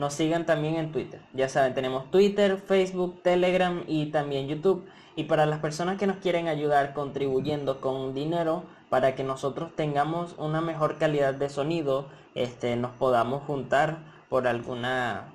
nos 0.00 0.14
sigan 0.14 0.46
también 0.46 0.76
en 0.76 0.92
Twitter. 0.92 1.20
Ya 1.34 1.50
saben, 1.50 1.74
tenemos 1.74 2.10
Twitter, 2.10 2.56
Facebook, 2.56 3.22
Telegram 3.22 3.84
y 3.86 4.06
también 4.06 4.48
YouTube. 4.48 4.88
Y 5.14 5.24
para 5.24 5.44
las 5.44 5.58
personas 5.58 5.98
que 5.98 6.06
nos 6.06 6.16
quieren 6.16 6.48
ayudar 6.48 6.94
contribuyendo 6.94 7.82
con 7.82 8.14
dinero 8.14 8.64
para 8.88 9.14
que 9.14 9.24
nosotros 9.24 9.76
tengamos 9.76 10.34
una 10.38 10.62
mejor 10.62 10.96
calidad 10.96 11.34
de 11.34 11.50
sonido, 11.50 12.08
este, 12.34 12.76
nos 12.76 12.92
podamos 12.92 13.42
juntar 13.42 13.98
por 14.30 14.46
alguna, 14.46 15.28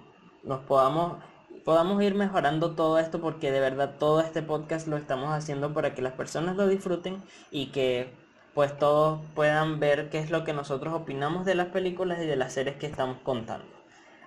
nos 0.43 0.61
podamos, 0.61 1.17
podamos 1.65 2.01
ir 2.03 2.13
mejorando 2.13 2.75
todo 2.75 2.99
esto 2.99 3.19
porque 3.19 3.51
de 3.51 3.59
verdad 3.59 3.95
todo 3.99 4.21
este 4.21 4.43
podcast 4.43 4.87
lo 4.87 4.97
estamos 4.97 5.33
haciendo 5.33 5.73
para 5.73 5.95
que 5.95 6.03
las 6.03 6.13
personas 6.13 6.55
lo 6.55 6.67
disfruten 6.67 7.21
y 7.51 7.67
que 7.67 8.13
pues 8.53 8.77
todos 8.77 9.19
puedan 9.33 9.79
ver 9.79 10.09
qué 10.09 10.19
es 10.19 10.29
lo 10.29 10.45
que 10.45 10.53
nosotros 10.53 10.93
opinamos 10.93 11.43
de 11.43 11.55
las 11.55 11.67
películas 11.69 12.21
y 12.21 12.27
de 12.27 12.35
las 12.37 12.53
series 12.53 12.77
que 12.77 12.85
estamos 12.85 13.17
contando. 13.23 13.67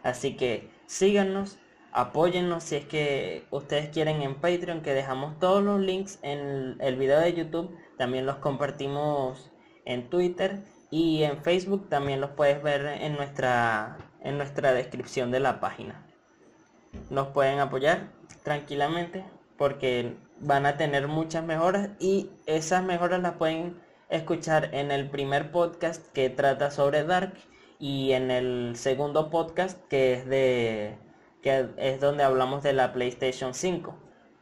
Así 0.02 0.36
que 0.36 0.68
síganos, 0.86 1.58
apóyennos 1.92 2.64
si 2.64 2.76
es 2.76 2.84
que 2.86 3.46
ustedes 3.50 3.88
quieren 3.90 4.20
en 4.20 4.34
Patreon, 4.34 4.82
que 4.82 4.92
dejamos 4.92 5.38
todos 5.38 5.62
los 5.62 5.80
links 5.80 6.18
en 6.22 6.76
el 6.80 6.96
video 6.96 7.20
de 7.20 7.32
YouTube. 7.34 7.74
También 7.96 8.26
los 8.26 8.36
compartimos 8.36 9.50
en 9.84 10.10
Twitter 10.10 10.64
y 10.90 11.22
en 11.22 11.42
Facebook 11.42 11.88
también 11.88 12.20
los 12.20 12.30
puedes 12.30 12.62
ver 12.62 12.84
en 12.84 13.16
nuestra, 13.16 13.96
en 14.22 14.36
nuestra 14.36 14.72
descripción 14.72 15.30
de 15.30 15.40
la 15.40 15.60
página. 15.60 16.07
Nos 17.10 17.28
pueden 17.28 17.58
apoyar 17.60 18.08
tranquilamente 18.42 19.24
porque 19.56 20.16
van 20.40 20.66
a 20.66 20.76
tener 20.76 21.08
muchas 21.08 21.44
mejoras 21.44 21.90
y 21.98 22.30
esas 22.46 22.84
mejoras 22.84 23.20
las 23.20 23.34
pueden 23.34 23.80
escuchar 24.08 24.74
en 24.74 24.90
el 24.90 25.10
primer 25.10 25.50
podcast 25.50 26.06
que 26.12 26.30
trata 26.30 26.70
sobre 26.70 27.04
Dark 27.04 27.34
y 27.78 28.12
en 28.12 28.30
el 28.30 28.76
segundo 28.76 29.30
podcast 29.30 29.78
que 29.88 30.14
es 30.14 30.26
de 30.26 30.98
que 31.42 31.68
es 31.76 32.00
donde 32.00 32.24
hablamos 32.24 32.62
de 32.62 32.72
la 32.72 32.92
PlayStation 32.92 33.54
5. 33.54 33.94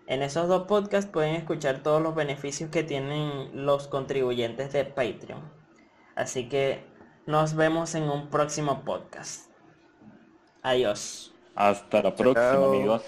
En 0.07 0.23
esos 0.23 0.49
dos 0.49 0.67
podcasts 0.67 1.11
pueden 1.11 1.35
escuchar 1.35 1.83
todos 1.83 2.01
los 2.01 2.15
beneficios 2.15 2.71
que 2.71 2.85
tienen 2.85 3.67
los 3.67 3.89
contribuyentes 3.89 4.73
de 4.73 4.85
Patreon. 4.85 5.51
Así 6.15 6.49
que 6.49 6.87
nos 7.27 7.55
vemos 7.55 7.95
en 7.95 8.05
un 8.05 8.31
próximo 8.31 8.85
podcast. 8.85 9.51
Adiós. 10.63 11.36
Hasta 11.57 12.03
la 12.03 12.15
próxima, 12.15 12.67
amigos. 12.67 13.03